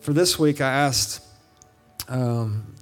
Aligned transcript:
for 0.00 0.12
this 0.12 0.38
week, 0.38 0.60
I 0.60 0.70
asked 0.70 1.22
um, 2.08 2.74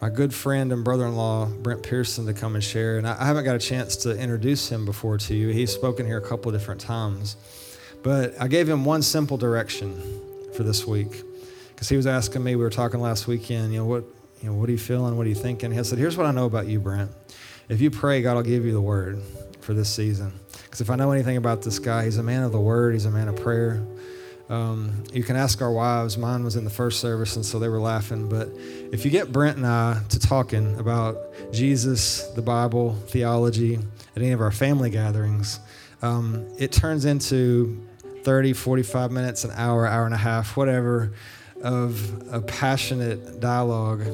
my 0.00 0.08
good 0.08 0.32
friend 0.32 0.72
and 0.72 0.84
brother 0.84 1.06
in 1.06 1.16
law, 1.16 1.46
Brent 1.46 1.82
Pearson, 1.82 2.26
to 2.26 2.34
come 2.34 2.54
and 2.54 2.62
share. 2.62 2.98
And 2.98 3.06
I, 3.06 3.24
haven't 3.24 3.44
got 3.44 3.56
a 3.56 3.60
chance 3.60 3.96
to 3.98 4.16
introduce 4.16 4.70
him 4.70 4.84
before 4.84 5.18
to 5.18 5.34
you. 5.34 5.48
He's 5.48 5.72
spoken 5.72 6.06
here 6.06 6.18
a 6.18 6.26
couple 6.26 6.52
different 6.52 6.80
times. 6.80 7.36
But 8.02 8.40
I 8.40 8.46
gave 8.46 8.68
him 8.68 8.84
one 8.84 9.02
simple 9.02 9.36
direction 9.36 10.00
for 10.54 10.62
this 10.62 10.86
week 10.86 11.22
because 11.74 11.88
he 11.88 11.96
was 11.96 12.06
asking 12.06 12.44
me, 12.44 12.54
we 12.54 12.62
were 12.62 12.70
talking 12.70 13.00
last 13.00 13.26
weekend, 13.26 13.72
you 13.72 13.80
know, 13.80 13.86
what, 13.86 14.04
you 14.40 14.48
know, 14.48 14.54
what 14.54 14.68
are 14.68 14.72
you 14.72 14.78
feeling? 14.78 15.16
What 15.16 15.26
are 15.26 15.30
you 15.30 15.34
thinking? 15.34 15.72
He 15.72 15.82
said, 15.82 15.98
here's 15.98 16.16
what 16.16 16.26
I 16.26 16.30
know 16.30 16.46
about 16.46 16.68
you, 16.68 16.78
Brent. 16.78 17.10
If 17.68 17.80
you 17.80 17.90
pray, 17.90 18.22
God 18.22 18.36
will 18.36 18.42
give 18.42 18.64
you 18.64 18.72
the 18.72 18.80
word 18.80 19.20
for 19.60 19.74
this 19.74 19.92
season. 19.92 20.32
Because 20.62 20.80
if 20.80 20.90
I 20.90 20.96
know 20.96 21.10
anything 21.10 21.36
about 21.36 21.62
this 21.62 21.80
guy, 21.80 22.04
he's 22.04 22.18
a 22.18 22.22
man 22.22 22.44
of 22.44 22.52
the 22.52 22.60
word, 22.60 22.94
he's 22.94 23.06
a 23.06 23.10
man 23.10 23.28
of 23.28 23.36
prayer. 23.36 23.84
Um, 24.48 25.02
you 25.12 25.24
can 25.24 25.34
ask 25.34 25.60
our 25.60 25.72
wives. 25.72 26.16
Mine 26.16 26.44
was 26.44 26.56
in 26.56 26.64
the 26.64 26.70
first 26.70 27.00
service, 27.00 27.36
and 27.36 27.44
so 27.44 27.58
they 27.58 27.68
were 27.68 27.80
laughing. 27.80 28.28
But 28.28 28.48
if 28.92 29.04
you 29.04 29.10
get 29.10 29.32
Brent 29.32 29.56
and 29.56 29.66
I 29.66 30.02
to 30.10 30.18
talking 30.18 30.78
about 30.78 31.18
Jesus, 31.52 32.22
the 32.28 32.42
Bible, 32.42 32.94
theology 33.08 33.74
at 33.74 34.22
any 34.22 34.30
of 34.30 34.40
our 34.40 34.52
family 34.52 34.90
gatherings, 34.90 35.58
um, 36.02 36.46
it 36.58 36.70
turns 36.70 37.04
into 37.04 37.84
30, 38.22 38.52
45 38.52 39.10
minutes, 39.10 39.44
an 39.44 39.50
hour, 39.54 39.86
hour 39.86 40.04
and 40.04 40.14
a 40.14 40.18
half, 40.18 40.56
whatever, 40.56 41.12
of 41.62 42.32
a 42.32 42.40
passionate 42.40 43.40
dialogue. 43.40 44.06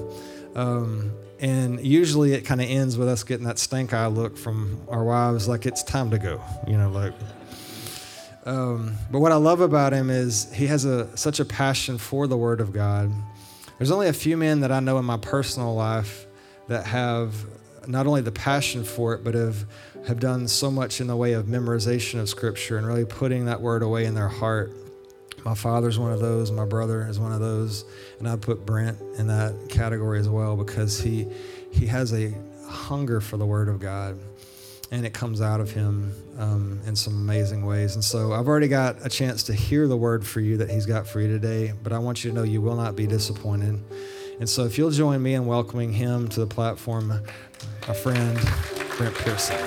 Um, 0.55 1.13
and 1.41 1.85
usually 1.85 2.35
it 2.35 2.43
kind 2.43 2.61
of 2.61 2.71
ends 2.71 2.97
with 2.97 3.09
us 3.09 3.25
getting 3.25 3.47
that 3.47 3.59
stink 3.59 3.93
eye 3.93 4.07
look 4.07 4.39
from 4.39 4.81
our 4.89 5.03
wives, 5.03 5.49
like 5.49 5.67
it's 5.67 5.83
time 5.83 6.11
to 6.11 6.19
go, 6.19 6.41
you 6.67 6.79
know, 6.79 6.89
like. 6.89 7.13
Um, 8.45 8.97
but 9.11 9.21
what 9.21 9.33
I 9.33 9.37
love 9.37 9.61
about 9.61 9.93
him 9.93 10.11
is 10.11 10.53
he 10.53 10.67
has 10.67 10.85
a 10.85 11.17
such 11.17 11.39
a 11.41 11.45
passion 11.45 11.99
for 11.99 12.27
the 12.27 12.37
Word 12.37 12.61
of 12.61 12.73
God. 12.73 13.13
There's 13.79 13.91
only 13.91 14.09
a 14.09 14.13
few 14.13 14.37
men 14.37 14.61
that 14.61 14.73
I 14.73 14.81
know 14.81 14.99
in 14.99 15.05
my 15.05 15.17
personal 15.17 15.75
life 15.75 16.27
that 16.69 16.87
have 16.87 17.35
not 17.87 18.07
only 18.07 18.21
the 18.21 18.33
passion 18.33 18.85
for 18.85 19.15
it, 19.15 19.25
but 19.25 19.35
have 19.35 19.67
have 20.07 20.19
done 20.19 20.49
so 20.49 20.71
much 20.71 21.01
in 21.01 21.07
the 21.07 21.17
way 21.17 21.33
of 21.33 21.47
memorization 21.47 22.21
of 22.21 22.29
Scripture 22.29 22.79
and 22.79 22.87
really 22.87 23.05
putting 23.05 23.47
that 23.47 23.61
Word 23.61 23.83
away 23.83 24.05
in 24.05 24.15
their 24.15 24.29
heart. 24.29 24.73
My 25.45 25.55
father's 25.55 25.99
one 25.99 26.13
of 26.13 26.21
those. 26.21 26.51
My 26.51 26.65
brother 26.65 27.07
is 27.09 27.19
one 27.19 27.33
of 27.33 27.41
those, 27.41 27.85
and 28.19 28.29
I 28.29 28.37
put 28.37 28.65
Brent 28.65 29.01
in 29.19 29.27
that 29.29 29.55
category 29.69 30.19
as 30.19 30.29
well 30.29 30.57
because 30.57 31.01
he 31.01 31.27
he 31.71 31.87
has 31.87 32.13
a 32.13 32.35
hunger 32.67 33.21
for 33.21 33.37
the 33.37 33.47
Word 33.47 33.69
of 33.69 33.79
God, 33.79 34.19
and 34.93 35.07
it 35.07 35.15
comes 35.15 35.41
out 35.41 35.59
of 35.59 35.71
him 35.71 36.15
um, 36.39 36.79
in 36.87 36.95
some 36.95 37.15
amazing 37.15 37.65
ways. 37.65 37.95
And 37.95 38.05
so 38.05 38.35
I've 38.35 38.47
already 38.47 38.69
got 38.69 39.05
a 39.05 39.09
chance 39.09 39.43
to 39.45 39.55
hear 39.55 39.89
the 39.89 39.97
word 39.97 40.25
for 40.25 40.41
you 40.41 40.59
that 40.59 40.71
He's 40.71 40.85
got 40.85 41.07
for 41.07 41.19
you 41.19 41.29
today, 41.29 41.73
but 41.83 41.95
I 41.95 41.99
want 41.99 42.23
you 42.23 42.31
to 42.31 42.37
know 42.37 42.43
you 42.43 42.61
will 42.61 42.77
not 42.77 42.95
be 42.95 43.07
disappointed. 43.07 43.83
And 44.39 44.49
so 44.49 44.65
if 44.65 44.77
you'll 44.77 44.91
join 44.91 45.23
me 45.23 45.33
in 45.33 45.47
welcoming 45.47 45.95
him 45.95 46.29
to 46.29 46.41
the 46.41 46.47
platform, 46.47 47.11
a 47.89 47.95
friend, 47.95 48.39
Brent 48.99 49.15
Pearson. 49.15 49.59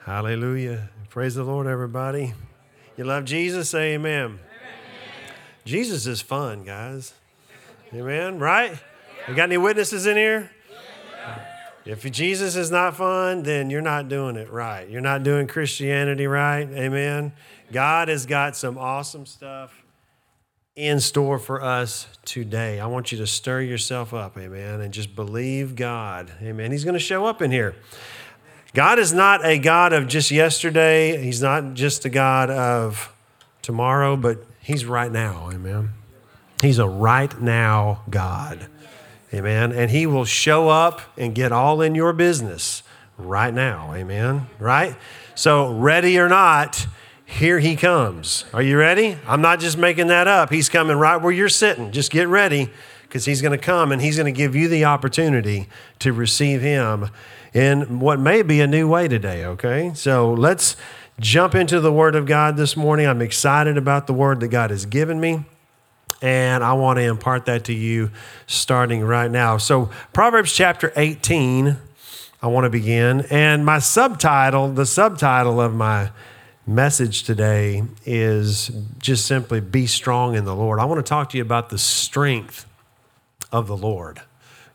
Hallelujah. 0.00 0.90
Praise 1.10 1.36
the 1.36 1.44
Lord, 1.44 1.68
everybody. 1.68 2.34
You 2.96 3.04
love 3.04 3.24
Jesus? 3.24 3.70
Say 3.70 3.94
amen. 3.94 4.24
amen. 4.24 4.40
Jesus 5.64 6.06
is 6.06 6.20
fun, 6.20 6.64
guys. 6.64 7.14
Amen, 7.94 8.40
right? 8.40 8.76
Got 9.34 9.44
any 9.44 9.58
witnesses 9.58 10.06
in 10.06 10.16
here? 10.16 10.50
If 11.86 12.10
Jesus 12.10 12.56
is 12.56 12.70
not 12.70 12.96
fun, 12.96 13.42
then 13.42 13.70
you're 13.70 13.80
not 13.80 14.08
doing 14.08 14.36
it 14.36 14.50
right. 14.50 14.88
You're 14.88 15.00
not 15.00 15.22
doing 15.22 15.46
Christianity 15.46 16.26
right. 16.26 16.68
Amen. 16.70 17.32
God 17.72 18.08
has 18.08 18.26
got 18.26 18.56
some 18.56 18.76
awesome 18.76 19.24
stuff 19.24 19.82
in 20.76 21.00
store 21.00 21.38
for 21.38 21.62
us 21.62 22.06
today. 22.24 22.80
I 22.80 22.86
want 22.86 23.12
you 23.12 23.18
to 23.18 23.26
stir 23.26 23.62
yourself 23.62 24.12
up, 24.12 24.36
amen, 24.36 24.80
and 24.80 24.92
just 24.92 25.14
believe 25.16 25.74
God. 25.74 26.30
Amen. 26.42 26.70
He's 26.70 26.84
going 26.84 26.94
to 26.94 27.00
show 27.00 27.26
up 27.26 27.40
in 27.42 27.50
here. 27.50 27.74
God 28.72 28.98
is 28.98 29.12
not 29.12 29.44
a 29.44 29.58
God 29.58 29.92
of 29.92 30.06
just 30.06 30.30
yesterday, 30.30 31.22
He's 31.22 31.42
not 31.42 31.74
just 31.74 32.04
a 32.04 32.08
God 32.08 32.50
of 32.50 33.12
tomorrow, 33.62 34.16
but 34.16 34.44
He's 34.60 34.84
right 34.84 35.10
now. 35.10 35.50
Amen. 35.52 35.90
He's 36.62 36.78
a 36.78 36.88
right 36.88 37.40
now 37.40 38.02
God. 38.10 38.68
Amen. 39.32 39.72
And 39.72 39.90
He 39.90 40.06
will 40.06 40.24
show 40.24 40.68
up 40.68 41.00
and 41.16 41.34
get 41.34 41.52
all 41.52 41.80
in 41.80 41.94
your 41.94 42.12
business 42.12 42.82
right 43.16 43.54
now. 43.54 43.94
Amen. 43.94 44.46
Right? 44.58 44.96
So, 45.34 45.72
ready 45.72 46.18
or 46.18 46.28
not, 46.28 46.86
here 47.24 47.60
He 47.60 47.76
comes. 47.76 48.44
Are 48.52 48.62
you 48.62 48.76
ready? 48.76 49.16
I'm 49.26 49.40
not 49.40 49.60
just 49.60 49.78
making 49.78 50.08
that 50.08 50.26
up. 50.26 50.50
He's 50.50 50.68
coming 50.68 50.96
right 50.96 51.16
where 51.16 51.32
you're 51.32 51.48
sitting. 51.48 51.92
Just 51.92 52.10
get 52.10 52.28
ready 52.28 52.70
because 53.02 53.24
He's 53.24 53.40
going 53.40 53.56
to 53.56 53.64
come 53.64 53.92
and 53.92 54.02
He's 54.02 54.16
going 54.16 54.32
to 54.32 54.36
give 54.36 54.56
you 54.56 54.68
the 54.68 54.84
opportunity 54.84 55.68
to 56.00 56.12
receive 56.12 56.60
Him 56.60 57.10
in 57.52 58.00
what 58.00 58.18
may 58.18 58.42
be 58.42 58.60
a 58.60 58.66
new 58.66 58.88
way 58.88 59.08
today, 59.08 59.44
okay? 59.44 59.92
So 59.94 60.32
let's 60.32 60.76
jump 61.20 61.54
into 61.54 61.80
the 61.80 61.92
Word 61.92 62.14
of 62.14 62.26
God 62.26 62.56
this 62.56 62.76
morning. 62.76 63.06
I'm 63.06 63.22
excited 63.22 63.76
about 63.76 64.06
the 64.06 64.14
Word 64.14 64.40
that 64.40 64.48
God 64.48 64.70
has 64.70 64.86
given 64.86 65.20
me. 65.20 65.44
And 66.22 66.62
I 66.62 66.74
want 66.74 66.98
to 66.98 67.02
impart 67.02 67.46
that 67.46 67.64
to 67.64 67.72
you 67.72 68.10
starting 68.46 69.02
right 69.02 69.30
now. 69.30 69.56
So, 69.56 69.90
Proverbs 70.12 70.52
chapter 70.52 70.92
18, 70.96 71.76
I 72.42 72.46
want 72.46 72.64
to 72.64 72.70
begin. 72.70 73.22
And 73.30 73.64
my 73.64 73.78
subtitle, 73.78 74.72
the 74.72 74.86
subtitle 74.86 75.60
of 75.60 75.74
my 75.74 76.10
message 76.66 77.24
today 77.24 77.82
is 78.04 78.70
just 78.98 79.26
simply 79.26 79.60
Be 79.60 79.86
Strong 79.86 80.36
in 80.36 80.44
the 80.44 80.54
Lord. 80.54 80.78
I 80.78 80.84
want 80.84 81.04
to 81.04 81.08
talk 81.08 81.30
to 81.30 81.36
you 81.36 81.42
about 81.42 81.70
the 81.70 81.78
strength 81.78 82.66
of 83.50 83.66
the 83.66 83.76
Lord. 83.76 84.20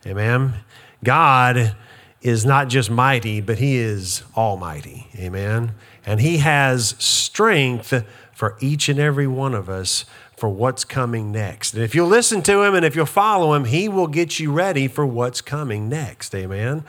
Amen. 0.04 0.54
God 1.02 1.74
is 2.22 2.44
not 2.44 2.68
just 2.68 2.90
mighty, 2.90 3.40
but 3.40 3.58
He 3.58 3.76
is 3.76 4.24
almighty. 4.36 5.08
Amen. 5.16 5.72
And 6.04 6.20
He 6.20 6.38
has 6.38 6.94
strength 6.98 8.04
for 8.32 8.56
each 8.60 8.88
and 8.88 8.98
every 8.98 9.26
one 9.26 9.54
of 9.54 9.68
us 9.68 10.04
for 10.36 10.48
what's 10.48 10.84
coming 10.84 11.32
next. 11.32 11.74
And 11.74 11.82
if 11.82 11.94
you'll 11.94 12.08
listen 12.08 12.42
to 12.42 12.62
Him 12.62 12.74
and 12.74 12.84
if 12.84 12.94
you'll 12.94 13.06
follow 13.06 13.54
Him, 13.54 13.64
He 13.64 13.88
will 13.88 14.06
get 14.06 14.38
you 14.38 14.52
ready 14.52 14.86
for 14.88 15.06
what's 15.06 15.40
coming 15.40 15.88
next. 15.88 16.34
Amen. 16.34 16.84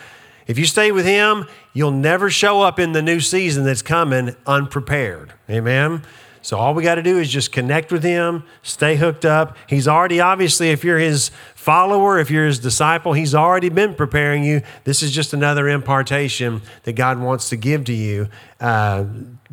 If 0.47 0.57
you 0.57 0.65
stay 0.65 0.91
with 0.91 1.05
Him, 1.05 1.45
you'll 1.73 1.91
never 1.91 2.29
show 2.29 2.61
up 2.61 2.79
in 2.79 2.91
the 2.91 3.01
new 3.01 3.19
season 3.19 3.63
that's 3.63 3.81
coming 3.81 4.35
unprepared. 4.45 5.33
Amen. 5.49 6.03
So 6.47 6.57
all 6.57 6.73
we 6.73 6.81
got 6.81 6.95
to 6.95 7.03
do 7.03 7.19
is 7.19 7.29
just 7.29 7.51
connect 7.51 7.91
with 7.91 8.03
him, 8.03 8.43
stay 8.61 8.95
hooked 8.95 9.25
up. 9.25 9.57
He's 9.67 9.85
already 9.85 10.21
obviously 10.21 10.69
if 10.69 10.81
you're 10.81 10.97
his 10.97 11.29
follower, 11.55 12.19
if 12.19 12.31
you're 12.31 12.45
his 12.45 12.59
disciple, 12.59 13.11
he's 13.11 13.35
already 13.35 13.67
been 13.67 13.93
preparing 13.93 14.45
you. 14.45 14.61
This 14.85 15.03
is 15.03 15.11
just 15.11 15.33
another 15.33 15.67
impartation 15.67 16.61
that 16.83 16.93
God 16.93 17.19
wants 17.19 17.49
to 17.49 17.57
give 17.57 17.83
to 17.85 17.93
you. 17.93 18.29
Uh, 18.61 19.03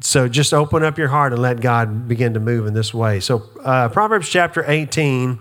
so 0.00 0.28
just 0.28 0.52
open 0.52 0.82
up 0.82 0.98
your 0.98 1.08
heart 1.08 1.32
and 1.32 1.40
let 1.40 1.60
God 1.60 2.08
begin 2.08 2.34
to 2.34 2.40
move 2.40 2.66
in 2.66 2.74
this 2.74 2.92
way. 2.92 3.20
So 3.20 3.48
uh, 3.62 3.88
Proverbs 3.88 4.28
chapter 4.28 4.64
18 4.66 5.38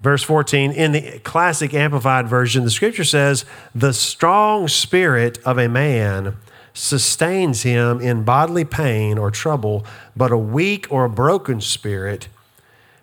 verse 0.00 0.22
14 0.22 0.72
in 0.72 0.92
the 0.92 1.18
classic 1.20 1.72
amplified 1.74 2.26
version 2.26 2.64
the 2.64 2.70
scripture 2.70 3.04
says 3.04 3.44
the 3.72 3.92
strong 3.92 4.66
spirit 4.66 5.38
of 5.44 5.58
a 5.58 5.68
man 5.68 6.36
sustains 6.74 7.62
him 7.62 8.00
in 8.00 8.24
bodily 8.24 8.64
pain 8.64 9.18
or 9.18 9.30
trouble, 9.30 9.84
but 10.16 10.32
a 10.32 10.38
weak 10.38 10.86
or 10.90 11.04
a 11.04 11.10
broken 11.10 11.60
spirit, 11.60 12.28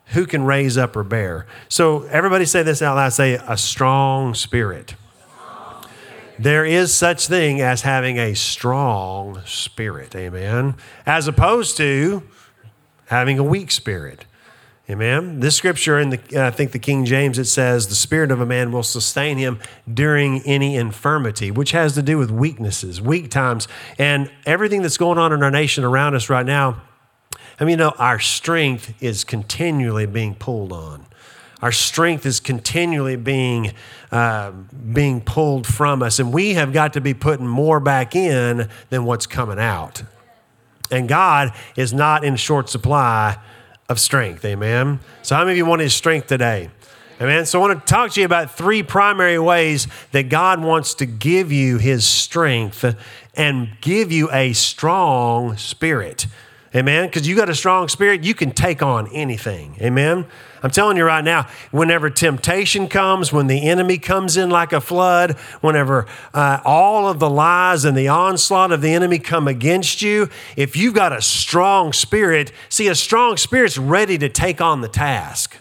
who 0.07 0.25
can 0.25 0.43
raise 0.43 0.77
up 0.77 0.95
or 0.95 1.03
bear? 1.03 1.45
So, 1.67 2.03
everybody 2.03 2.45
say 2.45 2.63
this 2.63 2.81
out 2.81 2.95
loud 2.95 3.13
say, 3.13 3.35
a 3.47 3.57
strong 3.57 4.33
spirit. 4.33 4.95
There 6.39 6.63
is 6.63 6.93
such 6.93 7.27
thing 7.27 7.59
as 7.59 7.81
having 7.81 8.17
a 8.17 8.33
strong 8.33 9.41
spirit, 9.45 10.15
amen, 10.15 10.75
as 11.05 11.27
opposed 11.27 11.75
to 11.77 12.23
having 13.07 13.37
a 13.39 13.43
weak 13.43 13.71
spirit. 13.71 14.23
Amen. 14.89 15.41
This 15.41 15.57
scripture 15.57 15.99
in 15.99 16.11
the 16.11 16.19
uh, 16.33 16.47
I 16.47 16.51
think 16.51 16.71
the 16.71 16.79
King 16.79 17.03
James 17.03 17.37
it 17.37 17.45
says 17.45 17.89
the 17.89 17.95
spirit 17.95 18.31
of 18.31 18.39
a 18.39 18.45
man 18.45 18.71
will 18.71 18.83
sustain 18.83 19.37
him 19.37 19.59
during 19.93 20.41
any 20.43 20.77
infirmity, 20.77 21.51
which 21.51 21.71
has 21.71 21.93
to 21.95 22.01
do 22.01 22.17
with 22.17 22.31
weaknesses, 22.31 23.01
weak 23.01 23.29
times, 23.29 23.67
and 23.97 24.31
everything 24.45 24.81
that's 24.81 24.97
going 24.97 25.17
on 25.17 25.33
in 25.33 25.43
our 25.43 25.51
nation 25.51 25.83
around 25.83 26.15
us 26.15 26.29
right 26.29 26.45
now. 26.45 26.81
I 27.59 27.65
mean, 27.65 27.71
you 27.71 27.77
know, 27.77 27.93
our 27.97 28.17
strength 28.17 28.93
is 29.03 29.25
continually 29.25 30.05
being 30.05 30.35
pulled 30.35 30.71
on. 30.71 31.05
Our 31.61 31.71
strength 31.71 32.25
is 32.25 32.39
continually 32.39 33.15
being 33.15 33.73
uh, 34.11 34.51
being 34.51 35.21
pulled 35.21 35.67
from 35.67 36.01
us, 36.01 36.19
and 36.19 36.33
we 36.33 36.53
have 36.53 36.73
got 36.73 36.93
to 36.93 37.01
be 37.01 37.13
putting 37.13 37.47
more 37.47 37.79
back 37.79 38.15
in 38.15 38.69
than 38.89 39.05
what's 39.05 39.27
coming 39.27 39.59
out. 39.59 40.03
And 40.89 41.07
God 41.07 41.53
is 41.75 41.93
not 41.93 42.23
in 42.23 42.35
short 42.35 42.69
supply 42.69 43.37
of 43.87 43.99
strength. 43.99 44.45
Amen. 44.45 44.99
So, 45.21 45.35
how 45.35 45.41
many 45.41 45.51
of 45.51 45.57
you 45.57 45.65
want 45.65 45.81
his 45.81 45.93
strength 45.93 46.27
today? 46.27 46.69
Amen. 47.21 47.45
So 47.45 47.59
I 47.59 47.67
want 47.67 47.85
to 47.85 47.93
talk 47.93 48.11
to 48.11 48.21
you 48.21 48.25
about 48.25 48.51
three 48.51 48.81
primary 48.81 49.37
ways 49.37 49.89
that 50.13 50.29
God 50.29 50.61
wants 50.61 50.93
to 50.95 51.05
give 51.05 51.51
you 51.51 51.77
his 51.77 52.07
strength 52.07 52.95
and 53.35 53.75
give 53.81 54.09
you 54.09 54.31
a 54.31 54.53
strong 54.53 55.57
spirit. 55.57 56.27
Amen. 56.75 57.07
Because 57.07 57.27
you 57.27 57.35
got 57.35 57.49
a 57.49 57.55
strong 57.55 57.87
spirit, 57.87 58.23
you 58.23 58.35
can 58.35 58.51
take 58.51 58.83
on 58.83 59.07
anything. 59.07 59.75
Amen. 59.81 60.25
I'm 60.61 60.69
telling 60.69 60.97
you 60.97 61.03
right 61.03 61.23
now, 61.23 61.47
whenever 61.71 62.09
temptation 62.09 62.87
comes, 62.87 63.33
when 63.33 63.47
the 63.47 63.67
enemy 63.67 63.97
comes 63.97 64.37
in 64.37 64.51
like 64.51 64.71
a 64.71 64.81
flood, 64.81 65.31
whenever 65.61 66.05
uh, 66.33 66.59
all 66.63 67.07
of 67.07 67.19
the 67.19 67.29
lies 67.29 67.85
and 67.85 67.97
the 67.97 68.09
onslaught 68.09 68.71
of 68.71 68.81
the 68.81 68.93
enemy 68.93 69.17
come 69.17 69.47
against 69.47 70.03
you, 70.03 70.29
if 70.55 70.75
you've 70.75 70.93
got 70.93 71.11
a 71.11 71.21
strong 71.21 71.91
spirit, 71.91 72.51
see, 72.67 72.87
a 72.87 72.95
strong 72.95 73.37
spirit's 73.37 73.77
ready 73.77 74.17
to 74.19 74.29
take 74.29 74.61
on 74.61 74.81
the 74.81 74.89
task. 74.89 75.57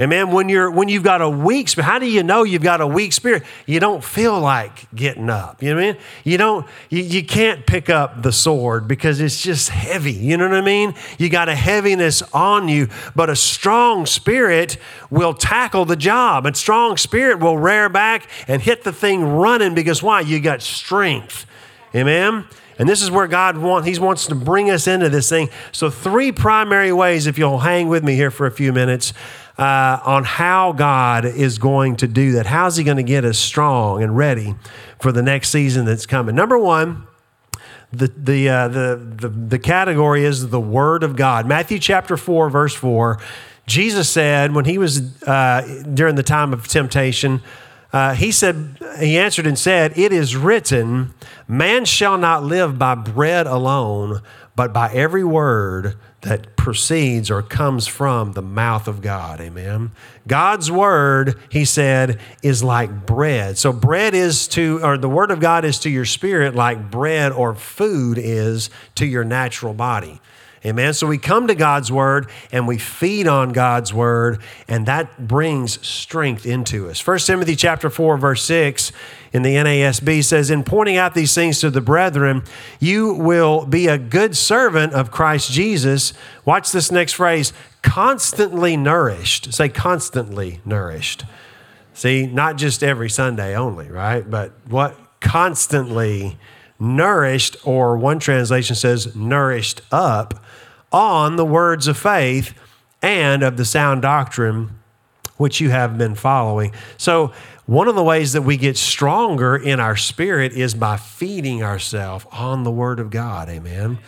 Amen. 0.00 0.30
When 0.30 0.48
you're 0.48 0.70
when 0.70 0.88
you've 0.88 1.02
got 1.02 1.20
a 1.20 1.28
weak 1.28 1.68
spirit, 1.68 1.86
how 1.86 1.98
do 1.98 2.06
you 2.06 2.22
know 2.22 2.44
you've 2.44 2.62
got 2.62 2.80
a 2.80 2.86
weak 2.86 3.12
spirit? 3.12 3.42
You 3.66 3.80
don't 3.80 4.02
feel 4.02 4.38
like 4.38 4.86
getting 4.94 5.28
up. 5.28 5.60
You 5.60 5.70
know 5.70 5.74
what 5.74 5.84
I 5.84 5.92
mean? 5.92 6.00
You 6.22 6.38
don't 6.38 6.66
you, 6.88 7.02
you 7.02 7.24
can't 7.24 7.66
pick 7.66 7.90
up 7.90 8.22
the 8.22 8.30
sword 8.30 8.86
because 8.86 9.20
it's 9.20 9.42
just 9.42 9.70
heavy. 9.70 10.12
You 10.12 10.36
know 10.36 10.48
what 10.48 10.56
I 10.56 10.60
mean? 10.60 10.94
You 11.18 11.28
got 11.28 11.48
a 11.48 11.54
heaviness 11.56 12.22
on 12.32 12.68
you, 12.68 12.88
but 13.16 13.28
a 13.28 13.34
strong 13.34 14.06
spirit 14.06 14.76
will 15.10 15.34
tackle 15.34 15.84
the 15.84 15.96
job. 15.96 16.46
A 16.46 16.54
strong 16.54 16.96
spirit 16.96 17.40
will 17.40 17.58
rear 17.58 17.88
back 17.88 18.28
and 18.46 18.62
hit 18.62 18.84
the 18.84 18.92
thing 18.92 19.24
running 19.24 19.74
because 19.74 20.00
why? 20.00 20.20
You 20.20 20.38
got 20.38 20.62
strength. 20.62 21.44
Amen. 21.92 22.44
And 22.78 22.88
this 22.88 23.02
is 23.02 23.10
where 23.10 23.26
God 23.26 23.58
wants, 23.58 23.88
He 23.88 23.98
wants 23.98 24.26
to 24.26 24.36
bring 24.36 24.70
us 24.70 24.86
into 24.86 25.08
this 25.08 25.28
thing. 25.28 25.50
So, 25.72 25.90
three 25.90 26.30
primary 26.30 26.92
ways, 26.92 27.26
if 27.26 27.36
you'll 27.36 27.58
hang 27.58 27.88
with 27.88 28.04
me 28.04 28.14
here 28.14 28.30
for 28.30 28.46
a 28.46 28.52
few 28.52 28.72
minutes, 28.72 29.12
uh, 29.58 30.00
on 30.04 30.24
how 30.24 30.72
God 30.72 31.24
is 31.24 31.58
going 31.58 31.96
to 31.96 32.06
do 32.06 32.32
that. 32.32 32.46
How's 32.46 32.76
He 32.76 32.84
going 32.84 32.96
to 32.96 33.02
get 33.02 33.24
us 33.24 33.38
strong 33.38 34.02
and 34.02 34.16
ready 34.16 34.54
for 35.00 35.12
the 35.12 35.22
next 35.22 35.50
season 35.50 35.84
that's 35.84 36.06
coming? 36.06 36.34
Number 36.34 36.56
one, 36.56 37.06
the, 37.92 38.08
the, 38.16 38.48
uh, 38.48 38.68
the, 38.68 39.16
the, 39.20 39.28
the 39.28 39.58
category 39.58 40.24
is 40.24 40.50
the 40.50 40.60
Word 40.60 41.02
of 41.02 41.16
God. 41.16 41.46
Matthew 41.46 41.78
chapter 41.78 42.16
4, 42.16 42.50
verse 42.50 42.74
4. 42.74 43.18
Jesus 43.66 44.08
said 44.08 44.54
when 44.54 44.64
he 44.64 44.78
was 44.78 45.22
uh, 45.24 45.82
during 45.92 46.14
the 46.14 46.22
time 46.22 46.52
of 46.52 46.66
temptation, 46.68 47.42
uh, 47.92 48.14
he 48.14 48.32
said, 48.32 48.78
he 48.98 49.18
answered 49.18 49.46
and 49.46 49.58
said, 49.58 49.96
It 49.96 50.12
is 50.12 50.36
written, 50.36 51.14
man 51.46 51.84
shall 51.84 52.18
not 52.18 52.42
live 52.42 52.78
by 52.78 52.94
bread 52.94 53.46
alone, 53.46 54.20
but 54.56 54.72
by 54.72 54.90
every 54.92 55.24
word 55.24 55.96
that 56.22 56.56
proceeds 56.56 57.30
or 57.30 57.42
comes 57.42 57.86
from 57.86 58.32
the 58.32 58.42
mouth 58.42 58.88
of 58.88 59.00
God. 59.00 59.40
Amen. 59.40 59.92
God's 60.26 60.70
word, 60.70 61.38
he 61.48 61.64
said, 61.64 62.18
is 62.42 62.62
like 62.62 63.06
bread. 63.06 63.56
So 63.56 63.72
bread 63.72 64.14
is 64.14 64.48
to, 64.48 64.80
or 64.82 64.98
the 64.98 65.08
word 65.08 65.30
of 65.30 65.38
God 65.38 65.64
is 65.64 65.78
to 65.80 65.90
your 65.90 66.04
spirit 66.04 66.54
like 66.54 66.90
bread 66.90 67.30
or 67.30 67.54
food 67.54 68.18
is 68.18 68.68
to 68.96 69.06
your 69.06 69.24
natural 69.24 69.74
body. 69.74 70.20
Amen. 70.68 70.92
So 70.92 71.06
we 71.06 71.16
come 71.16 71.46
to 71.46 71.54
God's 71.54 71.90
word 71.90 72.28
and 72.52 72.68
we 72.68 72.76
feed 72.76 73.26
on 73.26 73.52
God's 73.52 73.94
word, 73.94 74.42
and 74.68 74.84
that 74.84 75.26
brings 75.26 75.84
strength 75.86 76.44
into 76.44 76.90
us. 76.90 77.04
1 77.06 77.18
Timothy 77.20 77.56
chapter 77.56 77.88
4, 77.88 78.18
verse 78.18 78.44
6 78.44 78.92
in 79.32 79.42
the 79.42 79.54
NASB 79.54 80.22
says, 80.22 80.50
In 80.50 80.64
pointing 80.64 80.96
out 80.96 81.14
these 81.14 81.34
things 81.34 81.60
to 81.60 81.70
the 81.70 81.80
brethren, 81.80 82.42
you 82.80 83.14
will 83.14 83.64
be 83.64 83.86
a 83.86 83.96
good 83.96 84.36
servant 84.36 84.92
of 84.92 85.10
Christ 85.10 85.50
Jesus. 85.50 86.12
Watch 86.44 86.70
this 86.70 86.92
next 86.92 87.14
phrase 87.14 87.54
constantly 87.80 88.76
nourished. 88.76 89.54
Say 89.54 89.70
constantly 89.70 90.60
nourished. 90.66 91.24
See, 91.94 92.26
not 92.26 92.56
just 92.56 92.82
every 92.82 93.08
Sunday 93.08 93.56
only, 93.56 93.88
right? 93.88 94.28
But 94.28 94.52
what 94.68 94.96
constantly 95.20 96.38
nourished, 96.78 97.56
or 97.64 97.96
one 97.96 98.18
translation 98.18 98.76
says 98.76 99.14
nourished 99.14 99.80
up 99.90 100.42
on 100.92 101.36
the 101.36 101.44
words 101.44 101.86
of 101.86 101.96
faith 101.96 102.54
and 103.02 103.42
of 103.42 103.56
the 103.56 103.64
sound 103.64 104.02
doctrine 104.02 104.70
which 105.36 105.60
you 105.60 105.70
have 105.70 105.96
been 105.96 106.14
following. 106.14 106.72
So, 106.96 107.32
one 107.66 107.86
of 107.86 107.94
the 107.94 108.02
ways 108.02 108.32
that 108.32 108.42
we 108.42 108.56
get 108.56 108.78
stronger 108.78 109.54
in 109.54 109.78
our 109.78 109.96
spirit 109.96 110.52
is 110.52 110.74
by 110.74 110.96
feeding 110.96 111.62
ourselves 111.62 112.24
on 112.32 112.64
the 112.64 112.70
Word 112.70 112.98
of 112.98 113.10
God. 113.10 113.48
Amen. 113.48 113.98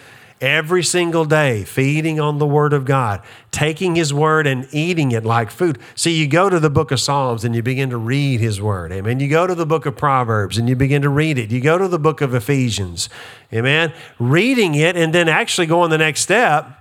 Every 0.41 0.83
single 0.83 1.27
day, 1.27 1.65
feeding 1.65 2.19
on 2.19 2.39
the 2.39 2.47
Word 2.47 2.73
of 2.73 2.85
God, 2.87 3.21
taking 3.51 3.95
His 3.95 4.15
Word 4.15 4.47
and 4.47 4.67
eating 4.73 5.13
it 5.13 5.25
like 5.25 5.51
food. 5.51 5.79
See, 5.95 6.13
you 6.13 6.27
go 6.27 6.49
to 6.49 6.59
the 6.59 6.71
book 6.71 6.91
of 6.91 7.01
Psalms 7.01 7.45
and 7.45 7.55
you 7.55 7.63
begin 7.63 7.91
to 7.91 7.99
read 7.99 8.41
His 8.41 8.61
Word. 8.61 8.91
Amen. 8.91 9.21
You 9.21 9.29
go 9.29 9.47
to 9.47 9.55
the 9.55 9.67
book 9.67 9.85
of 9.85 9.97
Proverbs 9.97 10.57
and 10.57 10.69
you 10.69 10.77
begin 10.77 11.03
to 11.03 11.11
read 11.11 11.39
it. 11.39 11.51
You 11.51 11.61
go 11.61 11.77
to 11.77 11.89
the 11.89 11.99
book 11.99 12.21
of 12.23 12.35
Ephesians. 12.35 13.11
Amen. 13.53 13.93
Reading 14.19 14.75
it 14.75 14.97
and 14.97 15.15
then 15.15 15.29
actually 15.29 15.67
going 15.67 15.91
the 15.91 15.99
next 15.99 16.23
step 16.23 16.77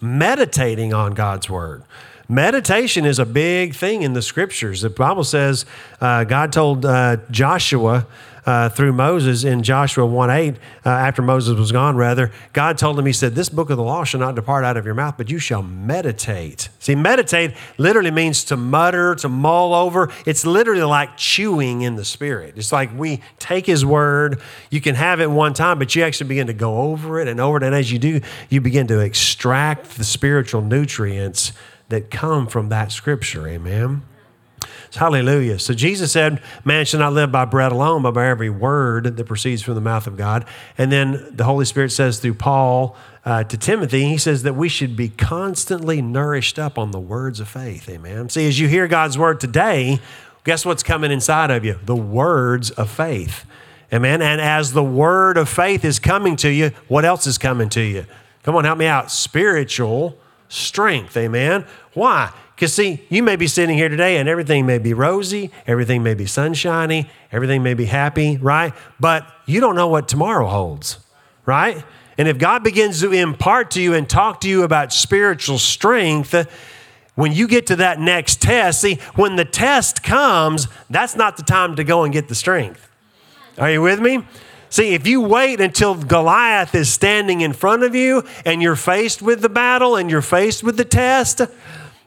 meditating 0.00 0.94
on 0.94 1.12
God's 1.14 1.50
word. 1.50 1.82
Meditation 2.28 3.06
is 3.06 3.18
a 3.18 3.24
big 3.24 3.74
thing 3.74 4.02
in 4.02 4.12
the 4.12 4.20
scriptures. 4.20 4.82
The 4.82 4.90
Bible 4.90 5.24
says 5.24 5.64
uh, 6.00 6.24
God 6.24 6.52
told 6.52 6.84
uh, 6.84 7.16
Joshua 7.30 8.06
uh, 8.48 8.66
through 8.66 8.94
Moses 8.94 9.44
in 9.44 9.62
Joshua 9.62 10.06
1 10.06 10.30
8, 10.30 10.54
uh, 10.54 10.88
after 10.88 11.20
Moses 11.20 11.58
was 11.58 11.70
gone, 11.70 11.98
rather, 11.98 12.32
God 12.54 12.78
told 12.78 12.98
him, 12.98 13.04
He 13.04 13.12
said, 13.12 13.34
This 13.34 13.50
book 13.50 13.68
of 13.68 13.76
the 13.76 13.82
law 13.82 14.04
shall 14.04 14.20
not 14.20 14.36
depart 14.36 14.64
out 14.64 14.78
of 14.78 14.86
your 14.86 14.94
mouth, 14.94 15.16
but 15.18 15.28
you 15.28 15.38
shall 15.38 15.62
meditate. 15.62 16.70
See, 16.78 16.94
meditate 16.94 17.52
literally 17.76 18.10
means 18.10 18.44
to 18.44 18.56
mutter, 18.56 19.14
to 19.16 19.28
mull 19.28 19.74
over. 19.74 20.10
It's 20.24 20.46
literally 20.46 20.82
like 20.82 21.18
chewing 21.18 21.82
in 21.82 21.96
the 21.96 22.06
spirit. 22.06 22.54
It's 22.56 22.72
like 22.72 22.88
we 22.96 23.20
take 23.38 23.66
His 23.66 23.84
word, 23.84 24.40
you 24.70 24.80
can 24.80 24.94
have 24.94 25.20
it 25.20 25.30
one 25.30 25.52
time, 25.52 25.78
but 25.78 25.94
you 25.94 26.02
actually 26.02 26.28
begin 26.28 26.46
to 26.46 26.54
go 26.54 26.78
over 26.78 27.20
it 27.20 27.28
and 27.28 27.40
over 27.40 27.58
it. 27.58 27.64
And 27.64 27.74
as 27.74 27.92
you 27.92 27.98
do, 27.98 28.22
you 28.48 28.62
begin 28.62 28.86
to 28.86 29.00
extract 29.00 29.98
the 29.98 30.04
spiritual 30.04 30.62
nutrients 30.62 31.52
that 31.90 32.10
come 32.10 32.46
from 32.46 32.70
that 32.70 32.92
scripture. 32.92 33.46
Amen. 33.46 34.04
Hallelujah. 34.94 35.58
So 35.58 35.74
Jesus 35.74 36.12
said, 36.12 36.42
Man 36.64 36.84
shall 36.84 37.00
not 37.00 37.12
live 37.12 37.30
by 37.30 37.44
bread 37.44 37.72
alone, 37.72 38.02
but 38.02 38.12
by 38.12 38.26
every 38.26 38.50
word 38.50 39.16
that 39.16 39.24
proceeds 39.24 39.62
from 39.62 39.74
the 39.74 39.80
mouth 39.80 40.06
of 40.06 40.16
God. 40.16 40.44
And 40.76 40.90
then 40.90 41.28
the 41.30 41.44
Holy 41.44 41.64
Spirit 41.64 41.92
says 41.92 42.20
through 42.20 42.34
Paul 42.34 42.96
uh, 43.24 43.44
to 43.44 43.58
Timothy, 43.58 44.04
he 44.04 44.16
says 44.16 44.42
that 44.44 44.54
we 44.54 44.68
should 44.68 44.96
be 44.96 45.10
constantly 45.10 46.00
nourished 46.00 46.58
up 46.58 46.78
on 46.78 46.90
the 46.90 47.00
words 47.00 47.40
of 47.40 47.48
faith. 47.48 47.88
Amen. 47.88 48.28
See, 48.30 48.48
as 48.48 48.58
you 48.58 48.68
hear 48.68 48.88
God's 48.88 49.18
word 49.18 49.40
today, 49.40 50.00
guess 50.44 50.64
what's 50.64 50.82
coming 50.82 51.10
inside 51.10 51.50
of 51.50 51.64
you? 51.64 51.78
The 51.84 51.96
words 51.96 52.70
of 52.70 52.90
faith. 52.90 53.44
Amen. 53.92 54.22
And 54.22 54.40
as 54.40 54.72
the 54.72 54.84
word 54.84 55.36
of 55.36 55.48
faith 55.48 55.84
is 55.84 55.98
coming 55.98 56.36
to 56.36 56.50
you, 56.50 56.70
what 56.88 57.04
else 57.04 57.26
is 57.26 57.38
coming 57.38 57.68
to 57.70 57.80
you? 57.80 58.06
Come 58.42 58.56
on, 58.56 58.64
help 58.64 58.78
me 58.78 58.86
out. 58.86 59.10
Spiritual 59.10 60.18
strength. 60.48 61.16
Amen. 61.16 61.66
Why? 61.92 62.32
Because, 62.58 62.74
see, 62.74 63.00
you 63.08 63.22
may 63.22 63.36
be 63.36 63.46
sitting 63.46 63.78
here 63.78 63.88
today 63.88 64.16
and 64.16 64.28
everything 64.28 64.66
may 64.66 64.78
be 64.78 64.92
rosy, 64.92 65.52
everything 65.64 66.02
may 66.02 66.14
be 66.14 66.26
sunshiny, 66.26 67.08
everything 67.30 67.62
may 67.62 67.74
be 67.74 67.84
happy, 67.84 68.36
right? 68.36 68.74
But 68.98 69.32
you 69.46 69.60
don't 69.60 69.76
know 69.76 69.86
what 69.86 70.08
tomorrow 70.08 70.48
holds, 70.48 70.98
right? 71.46 71.84
And 72.18 72.26
if 72.26 72.36
God 72.36 72.64
begins 72.64 73.00
to 73.02 73.12
impart 73.12 73.70
to 73.72 73.80
you 73.80 73.94
and 73.94 74.10
talk 74.10 74.40
to 74.40 74.48
you 74.48 74.64
about 74.64 74.92
spiritual 74.92 75.58
strength, 75.58 76.34
when 77.14 77.30
you 77.30 77.46
get 77.46 77.68
to 77.68 77.76
that 77.76 78.00
next 78.00 78.42
test, 78.42 78.80
see, 78.80 78.96
when 79.14 79.36
the 79.36 79.44
test 79.44 80.02
comes, 80.02 80.66
that's 80.90 81.14
not 81.14 81.36
the 81.36 81.44
time 81.44 81.76
to 81.76 81.84
go 81.84 82.02
and 82.02 82.12
get 82.12 82.26
the 82.26 82.34
strength. 82.34 82.90
Are 83.56 83.70
you 83.70 83.82
with 83.82 84.00
me? 84.00 84.24
See, 84.68 84.94
if 84.94 85.06
you 85.06 85.20
wait 85.20 85.60
until 85.60 85.94
Goliath 85.94 86.74
is 86.74 86.92
standing 86.92 87.40
in 87.40 87.52
front 87.52 87.84
of 87.84 87.94
you 87.94 88.24
and 88.44 88.60
you're 88.60 88.74
faced 88.74 89.22
with 89.22 89.42
the 89.42 89.48
battle 89.48 89.94
and 89.94 90.10
you're 90.10 90.22
faced 90.22 90.64
with 90.64 90.76
the 90.76 90.84
test, 90.84 91.40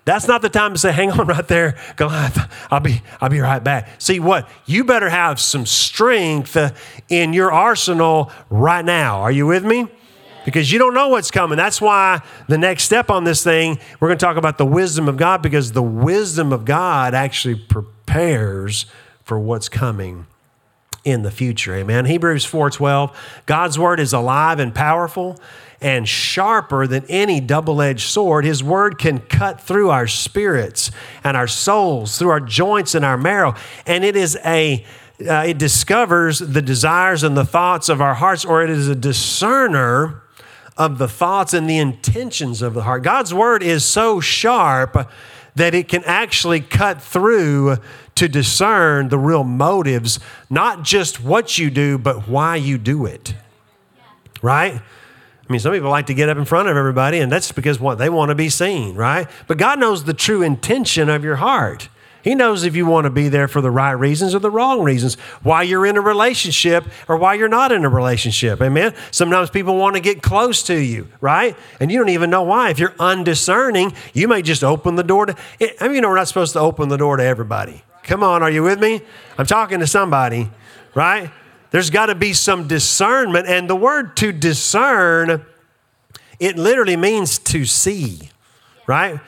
that's 0.04 0.28
not 0.28 0.42
the 0.42 0.50
time 0.50 0.74
to 0.74 0.80
say, 0.80 0.92
hang 0.92 1.12
on 1.12 1.28
right 1.28 1.48
there, 1.48 1.78
Goliath. 1.96 2.52
I'll 2.72 2.80
be, 2.80 3.02
I'll 3.20 3.30
be 3.30 3.40
right 3.40 3.64
back. 3.64 4.02
See 4.02 4.20
what? 4.20 4.50
You 4.66 4.84
better 4.84 5.10
have 5.10 5.40
some 5.40 5.66
strength 5.66 6.58
uh, 6.58 6.72
in 7.10 7.34
your 7.34 7.52
arsenal 7.52 8.32
right 8.50 8.84
now. 8.84 9.22
Are 9.22 9.32
you 9.32 9.46
with 9.46 9.64
me? 9.64 9.88
Because 10.44 10.72
you 10.72 10.80
don't 10.80 10.96
know 10.96 11.10
what's 11.10 11.30
coming. 11.30 11.56
That's 11.56 11.80
why 11.80 12.22
the 12.48 12.58
next 12.58 12.84
step 12.84 13.12
on 13.12 13.26
this 13.26 13.44
thing, 13.44 13.78
we're 14.00 14.08
going 14.08 14.18
to 14.18 14.26
talk 14.26 14.38
about 14.38 14.58
the 14.58 14.66
wisdom 14.66 15.08
of 15.08 15.18
God 15.18 15.44
because 15.44 15.74
the 15.74 15.84
wisdom 15.84 16.52
of 16.52 16.66
God 16.66 17.14
actually 17.14 17.56
prepares 17.56 18.88
for 19.24 19.40
what's 19.40 19.70
coming 19.70 20.26
in 21.04 21.22
the 21.22 21.32
future. 21.32 21.76
Amen. 21.76 22.06
Hebrews 22.06 22.46
4:12, 22.46 23.14
God's 23.46 23.78
word 23.78 24.00
is 24.00 24.14
alive 24.14 24.60
and 24.60 24.74
powerful 24.74 25.40
and 25.82 26.08
sharper 26.08 26.86
than 26.86 27.04
any 27.10 27.40
double-edged 27.40 28.08
sword. 28.08 28.46
His 28.46 28.64
word 28.64 28.98
can 28.98 29.20
cut 29.20 29.60
through 29.60 29.90
our 29.90 30.08
spirits 30.08 30.92
and 31.24 31.36
our 31.36 31.48
souls, 31.48 32.18
through 32.18 32.30
our 32.30 32.40
joints 32.40 32.94
and 32.94 33.04
our 33.04 33.18
marrow, 33.18 33.56
and 33.86 34.04
it 34.04 34.16
is 34.16 34.38
a 34.46 34.86
uh, 35.28 35.44
it 35.46 35.60
discovers 35.60 36.40
the 36.40 36.64
desires 36.64 37.22
and 37.22 37.38
the 37.38 37.46
thoughts 37.46 37.90
of 37.90 38.02
our 38.02 38.16
hearts 38.16 38.44
or 38.44 38.64
it 38.64 38.72
is 38.72 38.88
a 38.88 38.96
discerner 38.96 40.24
of 40.78 40.98
the 40.98 41.08
thoughts 41.08 41.54
and 41.54 41.70
the 41.70 41.78
intentions 41.78 42.64
of 42.64 42.74
the 42.74 42.82
heart. 42.82 43.04
God's 43.04 43.32
word 43.32 43.62
is 43.62 43.86
so 43.86 44.20
sharp 44.20 45.10
that 45.56 45.76
it 45.76 45.88
can 45.90 46.04
actually 46.06 46.62
cut 46.62 47.02
through 47.02 47.78
to 48.16 48.28
discern 48.28 49.10
the 49.10 49.18
real 49.20 49.44
motives, 49.44 50.20
not 50.50 50.84
just 50.84 51.22
what 51.22 51.58
you 51.58 51.70
do, 51.70 51.98
but 51.98 52.28
why 52.28 52.56
you 52.56 52.78
do 52.78 53.06
it. 53.06 53.36
Right? 54.42 54.82
I 55.52 55.54
mean, 55.54 55.60
some 55.60 55.74
people 55.74 55.90
like 55.90 56.06
to 56.06 56.14
get 56.14 56.30
up 56.30 56.38
in 56.38 56.46
front 56.46 56.70
of 56.70 56.78
everybody, 56.78 57.20
and 57.20 57.30
that's 57.30 57.52
because 57.52 57.78
what 57.78 57.98
they 57.98 58.08
want 58.08 58.30
to 58.30 58.36
be 58.36 58.48
seen, 58.48 58.96
right? 58.96 59.28
But 59.48 59.58
God 59.58 59.80
knows 59.80 60.06
the 60.06 60.14
true 60.14 60.42
intention 60.42 61.10
of 61.10 61.26
your 61.26 61.36
heart. 61.36 61.90
He 62.24 62.36
knows 62.36 62.64
if 62.64 62.74
you 62.74 62.86
want 62.86 63.04
to 63.04 63.10
be 63.10 63.28
there 63.28 63.50
for 63.50 63.60
the 63.60 63.70
right 63.70 63.92
reasons 63.92 64.34
or 64.34 64.40
the 64.40 64.50
wrong 64.50 64.82
reasons, 64.82 65.16
why 65.44 65.64
you're 65.64 65.86
in 65.86 65.98
a 65.98 66.02
relationship 66.02 66.86
or 67.10 67.18
why 67.18 67.34
you're 67.34 67.50
not 67.50 67.74
in 67.74 67.84
a 67.84 67.90
relationship. 67.90 68.62
Amen. 68.62 68.94
Sometimes 69.12 69.50
people 69.50 69.76
want 69.76 69.98
to 69.98 70.02
get 70.02 70.22
close 70.22 70.64
to 70.64 70.76
you, 70.76 71.10
right? 71.20 71.58
And 71.82 71.92
you 71.92 71.98
don't 71.98 72.08
even 72.08 72.30
know 72.30 72.44
why. 72.44 72.70
If 72.70 72.80
you're 72.80 72.96
undiscerning, 72.98 73.92
you 74.14 74.30
may 74.30 74.42
just 74.42 74.64
open 74.64 74.96
the 74.96 75.04
door 75.04 75.26
to, 75.26 75.36
eh, 75.60 75.72
I 75.82 75.88
mean, 75.88 75.96
you 75.96 76.02
know, 76.02 76.08
we're 76.08 76.16
not 76.16 76.30
supposed 76.30 76.54
to 76.54 76.60
open 76.60 76.88
the 76.88 76.98
door 76.98 77.18
to 77.18 77.24
everybody. 77.26 77.84
Come 78.04 78.24
on, 78.24 78.42
are 78.42 78.50
you 78.50 78.64
with 78.64 78.80
me? 78.80 79.02
I'm 79.38 79.46
talking 79.46 79.82
to 79.82 79.88
somebody, 79.88 80.50
right? 80.96 81.30
There's 81.72 81.90
got 81.90 82.06
to 82.08 82.16
be 82.16 82.34
some 82.34 82.68
discernment. 82.68 83.48
And 83.48 83.70
the 83.70 83.76
word 83.76 84.16
to 84.18 84.32
discern, 84.32 85.46
it 86.40 86.58
literally 86.58 86.98
means 86.98 87.40
to 87.40 87.66
see, 87.66 88.30
right? 88.88 89.20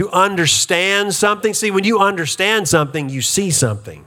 to 0.00 0.08
understand 0.12 1.14
something. 1.14 1.52
See, 1.52 1.70
when 1.70 1.84
you 1.84 1.98
understand 1.98 2.66
something, 2.66 3.10
you 3.10 3.20
see 3.20 3.50
something. 3.50 4.06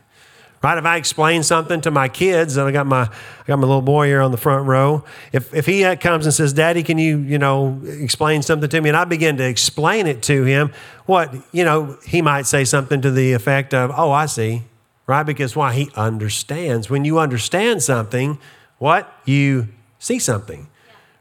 Right? 0.63 0.75
If 0.75 0.85
I 0.85 0.97
explain 0.97 1.43
something 1.43 1.81
to 1.81 1.91
my 1.91 2.07
kids, 2.07 2.57
and 2.57 2.67
I 2.67 2.71
got 2.71 2.87
my 2.87 3.01
I 3.01 3.45
got 3.45 3.57
my 3.57 3.67
little 3.67 3.83
boy 3.83 4.07
here 4.07 4.21
on 4.21 4.31
the 4.31 4.37
front 4.37 4.65
row. 4.65 5.03
If 5.31 5.53
if 5.53 5.67
he 5.67 5.95
comes 5.97 6.25
and 6.25 6.33
says, 6.33 6.51
"Daddy, 6.51 6.81
can 6.81 6.97
you 6.97 7.17
you 7.17 7.37
know 7.37 7.79
explain 7.85 8.41
something 8.41 8.69
to 8.69 8.81
me?" 8.81 8.89
and 8.89 8.97
I 8.97 9.03
begin 9.03 9.37
to 9.37 9.43
explain 9.43 10.07
it 10.07 10.23
to 10.23 10.45
him, 10.45 10.71
what 11.05 11.31
you 11.51 11.63
know, 11.63 11.97
he 12.07 12.23
might 12.23 12.47
say 12.47 12.65
something 12.65 13.01
to 13.01 13.11
the 13.11 13.33
effect 13.33 13.75
of, 13.75 13.91
"Oh, 13.95 14.09
I 14.09 14.25
see," 14.25 14.63
right? 15.07 15.23
Because 15.23 15.55
why? 15.55 15.73
He 15.73 15.89
understands. 15.95 16.89
When 16.89 17.05
you 17.05 17.19
understand 17.19 17.83
something, 17.83 18.39
what 18.77 19.11
you 19.25 19.67
see 19.99 20.19
something, 20.19 20.67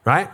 right? 0.05 0.31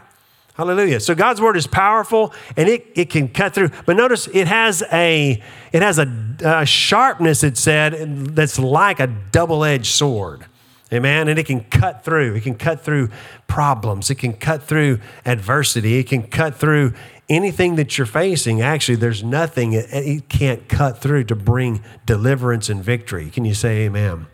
Hallelujah. 0.55 0.99
So 0.99 1.15
God's 1.15 1.41
word 1.41 1.57
is 1.57 1.69
powerful 1.69 2.35
and 2.57 2.69
it, 2.69 2.87
it 2.97 3.11
can 3.11 3.29
cut 3.29 3.55
through. 3.55 3.71
But 3.87 3.97
notice 3.97 4.27
it 4.27 4.49
has 4.49 4.83
a 4.93 5.41
it 5.73 5.83
has 5.83 5.99
a, 5.99 6.37
a 6.45 6.67
sharpness, 6.67 7.45
it 7.45 7.57
said, 7.57 8.35
that's 8.35 8.59
like 8.59 8.99
a 8.99 9.07
double-edged 9.07 9.87
sword. 9.87 10.47
Amen. 10.93 11.29
And 11.29 11.39
it 11.39 11.47
can 11.47 11.65
cut 11.65 12.05
through. 12.05 12.35
It 12.35 12.43
can 12.43 12.55
cut 12.55 12.83
through 12.83 13.11
problems. 13.47 14.11
It 14.11 14.17
can 14.17 14.33
cut 14.33 14.63
through 14.63 15.01
adversity. 15.27 15.99
It 15.99 16.09
can 16.09 16.23
cut 16.23 16.57
through 16.57 16.95
anything 17.29 17.77
that 17.77 17.99
you're 17.99 18.07
facing. 18.07 18.63
Actually, 18.63 18.97
there's 18.97 19.23
nothing 19.23 19.75
it 19.75 20.29
can't 20.29 20.69
cut 20.69 20.99
through 20.99 21.25
to 21.25 21.37
bring 21.37 21.83
deliverance 22.07 22.69
and 22.69 22.83
victory. 22.83 23.31
Can 23.31 23.45
you 23.45 23.55
say 23.55 23.85
amen? 23.85 24.27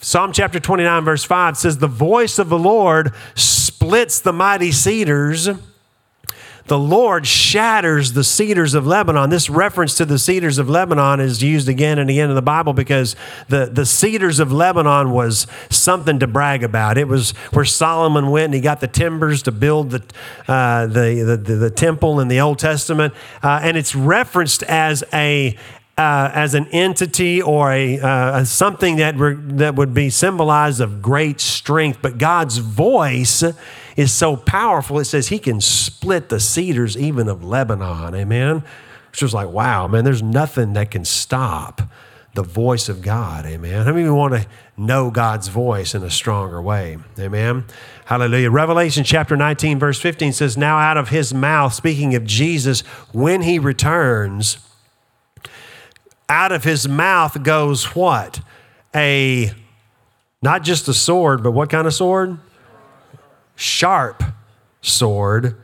Psalm 0.00 0.32
chapter 0.32 0.60
29, 0.60 1.04
verse 1.04 1.24
5 1.24 1.56
says, 1.56 1.78
The 1.78 1.88
voice 1.88 2.38
of 2.38 2.48
the 2.48 2.58
Lord 2.58 3.12
splits 3.34 4.20
the 4.20 4.32
mighty 4.32 4.70
cedars. 4.70 5.48
The 6.66 6.78
Lord 6.78 7.28
shatters 7.28 8.12
the 8.12 8.24
cedars 8.24 8.74
of 8.74 8.86
Lebanon. 8.86 9.30
This 9.30 9.48
reference 9.48 9.94
to 9.98 10.04
the 10.04 10.18
cedars 10.18 10.58
of 10.58 10.68
Lebanon 10.68 11.20
is 11.20 11.40
used 11.40 11.68
again 11.68 12.00
and 12.00 12.10
again 12.10 12.28
in 12.28 12.34
the 12.34 12.42
Bible 12.42 12.72
because 12.72 13.14
the, 13.48 13.66
the 13.66 13.86
cedars 13.86 14.40
of 14.40 14.50
Lebanon 14.50 15.12
was 15.12 15.46
something 15.70 16.18
to 16.18 16.26
brag 16.26 16.64
about. 16.64 16.98
It 16.98 17.06
was 17.06 17.30
where 17.52 17.64
Solomon 17.64 18.30
went 18.32 18.46
and 18.46 18.54
he 18.54 18.60
got 18.60 18.80
the 18.80 18.88
timbers 18.88 19.44
to 19.44 19.52
build 19.52 19.90
the, 19.90 20.02
uh, 20.48 20.86
the, 20.86 21.22
the, 21.24 21.36
the, 21.36 21.54
the, 21.54 21.70
temple 21.70 22.18
in 22.18 22.26
the 22.26 22.40
Old 22.40 22.58
Testament. 22.58 23.14
Uh, 23.44 23.60
and 23.62 23.76
it's 23.76 23.94
referenced 23.94 24.64
as 24.64 25.04
a, 25.12 25.56
uh, 25.96 26.30
as 26.34 26.54
an 26.54 26.66
entity 26.72 27.40
or 27.40 27.70
a, 27.70 28.00
uh, 28.00 28.44
something 28.44 28.96
that, 28.96 29.16
re- 29.16 29.36
that 29.36 29.76
would 29.76 29.94
be 29.94 30.10
symbolized 30.10 30.80
of 30.80 31.00
great 31.00 31.40
strength. 31.40 32.00
But 32.02 32.18
God's 32.18 32.58
voice 32.58 33.44
is 33.96 34.12
so 34.12 34.36
powerful, 34.36 34.98
it 34.98 35.06
says 35.06 35.28
he 35.28 35.38
can 35.38 35.60
split 35.60 36.28
the 36.28 36.38
cedars 36.38 36.96
even 36.96 37.28
of 37.28 37.42
Lebanon. 37.42 38.14
Amen. 38.14 38.62
Which 39.10 39.22
was 39.22 39.32
like, 39.32 39.48
wow, 39.48 39.88
man, 39.88 40.04
there's 40.04 40.22
nothing 40.22 40.74
that 40.74 40.90
can 40.90 41.04
stop 41.04 41.80
the 42.34 42.42
voice 42.42 42.90
of 42.90 43.00
God. 43.00 43.46
Amen. 43.46 43.86
How 43.86 43.92
many 43.92 44.04
you 44.04 44.14
want 44.14 44.34
to 44.34 44.46
know 44.76 45.10
God's 45.10 45.48
voice 45.48 45.94
in 45.94 46.02
a 46.02 46.10
stronger 46.10 46.60
way? 46.60 46.98
Amen. 47.18 47.64
Hallelujah. 48.04 48.50
Revelation 48.50 49.04
chapter 49.04 49.36
19, 49.36 49.78
verse 49.78 49.98
15 49.98 50.34
says, 50.34 50.56
Now 50.56 50.76
out 50.76 50.98
of 50.98 51.08
his 51.08 51.32
mouth, 51.32 51.72
speaking 51.72 52.14
of 52.14 52.24
Jesus, 52.24 52.82
when 53.12 53.40
he 53.40 53.58
returns, 53.58 54.58
out 56.28 56.52
of 56.52 56.64
his 56.64 56.86
mouth 56.86 57.42
goes 57.42 57.94
what? 57.96 58.40
A, 58.94 59.52
not 60.42 60.62
just 60.62 60.88
a 60.88 60.94
sword, 60.94 61.42
but 61.42 61.52
what 61.52 61.70
kind 61.70 61.86
of 61.86 61.94
sword? 61.94 62.38
Sharp 63.56 64.22
sword. 64.80 65.56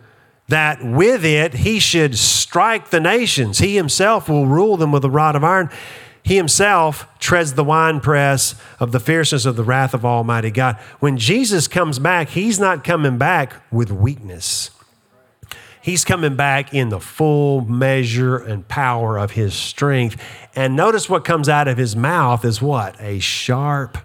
That 0.48 0.84
with 0.84 1.24
it 1.24 1.54
he 1.54 1.78
should 1.78 2.18
strike 2.18 2.90
the 2.90 3.00
nations. 3.00 3.58
He 3.58 3.76
himself 3.76 4.28
will 4.28 4.46
rule 4.46 4.76
them 4.76 4.92
with 4.92 5.04
a 5.04 5.10
rod 5.10 5.36
of 5.36 5.44
iron. 5.44 5.70
He 6.24 6.36
himself 6.36 7.06
treads 7.18 7.54
the 7.54 7.64
winepress 7.64 8.54
of 8.78 8.92
the 8.92 9.00
fierceness 9.00 9.44
of 9.44 9.56
the 9.56 9.64
wrath 9.64 9.94
of 9.94 10.04
Almighty 10.04 10.50
God. 10.50 10.76
When 11.00 11.16
Jesus 11.16 11.66
comes 11.68 11.98
back, 11.98 12.30
he's 12.30 12.60
not 12.60 12.84
coming 12.84 13.18
back 13.18 13.54
with 13.72 13.90
weakness. 13.90 14.70
He's 15.80 16.04
coming 16.04 16.36
back 16.36 16.72
in 16.72 16.90
the 16.90 17.00
full 17.00 17.62
measure 17.62 18.36
and 18.36 18.66
power 18.68 19.18
of 19.18 19.32
his 19.32 19.52
strength. 19.52 20.22
And 20.54 20.76
notice 20.76 21.08
what 21.08 21.24
comes 21.24 21.48
out 21.48 21.66
of 21.66 21.76
his 21.76 21.96
mouth 21.96 22.44
is 22.44 22.62
what? 22.62 22.94
A 23.00 23.18
sharp 23.18 23.98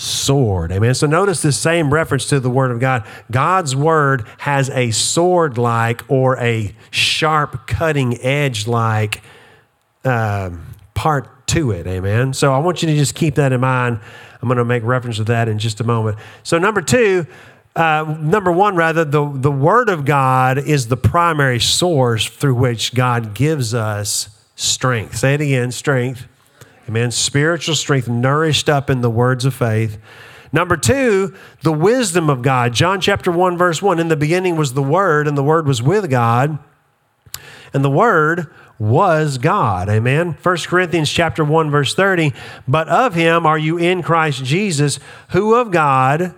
sword. 0.00 0.72
Amen. 0.72 0.94
So 0.94 1.06
notice 1.06 1.42
this 1.42 1.58
same 1.58 1.92
reference 1.92 2.24
to 2.26 2.40
the 2.40 2.48
word 2.48 2.70
of 2.70 2.80
God. 2.80 3.06
God's 3.30 3.76
word 3.76 4.26
has 4.38 4.70
a 4.70 4.90
sword 4.92 5.58
like 5.58 6.10
or 6.10 6.38
a 6.38 6.74
sharp 6.90 7.66
cutting 7.66 8.18
edge 8.22 8.66
like 8.66 9.22
uh, 10.04 10.50
part 10.94 11.46
to 11.48 11.72
it. 11.72 11.86
Amen. 11.86 12.32
So 12.32 12.52
I 12.54 12.58
want 12.58 12.82
you 12.82 12.88
to 12.88 12.96
just 12.96 13.14
keep 13.14 13.34
that 13.34 13.52
in 13.52 13.60
mind. 13.60 14.00
I'm 14.40 14.48
going 14.48 14.56
to 14.56 14.64
make 14.64 14.82
reference 14.84 15.18
to 15.18 15.24
that 15.24 15.48
in 15.48 15.58
just 15.58 15.80
a 15.80 15.84
moment. 15.84 16.16
So, 16.44 16.56
number 16.58 16.80
two, 16.80 17.26
uh, 17.76 18.16
number 18.18 18.50
one, 18.50 18.74
rather, 18.74 19.04
the, 19.04 19.30
the 19.30 19.52
Word 19.52 19.90
of 19.90 20.06
God 20.06 20.56
is 20.56 20.88
the 20.88 20.96
primary 20.96 21.60
source 21.60 22.26
through 22.26 22.54
which 22.54 22.94
God 22.94 23.34
gives 23.34 23.74
us 23.74 24.30
strength. 24.56 25.18
Say 25.18 25.34
it 25.34 25.42
again 25.42 25.72
strength. 25.72 26.26
Amen. 26.90 27.12
Spiritual 27.12 27.76
strength 27.76 28.08
nourished 28.08 28.68
up 28.68 28.90
in 28.90 29.00
the 29.00 29.08
words 29.08 29.44
of 29.44 29.54
faith. 29.54 29.96
Number 30.52 30.76
two, 30.76 31.36
the 31.62 31.70
wisdom 31.72 32.28
of 32.28 32.42
God. 32.42 32.74
John 32.74 33.00
chapter 33.00 33.30
1, 33.30 33.56
verse 33.56 33.80
1 33.80 34.00
In 34.00 34.08
the 34.08 34.16
beginning 34.16 34.56
was 34.56 34.72
the 34.72 34.82
Word, 34.82 35.28
and 35.28 35.38
the 35.38 35.44
Word 35.44 35.68
was 35.68 35.80
with 35.80 36.10
God, 36.10 36.58
and 37.72 37.84
the 37.84 37.90
Word 37.90 38.52
was 38.76 39.38
God. 39.38 39.88
Amen. 39.88 40.36
1 40.42 40.56
Corinthians 40.66 41.08
chapter 41.08 41.44
1, 41.44 41.70
verse 41.70 41.94
30 41.94 42.32
But 42.66 42.88
of 42.88 43.14
him 43.14 43.46
are 43.46 43.56
you 43.56 43.78
in 43.78 44.02
Christ 44.02 44.44
Jesus, 44.44 44.98
who 45.28 45.54
of 45.54 45.70
God, 45.70 46.34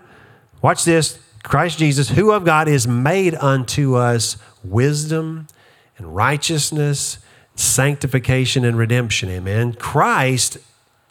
watch 0.60 0.84
this, 0.84 1.18
Christ 1.42 1.78
Jesus, 1.78 2.10
who 2.10 2.30
of 2.30 2.44
God 2.44 2.68
is 2.68 2.86
made 2.86 3.34
unto 3.36 3.94
us 3.94 4.36
wisdom 4.62 5.46
and 5.96 6.14
righteousness, 6.14 7.16
sanctification 7.54 8.64
and 8.64 8.76
redemption. 8.76 9.28
Amen. 9.28 9.74
Christ 9.74 10.58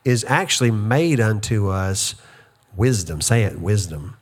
is 0.03 0.25
actually 0.27 0.71
made 0.71 1.19
unto 1.19 1.69
us 1.69 2.15
wisdom. 2.75 3.21
Say 3.21 3.43
it, 3.43 3.59
wisdom. 3.59 4.17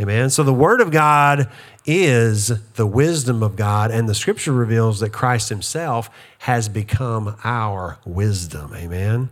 Amen. 0.00 0.30
So 0.30 0.42
the 0.42 0.54
Word 0.54 0.80
of 0.80 0.90
God 0.90 1.50
is 1.84 2.52
the 2.74 2.86
wisdom 2.86 3.42
of 3.42 3.56
God, 3.56 3.90
and 3.90 4.08
the 4.08 4.14
Scripture 4.14 4.52
reveals 4.52 5.00
that 5.00 5.10
Christ 5.10 5.48
Himself 5.48 6.08
has 6.40 6.68
become 6.68 7.36
our 7.42 7.98
wisdom. 8.04 8.74
Amen. 8.74 9.30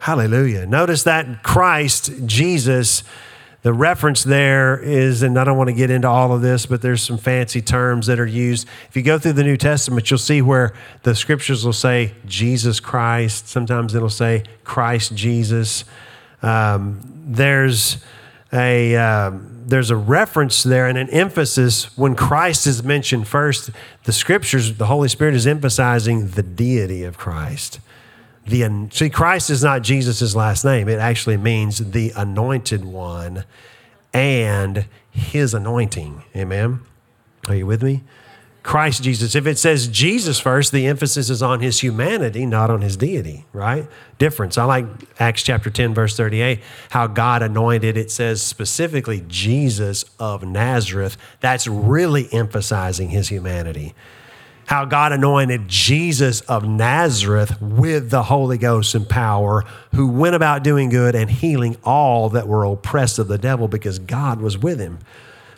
Hallelujah. 0.00 0.66
Notice 0.66 1.04
that 1.04 1.42
Christ, 1.42 2.26
Jesus, 2.26 3.04
the 3.62 3.72
reference 3.72 4.24
there 4.24 4.76
is, 4.76 5.22
and 5.22 5.38
I 5.38 5.44
don't 5.44 5.56
want 5.56 5.68
to 5.68 5.74
get 5.74 5.88
into 5.88 6.08
all 6.08 6.32
of 6.32 6.42
this, 6.42 6.66
but 6.66 6.82
there's 6.82 7.00
some 7.00 7.16
fancy 7.16 7.62
terms 7.62 8.08
that 8.08 8.18
are 8.18 8.26
used. 8.26 8.66
If 8.88 8.96
you 8.96 9.02
go 9.02 9.20
through 9.20 9.34
the 9.34 9.44
New 9.44 9.56
Testament, 9.56 10.10
you'll 10.10 10.18
see 10.18 10.42
where 10.42 10.74
the 11.04 11.14
scriptures 11.14 11.64
will 11.64 11.72
say 11.72 12.12
Jesus 12.26 12.80
Christ. 12.80 13.48
Sometimes 13.48 13.94
it'll 13.94 14.10
say 14.10 14.42
Christ 14.64 15.14
Jesus. 15.14 15.84
Um, 16.42 17.00
there's 17.24 17.98
a 18.52 18.96
um, 18.96 19.62
there's 19.64 19.90
a 19.90 19.96
reference 19.96 20.64
there 20.64 20.88
and 20.88 20.98
an 20.98 21.08
emphasis 21.10 21.96
when 21.96 22.16
Christ 22.16 22.66
is 22.66 22.82
mentioned 22.82 23.28
first. 23.28 23.70
The 24.04 24.12
scriptures, 24.12 24.76
the 24.76 24.86
Holy 24.86 25.08
Spirit 25.08 25.34
is 25.34 25.46
emphasizing 25.46 26.28
the 26.30 26.42
deity 26.42 27.04
of 27.04 27.16
Christ 27.16 27.78
the 28.46 28.88
see 28.92 29.10
Christ 29.10 29.50
is 29.50 29.62
not 29.62 29.82
Jesus' 29.82 30.34
last 30.34 30.64
name. 30.64 30.88
It 30.88 30.98
actually 30.98 31.36
means 31.36 31.78
the 31.92 32.12
anointed 32.16 32.84
one 32.84 33.44
and 34.12 34.86
his 35.10 35.54
anointing. 35.54 36.24
Amen. 36.34 36.80
Are 37.48 37.54
you 37.54 37.66
with 37.66 37.82
me? 37.82 38.02
Christ 38.62 39.02
Jesus. 39.02 39.34
If 39.34 39.46
it 39.46 39.58
says 39.58 39.88
Jesus 39.88 40.38
first, 40.38 40.70
the 40.70 40.86
emphasis 40.86 41.28
is 41.30 41.42
on 41.42 41.60
his 41.60 41.80
humanity, 41.80 42.46
not 42.46 42.70
on 42.70 42.80
his 42.80 42.96
deity, 42.96 43.44
right? 43.52 43.88
Difference. 44.18 44.56
I 44.56 44.64
like 44.64 44.86
Acts 45.18 45.42
chapter 45.42 45.68
10, 45.68 45.94
verse 45.94 46.16
38, 46.16 46.60
how 46.90 47.08
God 47.08 47.42
anointed, 47.42 47.96
it 47.96 48.12
says 48.12 48.40
specifically 48.40 49.24
Jesus 49.26 50.04
of 50.20 50.44
Nazareth. 50.44 51.16
That's 51.40 51.66
really 51.66 52.32
emphasizing 52.32 53.08
his 53.08 53.28
humanity. 53.28 53.94
How 54.66 54.84
God 54.84 55.12
anointed 55.12 55.68
Jesus 55.68 56.40
of 56.42 56.64
Nazareth 56.64 57.60
with 57.60 58.10
the 58.10 58.24
Holy 58.24 58.58
Ghost 58.58 58.94
and 58.94 59.08
power, 59.08 59.64
who 59.94 60.08
went 60.08 60.34
about 60.34 60.62
doing 60.62 60.88
good 60.88 61.14
and 61.14 61.30
healing 61.30 61.76
all 61.84 62.28
that 62.30 62.48
were 62.48 62.64
oppressed 62.64 63.18
of 63.18 63.28
the 63.28 63.38
devil 63.38 63.68
because 63.68 63.98
God 63.98 64.40
was 64.40 64.56
with 64.56 64.78
him. 64.78 64.98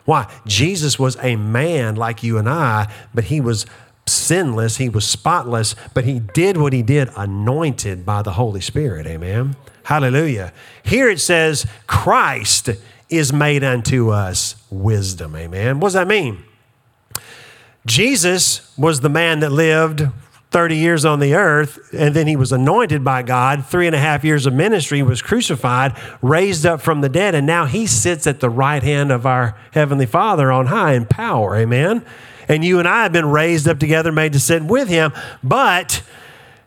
Why? 0.04 0.30
Jesus 0.46 0.98
was 0.98 1.16
a 1.22 1.36
man 1.36 1.96
like 1.96 2.22
you 2.22 2.38
and 2.38 2.48
I, 2.48 2.92
but 3.14 3.24
he 3.24 3.40
was 3.40 3.66
sinless, 4.06 4.76
he 4.76 4.88
was 4.88 5.06
spotless, 5.06 5.74
but 5.94 6.04
he 6.04 6.18
did 6.18 6.56
what 6.56 6.72
he 6.72 6.82
did 6.82 7.08
anointed 7.16 8.04
by 8.04 8.22
the 8.22 8.32
Holy 8.32 8.60
Spirit. 8.60 9.06
Amen. 9.06 9.56
Hallelujah. 9.84 10.52
Here 10.82 11.08
it 11.08 11.20
says, 11.20 11.66
Christ 11.86 12.70
is 13.08 13.32
made 13.32 13.62
unto 13.62 14.10
us 14.10 14.56
wisdom. 14.70 15.36
Amen. 15.36 15.80
What 15.80 15.88
does 15.88 15.94
that 15.94 16.08
mean? 16.08 16.42
Jesus 17.86 18.72
was 18.78 19.00
the 19.00 19.08
man 19.08 19.40
that 19.40 19.52
lived 19.52 20.06
30 20.50 20.76
years 20.76 21.04
on 21.04 21.18
the 21.18 21.34
earth, 21.34 21.92
and 21.92 22.14
then 22.14 22.28
he 22.28 22.36
was 22.36 22.52
anointed 22.52 23.02
by 23.02 23.22
God. 23.22 23.66
Three 23.66 23.88
and 23.88 23.96
a 23.96 23.98
half 23.98 24.22
years 24.22 24.46
of 24.46 24.54
ministry, 24.54 25.02
was 25.02 25.20
crucified, 25.20 26.00
raised 26.22 26.64
up 26.64 26.80
from 26.80 27.00
the 27.00 27.08
dead, 27.08 27.34
and 27.34 27.44
now 27.44 27.66
he 27.66 27.88
sits 27.88 28.26
at 28.28 28.38
the 28.38 28.48
right 28.48 28.82
hand 28.82 29.10
of 29.10 29.26
our 29.26 29.58
Heavenly 29.72 30.06
Father 30.06 30.52
on 30.52 30.66
high 30.66 30.92
in 30.92 31.06
power. 31.06 31.56
Amen. 31.56 32.06
And 32.48 32.64
you 32.64 32.78
and 32.78 32.86
I 32.86 33.02
have 33.02 33.12
been 33.12 33.26
raised 33.26 33.66
up 33.66 33.80
together, 33.80 34.12
made 34.12 34.32
to 34.34 34.38
sit 34.40 34.62
with 34.62 34.88
him. 34.88 35.12
But 35.42 36.02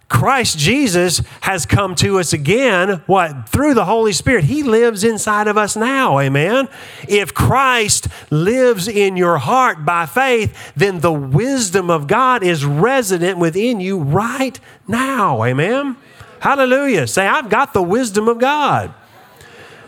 Christ 0.09 0.57
Jesus 0.57 1.21
has 1.41 1.65
come 1.65 1.93
to 1.95 2.17
us 2.17 2.31
again, 2.31 3.01
what? 3.07 3.49
Through 3.49 3.73
the 3.73 3.83
Holy 3.83 4.13
Spirit. 4.13 4.45
He 4.45 4.63
lives 4.63 5.03
inside 5.03 5.47
of 5.47 5.57
us 5.57 5.75
now, 5.75 6.19
amen? 6.19 6.69
If 7.09 7.33
Christ 7.33 8.07
lives 8.29 8.87
in 8.87 9.17
your 9.17 9.37
heart 9.37 9.85
by 9.85 10.05
faith, 10.05 10.71
then 10.77 11.01
the 11.01 11.11
wisdom 11.11 11.89
of 11.89 12.07
God 12.07 12.41
is 12.41 12.63
resident 12.63 13.37
within 13.37 13.81
you 13.81 13.99
right 13.99 14.57
now, 14.87 15.43
amen? 15.43 15.97
Hallelujah. 16.39 17.07
Say, 17.07 17.27
I've 17.27 17.49
got 17.49 17.73
the 17.73 17.83
wisdom 17.83 18.29
of 18.29 18.39
God. 18.39 18.93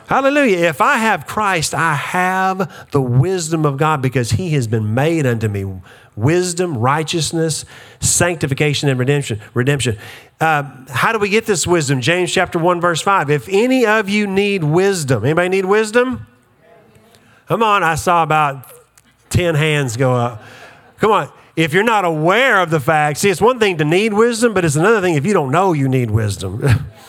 Hallelujah. 0.08 0.58
If 0.70 0.82
I 0.82 0.98
have 0.98 1.28
Christ, 1.28 1.76
I 1.76 1.94
have 1.94 2.90
the 2.92 3.02
wisdom 3.02 3.64
of 3.64 3.78
God 3.78 4.02
because 4.02 4.32
he 4.32 4.50
has 4.52 4.68
been 4.68 4.96
made 4.96 5.28
unto 5.28 5.48
me 5.48 5.80
wisdom, 6.20 6.78
righteousness, 6.78 7.66
sanctification, 8.00 8.90
and 8.90 9.00
redemption. 9.00 9.42
Redemption. 9.54 9.98
Uh, 10.40 10.64
how 10.90 11.12
do 11.12 11.20
we 11.20 11.30
get 11.30 11.46
this 11.46 11.66
wisdom? 11.66 12.02
James 12.02 12.32
chapter 12.32 12.60
1, 12.60 12.82
verse 12.82 13.02
5. 13.02 13.30
If 13.30 13.48
any 13.50 13.86
of 13.86 14.10
you 14.10 14.28
need 14.28 14.64
wisdom, 14.64 15.26
anybody 15.26 15.50
need 15.50 15.66
wisdom? 15.66 16.28
Come 17.48 17.64
on, 17.64 17.84
I 17.84 17.96
saw 17.96 18.24
about 18.24 18.72
10 19.30 19.56
hands 19.56 19.98
go 19.98 20.14
up. 20.14 20.44
Come 21.00 21.12
on. 21.12 21.32
If 21.56 21.74
you're 21.74 21.84
not 21.84 22.06
aware 22.06 22.62
of 22.62 22.70
the 22.70 22.80
fact, 22.80 23.20
see, 23.20 23.30
it's 23.30 23.42
one 23.42 23.60
thing 23.60 23.80
to 23.80 23.86
need 23.86 24.14
wisdom, 24.14 24.54
but 24.54 24.64
it's 24.64 24.78
another 24.78 25.02
thing 25.02 25.16
if 25.16 25.26
you 25.26 25.34
don't 25.34 25.52
know 25.52 25.74
you 25.74 25.90
need 25.90 26.12
wisdom. 26.12 26.64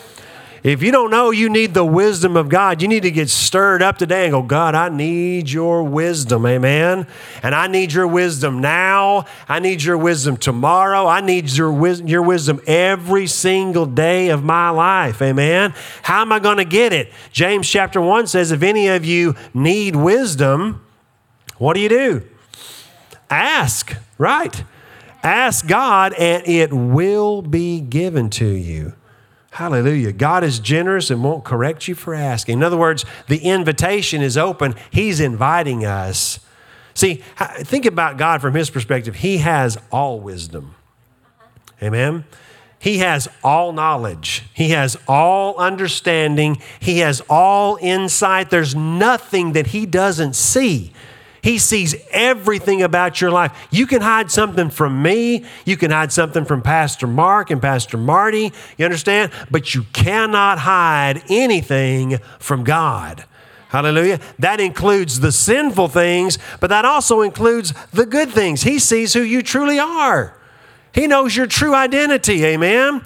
If 0.63 0.83
you 0.83 0.91
don't 0.91 1.09
know 1.09 1.31
you 1.31 1.49
need 1.49 1.73
the 1.73 1.83
wisdom 1.83 2.37
of 2.37 2.47
God, 2.47 2.83
you 2.83 2.87
need 2.87 3.01
to 3.01 3.09
get 3.09 3.29
stirred 3.31 3.81
up 3.81 3.97
today 3.97 4.25
and 4.25 4.31
go, 4.31 4.43
God, 4.43 4.75
I 4.75 4.89
need 4.89 5.49
your 5.49 5.81
wisdom. 5.81 6.45
Amen. 6.45 7.07
And 7.41 7.55
I 7.55 7.65
need 7.65 7.91
your 7.91 8.05
wisdom 8.05 8.61
now. 8.61 9.25
I 9.49 9.57
need 9.57 9.81
your 9.81 9.97
wisdom 9.97 10.37
tomorrow. 10.37 11.07
I 11.07 11.21
need 11.21 11.49
your, 11.49 11.71
wis- 11.71 12.01
your 12.01 12.21
wisdom 12.21 12.61
every 12.67 13.25
single 13.25 13.87
day 13.87 14.29
of 14.29 14.43
my 14.43 14.69
life. 14.69 15.19
Amen. 15.19 15.73
How 16.03 16.21
am 16.21 16.31
I 16.31 16.37
going 16.37 16.57
to 16.57 16.65
get 16.65 16.93
it? 16.93 17.11
James 17.31 17.67
chapter 17.67 17.99
1 17.99 18.27
says, 18.27 18.51
if 18.51 18.61
any 18.61 18.87
of 18.87 19.03
you 19.03 19.35
need 19.55 19.95
wisdom, 19.95 20.85
what 21.57 21.73
do 21.73 21.79
you 21.79 21.89
do? 21.89 22.21
Ask, 23.31 23.95
right? 24.19 24.63
Ask 25.23 25.65
God, 25.67 26.13
and 26.13 26.47
it 26.47 26.71
will 26.71 27.41
be 27.41 27.79
given 27.79 28.29
to 28.31 28.45
you. 28.45 28.93
Hallelujah. 29.51 30.13
God 30.13 30.45
is 30.45 30.59
generous 30.59 31.09
and 31.09 31.23
won't 31.23 31.43
correct 31.43 31.87
you 31.87 31.93
for 31.93 32.15
asking. 32.15 32.59
In 32.59 32.63
other 32.63 32.77
words, 32.77 33.05
the 33.27 33.39
invitation 33.39 34.21
is 34.21 34.37
open. 34.37 34.75
He's 34.91 35.19
inviting 35.19 35.85
us. 35.85 36.39
See, 36.93 37.15
think 37.37 37.85
about 37.85 38.17
God 38.17 38.41
from 38.41 38.53
His 38.53 38.69
perspective. 38.69 39.15
He 39.15 39.39
has 39.39 39.77
all 39.91 40.21
wisdom. 40.21 40.75
Amen. 41.83 42.23
He 42.79 42.99
has 42.99 43.27
all 43.43 43.73
knowledge. 43.73 44.43
He 44.53 44.69
has 44.69 44.97
all 45.07 45.57
understanding. 45.57 46.61
He 46.79 46.99
has 46.99 47.21
all 47.29 47.77
insight. 47.81 48.49
There's 48.49 48.73
nothing 48.73 49.51
that 49.51 49.67
He 49.67 49.85
doesn't 49.85 50.35
see. 50.35 50.93
He 51.41 51.57
sees 51.57 51.95
everything 52.11 52.83
about 52.83 53.19
your 53.19 53.31
life. 53.31 53.51
You 53.71 53.87
can 53.87 54.01
hide 54.01 54.29
something 54.29 54.69
from 54.69 55.01
me. 55.01 55.43
You 55.65 55.75
can 55.75 55.89
hide 55.89 56.11
something 56.11 56.45
from 56.45 56.61
Pastor 56.61 57.07
Mark 57.07 57.49
and 57.49 57.61
Pastor 57.61 57.97
Marty. 57.97 58.53
You 58.77 58.85
understand? 58.85 59.31
But 59.49 59.73
you 59.73 59.83
cannot 59.91 60.59
hide 60.59 61.23
anything 61.29 62.19
from 62.39 62.63
God. 62.63 63.25
Hallelujah. 63.69 64.19
That 64.37 64.59
includes 64.59 65.21
the 65.21 65.31
sinful 65.31 65.87
things, 65.87 66.37
but 66.59 66.67
that 66.67 66.85
also 66.85 67.21
includes 67.21 67.73
the 67.91 68.05
good 68.05 68.29
things. 68.29 68.63
He 68.63 68.79
sees 68.79 69.13
who 69.13 69.21
you 69.21 69.41
truly 69.41 69.79
are. 69.79 70.35
He 70.93 71.07
knows 71.07 71.35
your 71.35 71.47
true 71.47 71.73
identity. 71.73 72.45
Amen. 72.45 73.01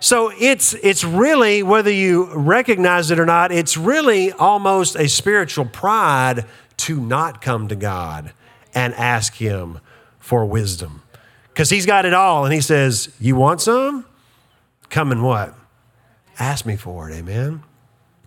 So 0.00 0.32
it's 0.38 0.74
it's 0.74 1.02
really 1.04 1.62
whether 1.62 1.90
you 1.90 2.28
recognize 2.34 3.10
it 3.10 3.18
or 3.18 3.24
not, 3.24 3.52
it's 3.52 3.76
really 3.76 4.32
almost 4.32 4.96
a 4.96 5.08
spiritual 5.08 5.64
pride 5.64 6.44
to 6.82 7.00
not 7.00 7.40
come 7.40 7.68
to 7.68 7.76
God 7.76 8.32
and 8.74 8.94
ask 8.94 9.34
Him 9.34 9.80
for 10.18 10.44
wisdom. 10.44 11.02
Because 11.48 11.70
He's 11.70 11.86
got 11.86 12.04
it 12.04 12.14
all, 12.14 12.44
and 12.44 12.52
He 12.52 12.60
says, 12.60 13.14
You 13.20 13.36
want 13.36 13.60
some? 13.60 14.04
Come 14.90 15.12
and 15.12 15.22
what? 15.22 15.54
Ask 16.38 16.66
me 16.66 16.76
for 16.76 17.08
it. 17.10 17.14
Amen. 17.14 17.62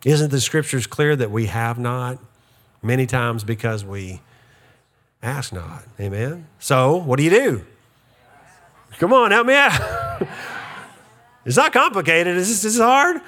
Isn't 0.05 0.31
the 0.31 0.39
scriptures 0.39 0.87
clear 0.87 1.15
that 1.15 1.31
we 1.31 1.47
have 1.47 1.79
not 1.79 2.19
many 2.81 3.05
times 3.05 3.43
because 3.43 3.83
we 3.83 4.21
ask 5.21 5.51
not? 5.51 5.83
Amen. 5.99 6.47
So, 6.59 6.95
what 6.97 7.17
do 7.17 7.23
you 7.23 7.29
do? 7.29 7.65
Come 8.99 9.11
on, 9.11 9.31
help 9.31 9.47
me 9.47 9.55
out. 9.55 10.21
it's 11.45 11.57
not 11.57 11.73
complicated. 11.73 12.37
Is 12.37 12.47
this, 12.47 12.63
is 12.63 12.75
this 12.75 12.81
hard? 12.81 13.21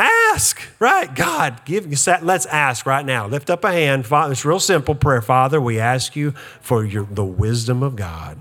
Ask, 0.00 0.62
right? 0.78 1.14
God, 1.14 1.62
give. 1.66 1.86
us 1.92 2.08
Let's 2.22 2.46
ask 2.46 2.86
right 2.86 3.04
now. 3.04 3.26
Lift 3.26 3.50
up 3.50 3.64
a 3.64 3.70
hand. 3.70 4.06
Father, 4.06 4.32
it's 4.32 4.46
real 4.46 4.58
simple 4.58 4.94
prayer. 4.94 5.20
Father, 5.20 5.60
we 5.60 5.78
ask 5.78 6.16
you 6.16 6.30
for 6.62 6.84
your, 6.84 7.04
the 7.04 7.24
wisdom 7.24 7.82
of 7.82 7.96
God. 7.96 8.40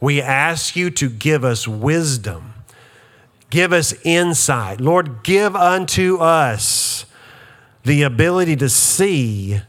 We 0.00 0.22
ask 0.22 0.76
you 0.76 0.90
to 0.90 1.10
give 1.10 1.44
us 1.44 1.66
wisdom. 1.66 2.54
Give 3.50 3.72
us 3.72 3.94
insight. 4.04 4.80
Lord, 4.80 5.24
give 5.24 5.56
unto 5.56 6.18
us 6.18 7.04
the 7.82 8.02
ability 8.04 8.54
to 8.56 8.68
see 8.68 9.62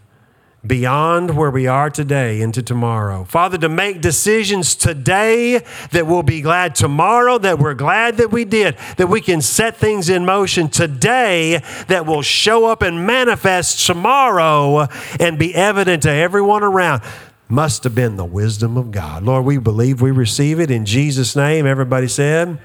beyond 0.65 1.35
where 1.35 1.49
we 1.49 1.65
are 1.65 1.89
today 1.89 2.41
into 2.41 2.61
tomorrow. 2.61 3.23
Father, 3.23 3.57
to 3.57 3.69
make 3.69 4.01
decisions 4.01 4.75
today 4.75 5.63
that 5.91 6.05
we'll 6.05 6.23
be 6.23 6.41
glad 6.41 6.75
tomorrow, 6.75 7.37
that 7.39 7.57
we're 7.57 7.73
glad 7.73 8.17
that 8.17 8.31
we 8.31 8.45
did, 8.45 8.77
that 8.97 9.07
we 9.07 9.21
can 9.21 9.41
set 9.41 9.77
things 9.77 10.09
in 10.09 10.23
motion 10.25 10.69
today 10.69 11.61
that 11.87 12.05
will 12.05 12.21
show 12.21 12.65
up 12.65 12.81
and 12.81 13.05
manifest 13.05 13.85
tomorrow 13.85 14.87
and 15.19 15.39
be 15.39 15.55
evident 15.55 16.03
to 16.03 16.11
everyone 16.11 16.63
around. 16.63 17.01
Must 17.49 17.83
have 17.83 17.95
been 17.95 18.15
the 18.15 18.25
wisdom 18.25 18.77
of 18.77 18.91
God. 18.91 19.23
Lord, 19.23 19.45
we 19.45 19.57
believe 19.57 20.01
we 20.01 20.11
receive 20.11 20.59
it 20.59 20.71
in 20.71 20.85
Jesus' 20.85 21.35
name. 21.35 21.65
Everybody 21.65 22.07
said, 22.07 22.47
Amen. 22.47 22.59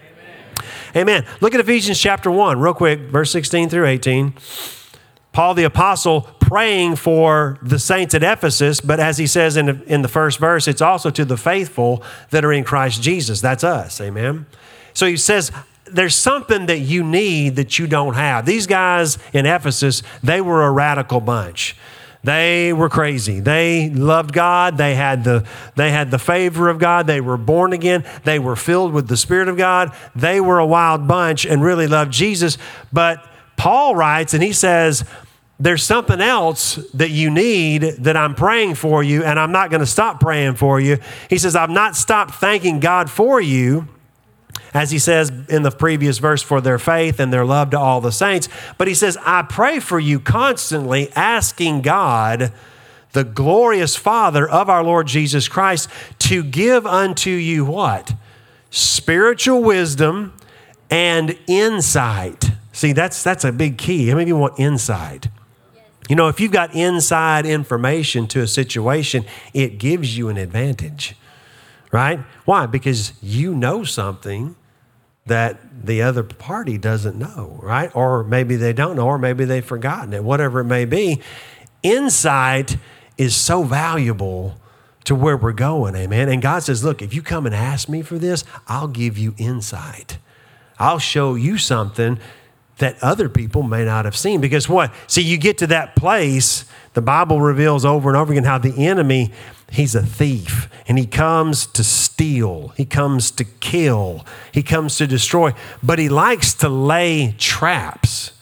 Amen. 0.94 1.26
Look 1.40 1.54
at 1.54 1.60
Ephesians 1.60 1.98
chapter 1.98 2.30
1, 2.30 2.60
real 2.60 2.74
quick, 2.74 3.00
verse 3.00 3.32
16 3.32 3.68
through 3.68 3.86
18. 3.86 4.34
Paul 5.32 5.52
the 5.52 5.64
Apostle 5.64 6.22
praying 6.46 6.94
for 6.94 7.58
the 7.60 7.78
saints 7.78 8.14
at 8.14 8.22
Ephesus, 8.22 8.80
but 8.80 9.00
as 9.00 9.18
he 9.18 9.26
says 9.26 9.56
in 9.56 9.66
the, 9.66 9.82
in 9.92 10.02
the 10.02 10.08
first 10.08 10.38
verse, 10.38 10.68
it's 10.68 10.80
also 10.80 11.10
to 11.10 11.24
the 11.24 11.36
faithful 11.36 12.04
that 12.30 12.44
are 12.44 12.52
in 12.52 12.62
Christ 12.62 13.02
Jesus. 13.02 13.40
That's 13.40 13.64
us. 13.64 14.00
Amen. 14.00 14.46
So 14.94 15.06
he 15.06 15.16
says, 15.16 15.50
there's 15.86 16.14
something 16.14 16.66
that 16.66 16.78
you 16.78 17.02
need 17.02 17.56
that 17.56 17.80
you 17.80 17.88
don't 17.88 18.14
have. 18.14 18.46
These 18.46 18.68
guys 18.68 19.18
in 19.32 19.44
Ephesus, 19.44 20.04
they 20.22 20.40
were 20.40 20.64
a 20.64 20.70
radical 20.70 21.20
bunch. 21.20 21.76
They 22.22 22.72
were 22.72 22.88
crazy. 22.88 23.40
They 23.40 23.90
loved 23.90 24.32
God. 24.32 24.78
They 24.78 24.94
had 24.94 25.22
the 25.22 25.46
they 25.76 25.92
had 25.92 26.10
the 26.10 26.18
favor 26.18 26.68
of 26.68 26.78
God. 26.78 27.06
They 27.06 27.20
were 27.20 27.36
born 27.36 27.72
again. 27.72 28.04
They 28.24 28.40
were 28.40 28.56
filled 28.56 28.92
with 28.92 29.06
the 29.06 29.16
spirit 29.16 29.46
of 29.46 29.56
God. 29.56 29.94
They 30.14 30.40
were 30.40 30.58
a 30.58 30.66
wild 30.66 31.06
bunch 31.06 31.46
and 31.46 31.62
really 31.62 31.86
loved 31.86 32.12
Jesus. 32.12 32.58
But 32.92 33.24
Paul 33.56 33.94
writes 33.94 34.34
and 34.34 34.42
he 34.42 34.52
says, 34.52 35.04
there's 35.58 35.82
something 35.82 36.20
else 36.20 36.76
that 36.92 37.10
you 37.10 37.30
need 37.30 37.82
that 37.82 38.16
I'm 38.16 38.34
praying 38.34 38.74
for 38.74 39.02
you, 39.02 39.24
and 39.24 39.40
I'm 39.40 39.52
not 39.52 39.70
going 39.70 39.80
to 39.80 39.86
stop 39.86 40.20
praying 40.20 40.56
for 40.56 40.78
you. 40.78 40.98
He 41.30 41.38
says, 41.38 41.56
I've 41.56 41.70
not 41.70 41.96
stopped 41.96 42.34
thanking 42.34 42.78
God 42.78 43.10
for 43.10 43.40
you, 43.40 43.88
as 44.74 44.90
he 44.90 44.98
says 44.98 45.30
in 45.48 45.62
the 45.62 45.70
previous 45.70 46.18
verse, 46.18 46.42
for 46.42 46.60
their 46.60 46.78
faith 46.78 47.18
and 47.18 47.32
their 47.32 47.46
love 47.46 47.70
to 47.70 47.78
all 47.78 48.02
the 48.02 48.12
saints. 48.12 48.50
But 48.76 48.86
he 48.86 48.94
says, 48.94 49.16
I 49.24 49.42
pray 49.42 49.80
for 49.80 49.98
you 49.98 50.20
constantly, 50.20 51.10
asking 51.12 51.80
God, 51.80 52.52
the 53.12 53.24
glorious 53.24 53.96
Father 53.96 54.46
of 54.46 54.68
our 54.68 54.84
Lord 54.84 55.06
Jesus 55.06 55.48
Christ, 55.48 55.88
to 56.18 56.44
give 56.44 56.86
unto 56.86 57.30
you 57.30 57.64
what? 57.64 58.12
Spiritual 58.70 59.62
wisdom 59.62 60.34
and 60.90 61.38
insight. 61.46 62.50
See, 62.72 62.92
that's, 62.92 63.22
that's 63.22 63.44
a 63.44 63.52
big 63.52 63.78
key. 63.78 64.08
How 64.08 64.16
many 64.16 64.24
of 64.24 64.28
you 64.28 64.36
want 64.36 64.60
insight? 64.60 65.28
You 66.08 66.16
know, 66.16 66.28
if 66.28 66.40
you've 66.40 66.52
got 66.52 66.74
inside 66.74 67.46
information 67.46 68.26
to 68.28 68.40
a 68.40 68.46
situation, 68.46 69.24
it 69.52 69.78
gives 69.78 70.16
you 70.16 70.28
an 70.28 70.36
advantage, 70.36 71.16
right? 71.90 72.20
Why? 72.44 72.66
Because 72.66 73.12
you 73.22 73.54
know 73.54 73.82
something 73.84 74.54
that 75.26 75.58
the 75.84 76.02
other 76.02 76.22
party 76.22 76.78
doesn't 76.78 77.18
know, 77.18 77.58
right? 77.62 77.94
Or 77.94 78.22
maybe 78.22 78.54
they 78.56 78.72
don't 78.72 78.96
know, 78.96 79.06
or 79.06 79.18
maybe 79.18 79.44
they've 79.44 79.64
forgotten 79.64 80.12
it, 80.12 80.22
whatever 80.22 80.60
it 80.60 80.64
may 80.64 80.84
be. 80.84 81.20
Insight 81.82 82.76
is 83.18 83.34
so 83.34 83.64
valuable 83.64 84.60
to 85.04 85.14
where 85.14 85.36
we're 85.36 85.52
going, 85.52 85.94
amen. 85.94 86.28
And 86.28 86.42
God 86.42 86.62
says, 86.62 86.84
Look, 86.84 87.02
if 87.02 87.14
you 87.14 87.22
come 87.22 87.46
and 87.46 87.54
ask 87.54 87.88
me 87.88 88.02
for 88.02 88.18
this, 88.18 88.44
I'll 88.68 88.88
give 88.88 89.18
you 89.18 89.34
insight. 89.38 90.18
I'll 90.78 90.98
show 90.98 91.34
you 91.34 91.58
something 91.58 92.18
that 92.78 93.02
other 93.02 93.28
people 93.28 93.62
may 93.62 93.84
not 93.84 94.04
have 94.04 94.16
seen. 94.16 94.40
Because 94.40 94.68
what? 94.68 94.92
See, 95.06 95.22
you 95.22 95.38
get 95.38 95.58
to 95.58 95.66
that 95.68 95.96
place, 95.96 96.64
the 96.94 97.02
Bible 97.02 97.40
reveals 97.40 97.84
over 97.84 98.08
and 98.08 98.16
over 98.16 98.32
again 98.32 98.44
how 98.44 98.58
the 98.58 98.86
enemy, 98.86 99.32
he's 99.70 99.94
a 99.94 100.02
thief 100.02 100.68
and 100.86 100.98
he 100.98 101.06
comes 101.06 101.66
to 101.66 101.82
steal, 101.82 102.68
he 102.76 102.84
comes 102.84 103.30
to 103.32 103.44
kill, 103.44 104.26
he 104.52 104.62
comes 104.62 104.96
to 104.98 105.06
destroy, 105.06 105.52
but 105.82 105.98
he 105.98 106.08
likes 106.08 106.54
to 106.54 106.68
lay 106.68 107.34
traps 107.38 108.32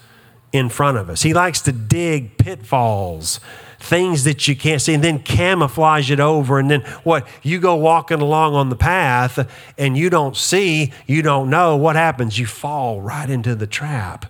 in 0.52 0.68
front 0.68 0.98
of 0.98 1.10
us. 1.10 1.22
He 1.22 1.34
likes 1.34 1.60
to 1.62 1.72
dig 1.72 2.36
pitfalls 2.38 3.40
things 3.78 4.24
that 4.24 4.46
you 4.48 4.56
can't 4.56 4.80
see 4.80 4.94
and 4.94 5.04
then 5.04 5.18
camouflage 5.18 6.10
it 6.10 6.20
over 6.20 6.58
and 6.58 6.70
then 6.70 6.80
what 7.02 7.26
you 7.42 7.58
go 7.58 7.74
walking 7.74 8.20
along 8.20 8.54
on 8.54 8.68
the 8.68 8.76
path 8.76 9.48
and 9.78 9.96
you 9.96 10.10
don't 10.10 10.36
see 10.36 10.92
you 11.06 11.22
don't 11.22 11.50
know 11.50 11.76
what 11.76 11.96
happens? 11.96 12.38
You 12.38 12.46
fall 12.46 13.00
right 13.00 13.28
into 13.28 13.54
the 13.54 13.66
trap. 13.66 14.26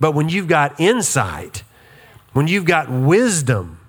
But 0.00 0.12
when 0.12 0.28
you've 0.28 0.48
got 0.48 0.78
insight 0.80 1.62
when 2.32 2.46
you've 2.46 2.66
got 2.66 2.90
wisdom 2.90 3.80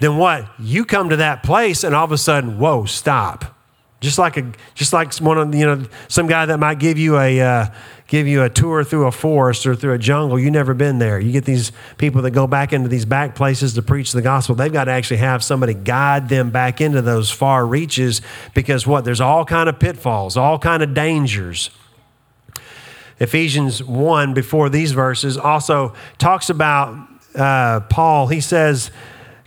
then 0.00 0.16
what? 0.16 0.48
You 0.60 0.84
come 0.84 1.08
to 1.08 1.16
that 1.16 1.42
place 1.42 1.82
and 1.82 1.94
all 1.94 2.04
of 2.04 2.12
a 2.12 2.18
sudden 2.18 2.58
whoa 2.58 2.84
stop 2.84 3.57
just 4.00 4.18
like 4.18 4.36
a 4.36 4.52
just 4.74 4.92
like 4.92 5.12
one 5.16 5.38
of 5.38 5.54
you 5.54 5.66
know 5.66 5.84
some 6.06 6.26
guy 6.26 6.46
that 6.46 6.58
might 6.58 6.78
give 6.78 6.98
you 6.98 7.18
a 7.18 7.40
uh, 7.40 7.66
give 8.06 8.26
you 8.26 8.42
a 8.42 8.48
tour 8.48 8.84
through 8.84 9.06
a 9.06 9.12
forest 9.12 9.66
or 9.66 9.74
through 9.74 9.92
a 9.92 9.98
jungle. 9.98 10.38
You've 10.38 10.52
never 10.52 10.72
been 10.72 10.98
there. 10.98 11.18
You 11.18 11.32
get 11.32 11.44
these 11.44 11.72
people 11.96 12.22
that 12.22 12.30
go 12.30 12.46
back 12.46 12.72
into 12.72 12.88
these 12.88 13.04
back 13.04 13.34
places 13.34 13.74
to 13.74 13.82
preach 13.82 14.12
the 14.12 14.22
gospel. 14.22 14.54
They've 14.54 14.72
got 14.72 14.84
to 14.84 14.92
actually 14.92 15.18
have 15.18 15.42
somebody 15.42 15.74
guide 15.74 16.28
them 16.28 16.50
back 16.50 16.80
into 16.80 17.02
those 17.02 17.30
far 17.30 17.66
reaches 17.66 18.22
because 18.54 18.86
what? 18.86 19.04
There's 19.04 19.20
all 19.20 19.44
kind 19.44 19.68
of 19.68 19.80
pitfalls, 19.80 20.36
all 20.36 20.58
kind 20.58 20.82
of 20.82 20.94
dangers. 20.94 21.70
Ephesians 23.20 23.82
1, 23.82 24.32
before 24.32 24.68
these 24.68 24.92
verses, 24.92 25.36
also 25.36 25.92
talks 26.18 26.50
about 26.50 27.08
uh, 27.34 27.80
Paul. 27.80 28.28
He 28.28 28.40
says, 28.40 28.92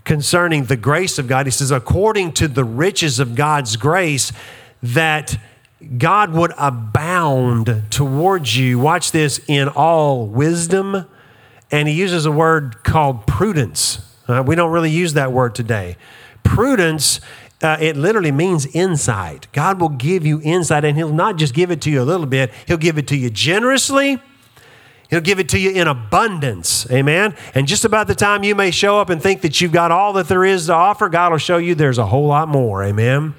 concerning 0.03 0.65
the 0.65 0.77
grace 0.77 1.19
of 1.19 1.27
God, 1.27 1.45
he 1.45 1.51
says, 1.51 1.71
according 1.71 2.33
to 2.33 2.47
the 2.47 2.63
riches 2.63 3.19
of 3.19 3.35
God's 3.35 3.75
grace, 3.75 4.31
that 4.81 5.37
God 5.97 6.31
would 6.33 6.53
abound 6.57 7.83
towards 7.89 8.57
you. 8.57 8.79
Watch 8.79 9.11
this 9.11 9.39
in 9.47 9.67
all 9.67 10.27
wisdom. 10.27 11.05
And 11.71 11.87
he 11.87 11.93
uses 11.93 12.25
a 12.25 12.31
word 12.31 12.83
called 12.83 13.25
prudence. 13.25 13.99
Uh, 14.27 14.43
we 14.45 14.55
don't 14.55 14.71
really 14.71 14.91
use 14.91 15.13
that 15.13 15.31
word 15.31 15.55
today. 15.55 15.97
Prudence, 16.43 17.21
uh, 17.61 17.77
it 17.79 17.95
literally 17.95 18.31
means 18.31 18.65
insight. 18.67 19.47
God 19.51 19.79
will 19.79 19.89
give 19.89 20.25
you 20.25 20.41
insight, 20.43 20.83
and 20.83 20.97
He'll 20.97 21.13
not 21.13 21.37
just 21.37 21.53
give 21.53 21.71
it 21.71 21.81
to 21.81 21.91
you 21.91 22.01
a 22.01 22.03
little 22.03 22.25
bit, 22.25 22.51
He'll 22.67 22.77
give 22.77 22.97
it 22.97 23.07
to 23.07 23.17
you 23.17 23.29
generously. 23.29 24.21
He'll 25.11 25.21
give 25.21 25.39
it 25.39 25.49
to 25.49 25.59
you 25.59 25.71
in 25.71 25.87
abundance. 25.87 26.89
Amen. 26.89 27.35
And 27.53 27.67
just 27.67 27.83
about 27.83 28.07
the 28.07 28.15
time 28.15 28.43
you 28.43 28.55
may 28.55 28.71
show 28.71 28.97
up 28.97 29.09
and 29.09 29.21
think 29.21 29.41
that 29.41 29.59
you've 29.59 29.73
got 29.73 29.91
all 29.91 30.13
that 30.13 30.29
there 30.29 30.45
is 30.45 30.67
to 30.67 30.73
offer, 30.73 31.09
God 31.09 31.33
will 31.33 31.37
show 31.37 31.57
you 31.57 31.75
there's 31.75 31.97
a 31.97 32.05
whole 32.05 32.27
lot 32.27 32.47
more. 32.47 32.81
Amen. 32.81 33.35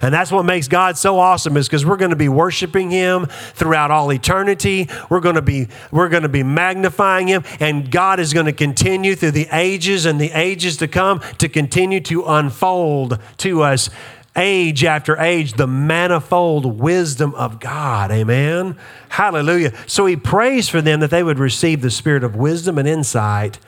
And 0.00 0.14
that's 0.14 0.30
what 0.30 0.44
makes 0.44 0.68
God 0.68 0.96
so 0.96 1.18
awesome 1.18 1.56
is 1.56 1.66
because 1.66 1.84
we're 1.84 1.96
going 1.96 2.10
to 2.10 2.16
be 2.16 2.28
worshiping 2.28 2.90
him 2.90 3.26
throughout 3.26 3.90
all 3.90 4.12
eternity. 4.12 4.88
We're 5.10 5.20
going 5.20 5.34
to 5.34 5.42
be 5.42 5.66
we're 5.90 6.08
going 6.08 6.22
to 6.22 6.28
be 6.28 6.44
magnifying 6.44 7.26
him 7.26 7.42
and 7.58 7.90
God 7.90 8.20
is 8.20 8.32
going 8.32 8.46
to 8.46 8.52
continue 8.52 9.16
through 9.16 9.32
the 9.32 9.48
ages 9.50 10.06
and 10.06 10.20
the 10.20 10.30
ages 10.32 10.76
to 10.76 10.86
come 10.86 11.20
to 11.38 11.48
continue 11.48 12.00
to 12.02 12.24
unfold 12.24 13.18
to 13.38 13.62
us 13.62 13.90
age 14.36 14.84
after 14.84 15.18
age 15.18 15.54
the 15.54 15.66
manifold 15.66 16.78
wisdom 16.78 17.34
of 17.34 17.58
God. 17.58 18.10
Amen. 18.10 18.76
Hallelujah. 19.08 19.72
So 19.86 20.06
he 20.06 20.16
prays 20.16 20.68
for 20.68 20.82
them 20.82 21.00
that 21.00 21.10
they 21.10 21.22
would 21.22 21.38
receive 21.38 21.80
the 21.80 21.90
spirit 21.90 22.22
of 22.22 22.36
wisdom 22.36 22.78
and 22.78 22.86
insight 22.86 23.58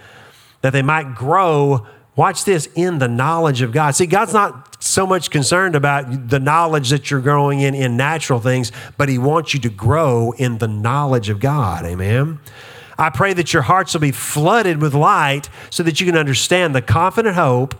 that 0.60 0.72
they 0.72 0.82
might 0.82 1.14
grow 1.14 1.86
Watch 2.18 2.44
this 2.44 2.68
in 2.74 2.98
the 2.98 3.06
knowledge 3.06 3.62
of 3.62 3.70
God. 3.70 3.94
See, 3.94 4.06
God's 4.06 4.32
not 4.32 4.82
so 4.82 5.06
much 5.06 5.30
concerned 5.30 5.76
about 5.76 6.30
the 6.30 6.40
knowledge 6.40 6.90
that 6.90 7.12
you're 7.12 7.20
growing 7.20 7.60
in 7.60 7.76
in 7.76 7.96
natural 7.96 8.40
things, 8.40 8.72
but 8.96 9.08
He 9.08 9.18
wants 9.18 9.54
you 9.54 9.60
to 9.60 9.68
grow 9.68 10.32
in 10.32 10.58
the 10.58 10.66
knowledge 10.66 11.28
of 11.28 11.38
God. 11.38 11.84
Amen. 11.84 12.40
I 12.98 13.10
pray 13.10 13.34
that 13.34 13.52
your 13.52 13.62
hearts 13.62 13.94
will 13.94 14.00
be 14.00 14.10
flooded 14.10 14.82
with 14.82 14.94
light 14.94 15.48
so 15.70 15.84
that 15.84 16.00
you 16.00 16.06
can 16.06 16.16
understand 16.16 16.74
the 16.74 16.82
confident 16.82 17.36
hope 17.36 17.76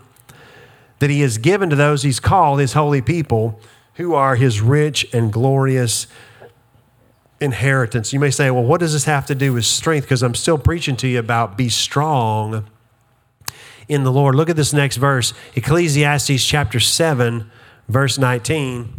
that 0.99 1.09
He 1.09 1.21
has 1.21 1.37
given 1.37 1.69
to 1.69 1.75
those 1.75 2.03
He's 2.03 2.19
called 2.19 2.59
His 2.59 2.73
holy 2.73 3.01
people 3.01 3.59
who 3.95 4.13
are 4.13 4.35
His 4.35 4.61
rich 4.61 5.07
and 5.13 5.31
glorious 5.31 6.07
inheritance. 7.41 8.13
You 8.13 8.19
may 8.19 8.31
say, 8.31 8.51
well, 8.51 8.63
what 8.63 8.79
does 8.79 8.93
this 8.93 9.05
have 9.05 9.25
to 9.27 9.35
do 9.35 9.53
with 9.53 9.65
strength? 9.65 10.05
Because 10.05 10.23
I'm 10.23 10.35
still 10.35 10.57
preaching 10.57 10.95
to 10.97 11.07
you 11.07 11.19
about 11.19 11.57
be 11.57 11.69
strong 11.69 12.67
in 13.87 14.03
the 14.03 14.11
Lord. 14.11 14.35
Look 14.35 14.49
at 14.49 14.55
this 14.55 14.73
next 14.73 14.97
verse 14.97 15.33
Ecclesiastes 15.55 16.45
chapter 16.45 16.79
7, 16.79 17.49
verse 17.87 18.17
19. 18.17 18.93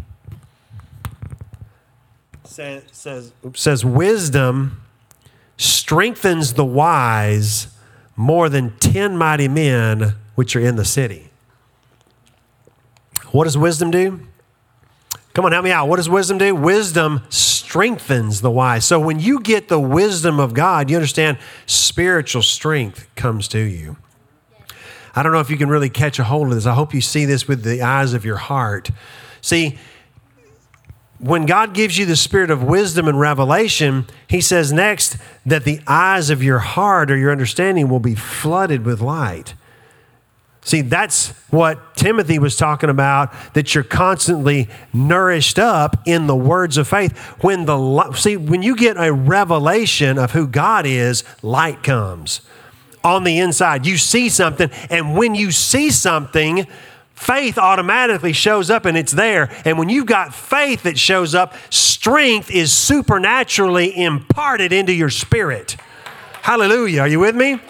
Says, 2.45 3.33
says, 3.55 3.85
wisdom 3.85 4.83
strengthens 5.57 6.55
the 6.55 6.65
wise 6.65 7.69
more 8.17 8.49
than 8.49 8.77
10 8.79 9.17
mighty 9.17 9.49
men 9.49 10.15
which 10.35 10.57
are 10.57 10.61
in 10.61 10.77
the 10.77 10.85
city. 10.85 11.30
What 13.33 13.45
does 13.45 13.57
wisdom 13.57 13.91
do? 13.91 14.21
Come 15.33 15.45
on, 15.45 15.53
help 15.53 15.65
me 15.65 15.71
out. 15.71 15.89
What 15.89 15.97
does 15.97 16.09
wisdom 16.09 16.39
do? 16.39 16.55
Wisdom 16.55 17.23
strengthens 17.29 18.41
the 18.41 18.51
wise. 18.51 18.85
So 18.85 18.99
when 18.99 19.21
you 19.21 19.41
get 19.41 19.69
the 19.69 19.79
wisdom 19.79 20.41
of 20.41 20.55
God, 20.55 20.91
you 20.91 20.97
understand 20.97 21.39
spiritual 21.67 22.43
strength 22.43 23.09
comes 23.15 23.47
to 23.49 23.61
you. 23.61 23.97
I 25.15 25.23
don't 25.23 25.33
know 25.33 25.41
if 25.41 25.51
you 25.51 25.57
can 25.57 25.69
really 25.69 25.91
catch 25.91 26.19
a 26.19 26.25
hold 26.25 26.49
of 26.49 26.55
this. 26.55 26.67
I 26.67 26.75
hope 26.75 26.95
you 26.95 27.01
see 27.01 27.25
this 27.25 27.47
with 27.47 27.63
the 27.63 27.83
eyes 27.83 28.13
of 28.13 28.25
your 28.25 28.37
heart. 28.37 28.91
See, 29.41 29.79
when 31.19 31.47
God 31.47 31.75
gives 31.75 31.99
you 31.99 32.07
the 32.07 32.17
spirit 32.17 32.51
of 32.51 32.63
wisdom 32.63 33.07
and 33.07 33.21
revelation, 33.21 34.07
He 34.27 34.41
says 34.41 34.73
next 34.73 35.17
that 35.45 35.65
the 35.65 35.81
eyes 35.87 36.31
of 36.31 36.43
your 36.43 36.61
heart 36.61 37.11
or 37.11 37.17
your 37.17 37.31
understanding 37.31 37.89
will 37.89 38.01
be 38.01 38.15
flooded 38.15 38.85
with 38.85 39.01
light. 39.01 39.55
See, 40.63 40.83
that's 40.83 41.29
what 41.51 41.97
Timothy 41.97 42.39
was 42.39 42.57
talking 42.57 42.91
about, 42.91 43.33
that 43.55 43.75
you're 43.75 43.83
constantly 43.83 44.69
nourished 44.93 45.59
up 45.59 45.97
in 46.07 46.27
the 46.27 46.37
words 46.37 46.77
of 46.77 46.87
faith. 46.87 47.17
When 47.41 47.65
the 47.65 48.13
see, 48.13 48.37
when 48.37 48.63
you 48.63 48.77
get 48.77 48.97
a 48.99 49.13
revelation 49.13 50.19
of 50.19 50.33
who 50.33 50.47
God 50.47 50.85
is, 50.85 51.25
light 51.43 51.83
comes 51.83 52.43
on 53.03 53.25
the 53.25 53.39
inside. 53.39 53.87
You 53.87 53.97
see 53.97 54.29
something, 54.29 54.71
and 54.91 55.17
when 55.17 55.35
you 55.35 55.51
see 55.51 55.91
something, 55.91 56.67
faith 57.15 57.57
automatically 57.57 58.35
shows 58.35 58.71
up 58.71 58.85
and 58.85 58.97
it's 58.99 59.13
there. 59.13 59.51
And 59.65 59.79
when 59.79 59.89
you've 59.89 60.07
got 60.07 60.35
faith 60.35 60.83
that 60.83 60.99
shows 60.99 61.35
up, 61.35 61.55
strength 61.71 62.51
is 62.51 62.73
supernaturally 62.73 63.97
imparted 63.97 64.73
into 64.73 64.93
your 64.93 65.11
spirit. 65.11 65.77
Hallelujah. 66.43 67.01
Are 67.01 67.09
you 67.09 67.21
with 67.21 67.35
me? 67.35 67.61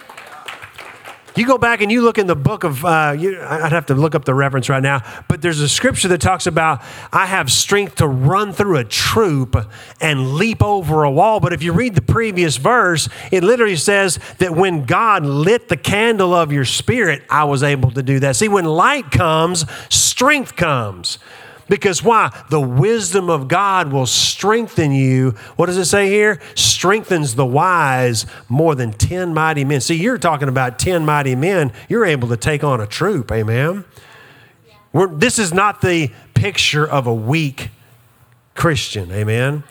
You 1.35 1.47
go 1.47 1.57
back 1.57 1.81
and 1.81 1.89
you 1.89 2.01
look 2.01 2.17
in 2.17 2.27
the 2.27 2.35
book 2.35 2.65
of, 2.65 2.83
uh, 2.83 3.15
you, 3.17 3.41
I'd 3.41 3.71
have 3.71 3.85
to 3.85 3.95
look 3.95 4.15
up 4.15 4.25
the 4.25 4.33
reference 4.33 4.67
right 4.67 4.83
now, 4.83 5.01
but 5.29 5.41
there's 5.41 5.61
a 5.61 5.69
scripture 5.69 6.09
that 6.09 6.19
talks 6.19 6.45
about, 6.45 6.81
I 7.13 7.25
have 7.25 7.49
strength 7.49 7.95
to 7.95 8.07
run 8.07 8.51
through 8.51 8.77
a 8.77 8.83
troop 8.83 9.55
and 10.01 10.33
leap 10.33 10.61
over 10.61 11.03
a 11.03 11.11
wall. 11.11 11.39
But 11.39 11.53
if 11.53 11.63
you 11.63 11.71
read 11.71 11.95
the 11.95 12.01
previous 12.01 12.57
verse, 12.57 13.07
it 13.31 13.43
literally 13.43 13.77
says 13.77 14.19
that 14.39 14.55
when 14.55 14.83
God 14.83 15.23
lit 15.25 15.69
the 15.69 15.77
candle 15.77 16.33
of 16.33 16.51
your 16.51 16.65
spirit, 16.65 17.23
I 17.29 17.45
was 17.45 17.63
able 17.63 17.91
to 17.91 18.03
do 18.03 18.19
that. 18.19 18.35
See, 18.35 18.49
when 18.49 18.65
light 18.65 19.09
comes, 19.09 19.65
strength 19.89 20.57
comes. 20.57 21.17
Because 21.71 22.03
why? 22.03 22.37
The 22.49 22.59
wisdom 22.59 23.29
of 23.29 23.47
God 23.47 23.93
will 23.93 24.05
strengthen 24.05 24.91
you. 24.91 25.31
What 25.55 25.67
does 25.67 25.77
it 25.77 25.85
say 25.85 26.09
here? 26.09 26.41
Strengthens 26.53 27.35
the 27.35 27.45
wise 27.45 28.25
more 28.49 28.75
than 28.75 28.91
10 28.91 29.33
mighty 29.33 29.63
men. 29.63 29.79
See, 29.79 29.95
you're 29.95 30.17
talking 30.17 30.49
about 30.49 30.79
10 30.79 31.05
mighty 31.05 31.33
men. 31.33 31.71
You're 31.87 32.03
able 32.03 32.27
to 32.27 32.35
take 32.35 32.65
on 32.65 32.81
a 32.81 32.87
troop. 32.87 33.31
Amen. 33.31 33.85
We're, 34.91 35.07
this 35.07 35.39
is 35.39 35.53
not 35.53 35.79
the 35.79 36.11
picture 36.33 36.85
of 36.85 37.07
a 37.07 37.13
weak 37.13 37.69
Christian. 38.53 39.09
Amen. 39.09 39.63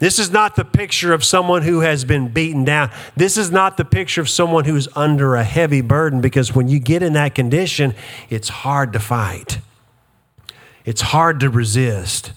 This 0.00 0.18
is 0.18 0.32
not 0.32 0.56
the 0.56 0.64
picture 0.64 1.12
of 1.12 1.22
someone 1.22 1.62
who 1.62 1.78
has 1.78 2.04
been 2.04 2.26
beaten 2.26 2.64
down. 2.64 2.90
This 3.14 3.36
is 3.36 3.52
not 3.52 3.76
the 3.76 3.84
picture 3.84 4.20
of 4.20 4.28
someone 4.28 4.64
who's 4.64 4.88
under 4.96 5.36
a 5.36 5.44
heavy 5.44 5.80
burden 5.80 6.20
because 6.20 6.56
when 6.56 6.66
you 6.66 6.80
get 6.80 7.04
in 7.04 7.12
that 7.12 7.36
condition, 7.36 7.94
it's 8.30 8.48
hard 8.48 8.92
to 8.94 8.98
fight. 8.98 9.60
It's 10.86 11.02
hard 11.02 11.40
to 11.40 11.50
resist. 11.50 12.32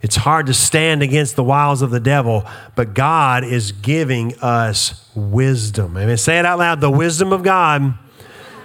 It's 0.00 0.16
hard 0.16 0.46
to 0.46 0.54
stand 0.54 1.02
against 1.02 1.36
the 1.36 1.44
wiles 1.44 1.82
of 1.82 1.90
the 1.90 2.00
devil, 2.00 2.44
but 2.74 2.94
God 2.94 3.44
is 3.44 3.72
giving 3.72 4.36
us 4.38 5.08
wisdom. 5.14 5.96
Amen. 5.96 6.16
Say 6.16 6.38
it 6.38 6.46
out 6.46 6.58
loud 6.58 6.80
the 6.80 6.90
wisdom 6.90 7.32
of 7.32 7.42
God. 7.42 7.94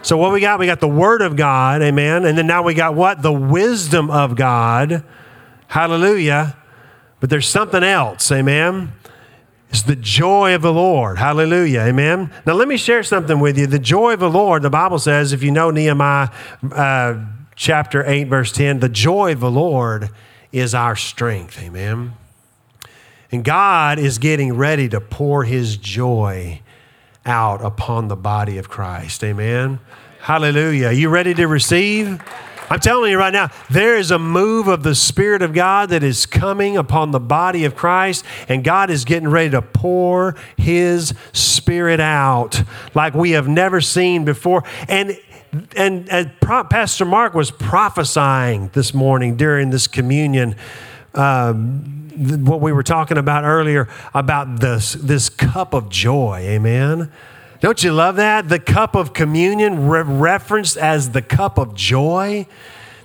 So, 0.03 0.17
what 0.17 0.31
we 0.31 0.41
got? 0.41 0.59
We 0.59 0.65
got 0.65 0.79
the 0.79 0.87
Word 0.87 1.21
of 1.21 1.35
God. 1.35 1.81
Amen. 1.81 2.25
And 2.25 2.37
then 2.37 2.45
now 2.45 2.61
we 2.61 2.73
got 2.73 2.93
what? 2.93 3.21
The 3.21 3.31
wisdom 3.31 4.11
of 4.11 4.35
God. 4.35 5.03
Hallelujah. 5.67 6.55
But 7.19 7.29
there's 7.29 7.47
something 7.47 7.83
else. 7.83 8.31
Amen. 8.31 8.93
It's 9.69 9.81
the 9.81 9.95
joy 9.95 10.53
of 10.53 10.61
the 10.61 10.73
Lord. 10.73 11.17
Hallelujah. 11.17 11.79
Amen. 11.79 12.31
Now, 12.45 12.53
let 12.53 12.67
me 12.67 12.77
share 12.77 13.01
something 13.01 13.39
with 13.39 13.57
you. 13.57 13.65
The 13.65 13.79
joy 13.79 14.13
of 14.13 14.19
the 14.19 14.29
Lord, 14.29 14.61
the 14.61 14.69
Bible 14.69 14.99
says, 14.99 15.33
if 15.33 15.41
you 15.41 15.49
know 15.49 15.71
Nehemiah, 15.71 16.29
uh, 16.71 17.25
chapter 17.55 18.05
8, 18.05 18.25
verse 18.25 18.51
10 18.51 18.79
the 18.79 18.89
joy 18.89 19.33
of 19.33 19.39
the 19.39 19.51
Lord 19.51 20.09
is 20.51 20.75
our 20.75 20.95
strength. 20.95 21.61
Amen. 21.61 22.13
And 23.31 23.43
God 23.43 23.97
is 23.97 24.19
getting 24.19 24.53
ready 24.53 24.87
to 24.89 25.01
pour 25.01 25.43
his 25.43 25.77
joy 25.77 26.61
out 27.25 27.63
upon 27.63 28.07
the 28.07 28.15
body 28.15 28.57
of 28.57 28.69
Christ. 28.69 29.23
Amen. 29.23 29.79
Hallelujah. 30.19 30.91
You 30.91 31.09
ready 31.09 31.33
to 31.33 31.47
receive? 31.47 32.21
I'm 32.69 32.79
telling 32.79 33.11
you 33.11 33.17
right 33.17 33.33
now, 33.33 33.49
there 33.69 33.97
is 33.97 34.11
a 34.11 34.19
move 34.19 34.67
of 34.67 34.83
the 34.83 34.95
Spirit 34.95 35.41
of 35.41 35.53
God 35.53 35.89
that 35.89 36.03
is 36.03 36.25
coming 36.25 36.77
upon 36.77 37.11
the 37.11 37.19
body 37.19 37.65
of 37.65 37.75
Christ, 37.75 38.23
and 38.47 38.63
God 38.63 38.89
is 38.89 39.05
getting 39.05 39.27
ready 39.27 39.49
to 39.51 39.61
pour 39.61 40.35
His 40.57 41.13
Spirit 41.33 41.99
out 41.99 42.63
like 42.95 43.13
we 43.13 43.31
have 43.31 43.47
never 43.47 43.81
seen 43.81 44.25
before. 44.25 44.63
And 44.87 45.17
and, 45.75 46.09
and 46.09 46.31
Pastor 46.39 47.05
Mark 47.05 47.33
was 47.33 47.51
prophesying 47.51 48.69
this 48.73 48.93
morning 48.93 49.35
during 49.35 49.69
this 49.69 49.87
communion. 49.87 50.55
Um, 51.13 51.99
what 52.45 52.61
we 52.61 52.71
were 52.71 52.83
talking 52.83 53.17
about 53.17 53.43
earlier 53.43 53.87
about 54.13 54.59
this, 54.59 54.93
this 54.93 55.29
cup 55.29 55.73
of 55.73 55.89
joy, 55.89 56.39
amen. 56.41 57.11
Don't 57.59 57.83
you 57.83 57.93
love 57.93 58.17
that? 58.17 58.49
The 58.49 58.59
cup 58.59 58.95
of 58.95 59.13
communion 59.13 59.87
re- 59.87 60.01
referenced 60.01 60.75
as 60.77 61.11
the 61.11 61.21
cup 61.21 61.57
of 61.57 61.75
joy 61.75 62.45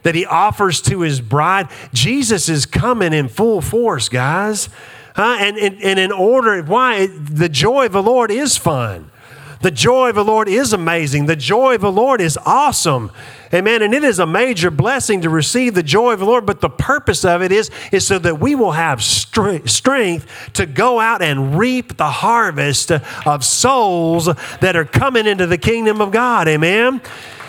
that 0.03 0.15
he 0.15 0.27
offers 0.27 0.81
to 0.83 1.01
his 1.03 1.21
bride. 1.21 1.69
Jesus 1.93 2.49
is 2.49 2.67
coming 2.67 3.13
in 3.13 3.29
full 3.29 3.61
force, 3.61 4.09
guys. 4.09 4.69
Huh? 5.15 5.37
And, 5.41 5.57
and, 5.57 5.83
and 5.83 5.99
in 5.99 6.13
order, 6.13 6.63
why? 6.63 7.07
The 7.07 7.49
joy 7.49 7.87
of 7.87 7.93
the 7.93 8.03
Lord 8.03 8.31
is 8.31 8.57
fun. 8.57 9.11
The 9.61 9.71
joy 9.71 10.11
of 10.11 10.14
the 10.14 10.25
Lord 10.25 10.49
is 10.49 10.73
amazing. 10.73 11.27
The 11.27 11.37
joy 11.37 11.75
of 11.75 11.81
the 11.81 11.90
Lord 11.90 12.21
is 12.21 12.38
awesome. 12.47 13.11
Amen. 13.53 13.83
And 13.83 13.92
it 13.92 14.05
is 14.05 14.18
a 14.18 14.27
major 14.27 14.71
blessing 14.71 15.23
to 15.23 15.31
receive 15.31 15.75
the 15.75 15.83
joy 15.83 16.12
of 16.12 16.21
the 16.21 16.27
Lord, 16.27 16.47
but 16.47 16.61
the 16.61 16.71
purpose 16.71 17.25
of 17.25 17.42
it 17.42 17.51
is, 17.51 17.71
is 17.90 18.07
so 18.07 18.18
that 18.21 18.38
we 18.38 18.55
will 18.55 18.73
have 18.73 19.03
strength 19.03 20.51
to 20.53 20.66
go 20.66 21.01
out 21.01 21.23
and 21.23 21.59
reap 21.59 21.97
the 21.97 22.11
harvest 22.11 22.92
of 22.92 23.44
souls 23.44 24.27
that 24.61 24.77
are 24.77 24.85
coming 24.85 25.27
into 25.27 25.47
the 25.47 25.59
kingdom 25.59 26.01
of 26.01 26.12
God. 26.12 26.47
Amen. 26.47 27.01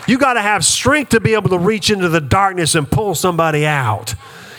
You 0.08 0.18
got 0.18 0.34
to 0.34 0.42
have 0.42 0.64
strength 0.64 1.10
to 1.10 1.20
be 1.20 1.34
able 1.34 1.50
to 1.50 1.58
reach 1.58 1.90
into 1.90 2.08
the 2.08 2.20
darkness 2.20 2.74
and 2.74 2.90
pull 2.90 3.14
somebody 3.14 3.66
out. 3.66 4.14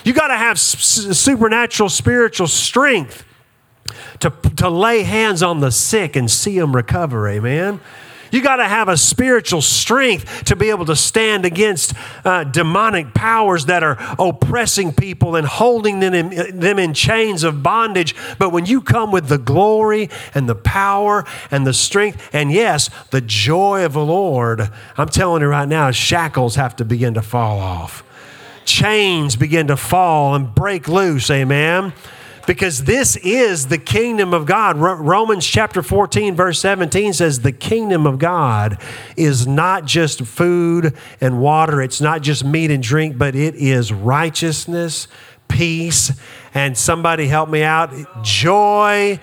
You 0.06 0.14
got 0.14 0.28
to 0.28 0.38
have 0.38 0.60
supernatural 0.60 1.90
spiritual 1.90 2.48
strength 2.48 3.26
to, 4.20 4.30
to 4.58 4.70
lay 4.70 5.04
hands 5.04 5.44
on 5.44 5.60
the 5.60 5.72
sick 5.72 6.16
and 6.16 6.30
see 6.30 6.58
them 6.60 6.76
recover. 6.76 7.28
Amen. 7.28 7.80
You 8.32 8.42
got 8.42 8.58
to 8.58 8.68
have 8.68 8.88
a 8.88 8.98
spiritual 8.98 9.62
strength 9.62 10.46
to 10.46 10.56
be 10.56 10.70
able 10.70 10.86
to 10.86 10.96
stand 10.96 11.46
against 11.46 11.94
uh, 12.24 12.46
demonic 12.46 13.14
powers 13.14 13.66
that 13.66 13.84
are 13.84 13.98
oppressing 14.18 14.94
people 14.94 15.36
and 15.36 15.46
holding 15.46 16.00
them 16.00 16.14
in, 16.14 16.60
them 16.60 16.80
in 16.80 16.94
chains 16.94 17.44
of 17.44 17.62
bondage. 17.62 18.16
But 18.40 18.52
when 18.52 18.66
you 18.66 18.82
come 18.82 19.12
with 19.12 19.28
the 19.28 19.38
glory 19.38 20.10
and 20.34 20.48
the 20.48 20.56
power 20.56 21.26
and 21.52 21.68
the 21.68 21.74
strength, 21.74 22.30
and 22.32 22.52
yes, 22.52 22.90
the 23.12 23.22
joy 23.22 23.84
of 23.84 23.94
the 23.94 24.06
Lord, 24.06 24.72
I'm 24.98 25.10
telling 25.10 25.42
you 25.42 25.50
right 25.50 25.68
now, 25.68 25.92
shackles 25.92 26.56
have 26.56 26.76
to 26.78 26.86
begin 26.86 27.14
to 27.16 27.22
fall 27.22 27.60
off. 27.60 28.04
Chains 28.64 29.36
begin 29.36 29.68
to 29.68 29.76
fall 29.76 30.36
and 30.36 30.56
break 30.56 30.88
loose. 30.88 31.30
Amen 31.30 31.94
because 32.46 32.84
this 32.84 33.16
is 33.18 33.68
the 33.68 33.78
kingdom 33.78 34.34
of 34.34 34.46
God. 34.46 34.78
Romans 34.78 35.46
chapter 35.46 35.82
14, 35.82 36.36
verse 36.36 36.60
17 36.60 37.14
says, 37.14 37.42
The 37.42 37.52
kingdom 37.52 38.06
of 38.06 38.20
God 38.20 38.82
is 39.16 39.48
not 39.48 39.86
just 39.86 40.22
food 40.24 40.96
and 41.20 41.40
water, 41.40 41.82
it's 41.82 42.02
not 42.02 42.22
just 42.22 42.44
meat 42.44 42.72
and 42.72 42.84
drink, 42.84 43.18
but 43.18 43.36
it 43.36 43.56
is 43.56 43.94
righteousness, 43.94 45.08
peace, 45.48 46.12
and 46.54 46.78
somebody 46.78 47.28
help 47.28 47.50
me 47.50 47.64
out, 47.64 48.24
joy 48.24 49.20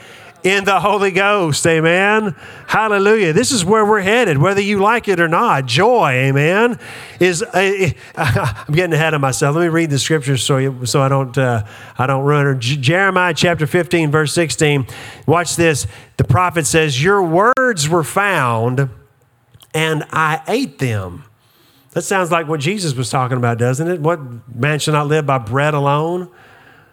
in 0.48 0.64
the 0.64 0.80
Holy 0.80 1.10
Ghost. 1.10 1.66
Amen. 1.66 2.34
Hallelujah. 2.66 3.34
This 3.34 3.52
is 3.52 3.66
where 3.66 3.84
we're 3.84 4.00
headed, 4.00 4.38
whether 4.38 4.62
you 4.62 4.78
like 4.78 5.06
it 5.06 5.20
or 5.20 5.28
not. 5.28 5.66
Joy, 5.66 6.10
amen, 6.10 6.78
is. 7.20 7.42
Uh, 7.42 7.90
I'm 8.16 8.74
getting 8.74 8.94
ahead 8.94 9.12
of 9.12 9.20
myself. 9.20 9.54
Let 9.54 9.62
me 9.62 9.68
read 9.68 9.90
the 9.90 9.98
scriptures 9.98 10.42
so 10.42 10.56
you, 10.56 10.86
so 10.86 11.02
I 11.02 11.08
don't 11.08 11.36
uh, 11.36 11.66
I 11.98 12.06
don't 12.06 12.24
run. 12.24 12.58
Jeremiah 12.60 13.34
chapter 13.34 13.66
15 13.66 14.10
verse 14.10 14.32
16. 14.32 14.86
Watch 15.26 15.56
this. 15.56 15.86
The 16.16 16.24
prophet 16.24 16.66
says, 16.66 17.02
"Your 17.02 17.22
words 17.22 17.86
were 17.86 18.04
found, 18.04 18.88
and 19.74 20.04
I 20.10 20.42
ate 20.48 20.78
them." 20.78 21.24
That 21.90 22.02
sounds 22.02 22.30
like 22.30 22.48
what 22.48 22.60
Jesus 22.60 22.94
was 22.94 23.10
talking 23.10 23.36
about, 23.36 23.58
doesn't 23.58 23.86
it? 23.86 24.00
What 24.00 24.20
man 24.54 24.78
shall 24.78 24.94
not 24.94 25.08
live 25.08 25.26
by 25.26 25.36
bread 25.36 25.74
alone? 25.74 26.30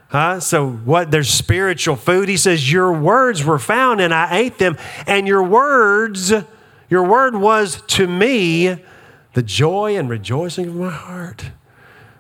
Huh? 0.09 0.39
So, 0.39 0.69
what? 0.69 1.11
There's 1.11 1.29
spiritual 1.29 1.95
food. 1.95 2.29
He 2.29 2.37
says, 2.37 2.71
Your 2.71 2.93
words 2.93 3.43
were 3.43 3.59
found 3.59 4.01
and 4.01 4.13
I 4.13 4.37
ate 4.37 4.57
them. 4.57 4.77
And 5.07 5.27
your 5.27 5.43
words, 5.43 6.33
your 6.89 7.03
word 7.03 7.35
was 7.35 7.81
to 7.87 8.07
me 8.07 8.77
the 9.33 9.43
joy 9.43 9.97
and 9.97 10.09
rejoicing 10.09 10.69
of 10.69 10.75
my 10.75 10.91
heart. 10.91 11.51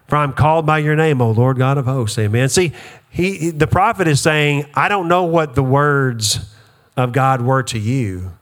For 0.07 0.17
I'm 0.17 0.33
called 0.33 0.65
by 0.65 0.79
your 0.79 0.95
name, 0.95 1.21
O 1.21 1.31
Lord 1.31 1.57
God 1.57 1.77
of 1.77 1.85
hosts. 1.85 2.19
Amen. 2.19 2.49
See, 2.49 2.73
he, 3.09 3.49
the 3.49 3.67
prophet 3.67 4.07
is 4.07 4.21
saying, 4.21 4.65
I 4.73 4.87
don't 4.87 5.07
know 5.07 5.23
what 5.23 5.55
the 5.55 5.63
words 5.63 6.53
of 6.97 7.11
God 7.11 7.41
were 7.41 7.63
to 7.63 7.79
you. 7.79 8.33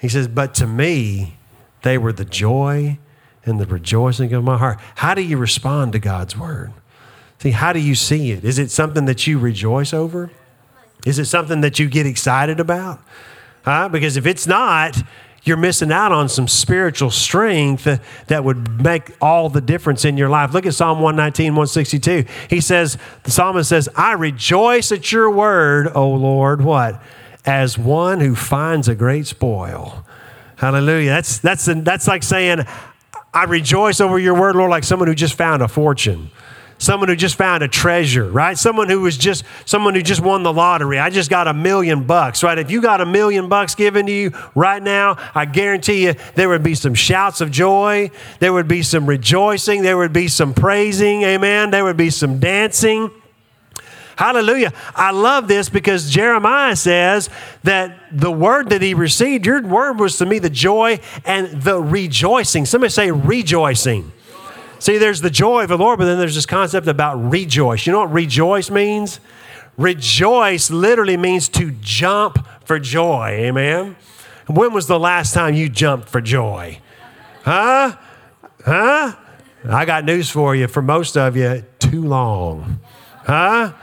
He 0.00 0.08
says, 0.08 0.28
but 0.28 0.54
to 0.54 0.66
me, 0.66 1.38
they 1.82 1.96
were 1.98 2.12
the 2.12 2.24
joy 2.24 2.98
and 3.44 3.60
the 3.60 3.66
rejoicing 3.66 4.32
of 4.32 4.44
my 4.44 4.58
heart. 4.58 4.80
How 4.96 5.14
do 5.14 5.22
you 5.22 5.36
respond 5.36 5.92
to 5.92 5.98
God's 5.98 6.36
word? 6.36 6.72
See, 7.42 7.50
how 7.50 7.72
do 7.72 7.80
you 7.80 7.96
see 7.96 8.30
it? 8.30 8.44
Is 8.44 8.60
it 8.60 8.70
something 8.70 9.06
that 9.06 9.26
you 9.26 9.36
rejoice 9.36 9.92
over? 9.92 10.30
Is 11.04 11.18
it 11.18 11.24
something 11.24 11.60
that 11.62 11.76
you 11.80 11.88
get 11.88 12.06
excited 12.06 12.60
about? 12.60 13.00
Huh? 13.64 13.88
Because 13.88 14.16
if 14.16 14.26
it's 14.26 14.46
not, 14.46 14.96
you're 15.42 15.56
missing 15.56 15.90
out 15.90 16.12
on 16.12 16.28
some 16.28 16.46
spiritual 16.46 17.10
strength 17.10 17.82
that 18.28 18.44
would 18.44 18.80
make 18.80 19.16
all 19.20 19.48
the 19.48 19.60
difference 19.60 20.04
in 20.04 20.16
your 20.16 20.28
life. 20.28 20.54
Look 20.54 20.66
at 20.66 20.74
Psalm 20.74 21.00
119, 21.00 21.46
162. 21.56 22.26
He 22.48 22.60
says, 22.60 22.96
the 23.24 23.32
psalmist 23.32 23.68
says, 23.68 23.88
I 23.96 24.12
rejoice 24.12 24.92
at 24.92 25.10
your 25.10 25.28
word, 25.28 25.88
O 25.96 26.10
Lord, 26.10 26.62
what? 26.62 27.02
As 27.44 27.76
one 27.76 28.20
who 28.20 28.36
finds 28.36 28.86
a 28.86 28.94
great 28.94 29.26
spoil. 29.26 30.06
Hallelujah. 30.54 31.10
That's, 31.10 31.38
that's, 31.38 31.64
that's 31.64 32.06
like 32.06 32.22
saying, 32.22 32.60
I 33.34 33.44
rejoice 33.46 34.00
over 34.00 34.16
your 34.16 34.38
word, 34.38 34.54
Lord, 34.54 34.70
like 34.70 34.84
someone 34.84 35.08
who 35.08 35.14
just 35.16 35.34
found 35.34 35.60
a 35.60 35.66
fortune 35.66 36.30
someone 36.82 37.08
who 37.08 37.14
just 37.14 37.36
found 37.36 37.62
a 37.62 37.68
treasure, 37.68 38.28
right? 38.28 38.58
Someone 38.58 38.88
who 38.88 39.00
was 39.00 39.16
just 39.16 39.44
someone 39.64 39.94
who 39.94 40.02
just 40.02 40.20
won 40.20 40.42
the 40.42 40.52
lottery. 40.52 40.98
I 40.98 41.10
just 41.10 41.30
got 41.30 41.46
a 41.46 41.54
million 41.54 42.04
bucks, 42.04 42.42
right? 42.42 42.58
If 42.58 42.72
you 42.72 42.82
got 42.82 43.00
a 43.00 43.06
million 43.06 43.48
bucks 43.48 43.76
given 43.76 44.06
to 44.06 44.12
you 44.12 44.32
right 44.56 44.82
now, 44.82 45.16
I 45.32 45.44
guarantee 45.44 46.06
you 46.06 46.14
there 46.34 46.48
would 46.48 46.64
be 46.64 46.74
some 46.74 46.94
shouts 46.94 47.40
of 47.40 47.52
joy, 47.52 48.10
there 48.40 48.52
would 48.52 48.66
be 48.66 48.82
some 48.82 49.06
rejoicing, 49.06 49.82
there 49.82 49.96
would 49.96 50.12
be 50.12 50.26
some 50.26 50.54
praising, 50.54 51.22
amen. 51.22 51.70
There 51.70 51.84
would 51.84 51.96
be 51.96 52.10
some 52.10 52.40
dancing. 52.40 53.10
Hallelujah. 54.16 54.72
I 54.94 55.12
love 55.12 55.48
this 55.48 55.68
because 55.68 56.10
Jeremiah 56.10 56.76
says 56.76 57.30
that 57.62 57.98
the 58.12 58.30
word 58.30 58.70
that 58.70 58.82
he 58.82 58.94
received, 58.94 59.46
your 59.46 59.62
word 59.62 60.00
was 60.00 60.18
to 60.18 60.26
me 60.26 60.38
the 60.40 60.50
joy 60.50 61.00
and 61.24 61.62
the 61.62 61.80
rejoicing. 61.80 62.66
Somebody 62.66 62.90
say 62.90 63.10
rejoicing. 63.10 64.12
See, 64.82 64.98
there's 64.98 65.20
the 65.20 65.30
joy 65.30 65.62
of 65.62 65.68
the 65.68 65.78
Lord, 65.78 66.00
but 66.00 66.06
then 66.06 66.18
there's 66.18 66.34
this 66.34 66.44
concept 66.44 66.88
about 66.88 67.14
rejoice. 67.14 67.86
You 67.86 67.92
know 67.92 68.00
what 68.00 68.12
rejoice 68.12 68.68
means? 68.68 69.20
Rejoice 69.76 70.72
literally 70.72 71.16
means 71.16 71.48
to 71.50 71.70
jump 71.80 72.44
for 72.64 72.80
joy. 72.80 73.28
Amen. 73.28 73.94
When 74.48 74.72
was 74.72 74.88
the 74.88 74.98
last 74.98 75.34
time 75.34 75.54
you 75.54 75.68
jumped 75.68 76.08
for 76.08 76.20
joy? 76.20 76.80
Huh? 77.44 77.96
Huh? 78.64 79.14
I 79.68 79.84
got 79.84 80.04
news 80.04 80.30
for 80.30 80.56
you. 80.56 80.66
For 80.66 80.82
most 80.82 81.16
of 81.16 81.36
you, 81.36 81.64
too 81.78 82.02
long. 82.02 82.80
Huh? 83.24 83.74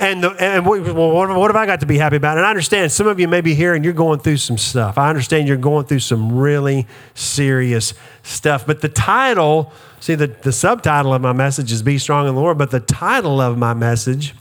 And, 0.00 0.24
the, 0.24 0.30
and 0.30 0.64
what, 0.64 0.80
what 0.94 1.50
have 1.50 1.56
I 1.56 1.66
got 1.66 1.80
to 1.80 1.86
be 1.86 1.98
happy 1.98 2.16
about? 2.16 2.38
And 2.38 2.46
I 2.46 2.48
understand 2.50 2.90
some 2.92 3.08
of 3.08 3.20
you 3.20 3.28
may 3.28 3.42
be 3.42 3.54
here 3.54 3.74
and 3.74 3.84
you're 3.84 3.92
going 3.92 4.20
through 4.20 4.38
some 4.38 4.56
stuff. 4.56 4.96
I 4.96 5.10
understand 5.10 5.48
you're 5.48 5.58
going 5.58 5.84
through 5.84 5.98
some 5.98 6.38
really 6.38 6.86
serious 7.12 7.92
stuff. 8.22 8.66
But 8.66 8.80
the 8.80 8.88
title, 8.88 9.70
see, 10.00 10.14
the, 10.14 10.28
the 10.28 10.52
subtitle 10.52 11.12
of 11.14 11.22
my 11.22 11.32
message 11.32 11.72
is 11.72 11.82
Be 11.82 11.98
Strong 11.98 12.28
in 12.28 12.34
the 12.34 12.40
Lord, 12.40 12.58
but 12.58 12.70
the 12.70 12.80
title 12.80 13.40
of 13.40 13.58
my 13.58 13.74
message 13.74 14.34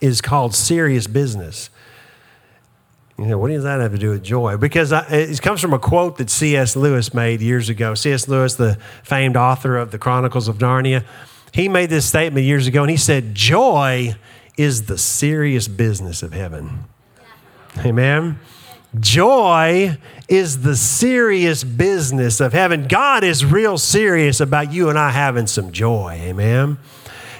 is 0.00 0.20
called 0.20 0.54
Serious 0.54 1.06
Business. 1.06 1.70
You 3.18 3.26
know, 3.26 3.38
what 3.38 3.48
does 3.48 3.62
that 3.62 3.80
have 3.80 3.92
to 3.92 3.98
do 3.98 4.10
with 4.10 4.24
joy? 4.24 4.56
Because 4.56 4.92
I, 4.92 5.06
it 5.08 5.40
comes 5.42 5.60
from 5.60 5.72
a 5.72 5.78
quote 5.78 6.18
that 6.18 6.30
C.S. 6.30 6.74
Lewis 6.74 7.14
made 7.14 7.40
years 7.40 7.68
ago. 7.68 7.94
C.S. 7.94 8.26
Lewis, 8.26 8.54
the 8.54 8.78
famed 9.04 9.36
author 9.36 9.76
of 9.76 9.90
the 9.90 9.98
Chronicles 9.98 10.48
of 10.48 10.58
Narnia, 10.58 11.04
he 11.52 11.68
made 11.68 11.90
this 11.90 12.06
statement 12.06 12.46
years 12.46 12.66
ago 12.66 12.82
and 12.82 12.90
he 12.90 12.96
said, 12.96 13.34
Joy 13.34 14.16
is 14.56 14.86
the 14.86 14.98
serious 14.98 15.68
business 15.68 16.22
of 16.22 16.32
heaven. 16.32 16.84
Amen. 17.78 18.40
Joy 19.00 19.96
is 20.28 20.62
the 20.62 20.76
serious 20.76 21.64
business 21.64 22.40
of 22.40 22.52
heaven. 22.52 22.88
God 22.88 23.24
is 23.24 23.44
real 23.44 23.78
serious 23.78 24.40
about 24.40 24.72
you 24.72 24.90
and 24.90 24.98
I 24.98 25.10
having 25.10 25.46
some 25.46 25.72
joy. 25.72 26.18
Amen. 26.22 26.78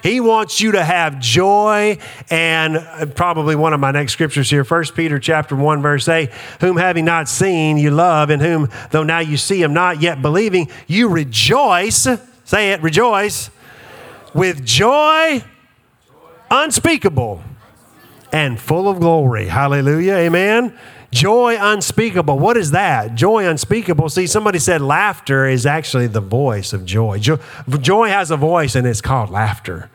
He 0.02 0.18
wants 0.18 0.60
you 0.60 0.72
to 0.72 0.82
have 0.82 1.20
joy 1.20 1.98
and 2.28 2.76
uh, 2.76 3.06
probably 3.06 3.54
one 3.54 3.72
of 3.72 3.80
my 3.80 3.92
next 3.92 4.14
scriptures 4.14 4.50
here, 4.50 4.64
1 4.64 4.84
Peter 4.96 5.20
chapter 5.20 5.54
1 5.54 5.80
verse 5.80 6.08
8, 6.08 6.30
whom 6.60 6.76
having 6.76 7.04
not 7.04 7.28
seen 7.28 7.76
you 7.76 7.90
love 7.90 8.30
and 8.30 8.42
whom 8.42 8.68
though 8.90 9.04
now 9.04 9.20
you 9.20 9.36
see 9.36 9.62
him 9.62 9.72
not 9.72 10.00
yet 10.00 10.20
believing, 10.20 10.68
you 10.88 11.08
rejoice, 11.08 12.08
say 12.44 12.72
it, 12.72 12.82
rejoice 12.82 13.50
with 14.34 14.64
joy 14.64 15.44
unspeakable 16.50 17.42
and 18.32 18.58
full 18.58 18.88
of 18.88 18.98
glory. 18.98 19.46
Hallelujah. 19.46 20.14
Amen. 20.14 20.76
Joy 21.12 21.59
unspeakable. 21.61 22.38
What 22.38 22.57
is 22.57 22.70
that? 22.70 23.14
Joy 23.14 23.46
unspeakable. 23.46 24.09
See, 24.09 24.27
somebody 24.27 24.59
said 24.59 24.81
laughter 24.81 25.46
is 25.46 25.66
actually 25.66 26.07
the 26.07 26.22
voice 26.22 26.72
of 26.72 26.87
joy. 26.87 27.18
Joy, 27.18 27.37
joy 27.81 28.09
has 28.09 28.31
a 28.31 28.37
voice 28.37 28.75
and 28.75 28.87
it's 28.87 29.03
called 29.03 29.29
laughter. 29.29 29.90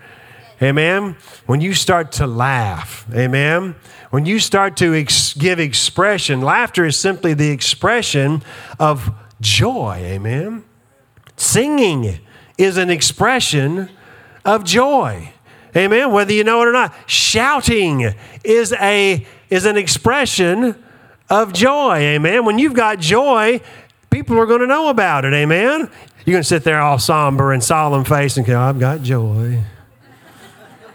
Amen. 0.62 1.18
When 1.48 1.60
you 1.60 1.74
start 1.74 2.12
to 2.14 2.28
laugh, 2.28 3.06
amen. 3.14 3.76
When 4.12 4.26
you 4.28 4.40
start 4.40 4.78
to 4.78 4.94
ex- 4.94 5.34
give 5.34 5.60
expression, 5.60 6.42
laughter 6.42 6.86
is 6.86 6.98
simply 6.98 7.34
the 7.34 7.50
expression 7.50 8.44
of 8.80 9.12
joy. 9.42 9.98
Amen. 10.04 10.64
Singing 11.36 12.20
is 12.60 12.78
an 12.78 12.92
expression 12.92 13.90
of 14.46 14.64
joy. 14.64 15.32
Amen. 15.76 16.12
Whether 16.12 16.34
you 16.34 16.44
know 16.44 16.62
it 16.62 16.68
or 16.68 16.74
not, 16.74 16.94
shouting 17.08 18.14
is 18.44 18.72
a 18.74 19.26
is 19.50 19.66
an 19.66 19.78
expression 19.78 20.84
of 21.30 21.54
joy. 21.54 21.98
Amen. 21.98 22.46
When 22.46 22.60
you've 22.60 22.74
got 22.74 23.00
joy, 23.00 23.62
people 24.10 24.38
are 24.40 24.46
going 24.46 24.62
to 24.62 24.68
know 24.68 24.90
about 24.90 25.26
it. 25.26 25.34
Amen. 25.34 25.90
You're 26.26 26.34
going 26.34 26.44
to 26.44 26.48
sit 26.48 26.63
there 26.63 26.82
all 26.82 27.00
somber 27.00 27.54
and 27.54 27.63
solemn 27.63 28.04
face 28.04 28.38
and 28.38 28.46
go, 28.46 28.60
I've 28.60 28.80
got 28.80 29.02
joy. 29.02 29.62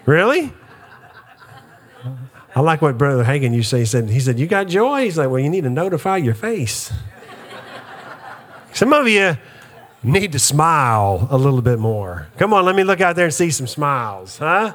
really? 0.04 0.52
I 2.54 2.60
like 2.60 2.82
what 2.82 2.98
Brother 2.98 3.24
Hagin 3.24 3.54
you 3.54 3.62
say. 3.62 3.80
He 3.80 3.86
said, 3.86 4.10
he 4.10 4.20
said, 4.20 4.38
You 4.38 4.46
got 4.46 4.68
joy? 4.68 5.04
He's 5.04 5.16
like, 5.16 5.30
Well, 5.30 5.40
you 5.40 5.48
need 5.48 5.64
to 5.64 5.70
notify 5.70 6.18
your 6.18 6.34
face. 6.34 6.92
Some 8.74 8.92
of 8.92 9.08
you 9.08 9.36
need 10.02 10.32
to 10.32 10.38
smile 10.38 11.28
a 11.30 11.38
little 11.38 11.62
bit 11.62 11.78
more. 11.78 12.28
Come 12.36 12.52
on, 12.52 12.64
let 12.64 12.74
me 12.74 12.84
look 12.84 13.00
out 13.00 13.16
there 13.16 13.26
and 13.26 13.34
see 13.34 13.50
some 13.50 13.66
smiles, 13.66 14.38
huh? 14.38 14.74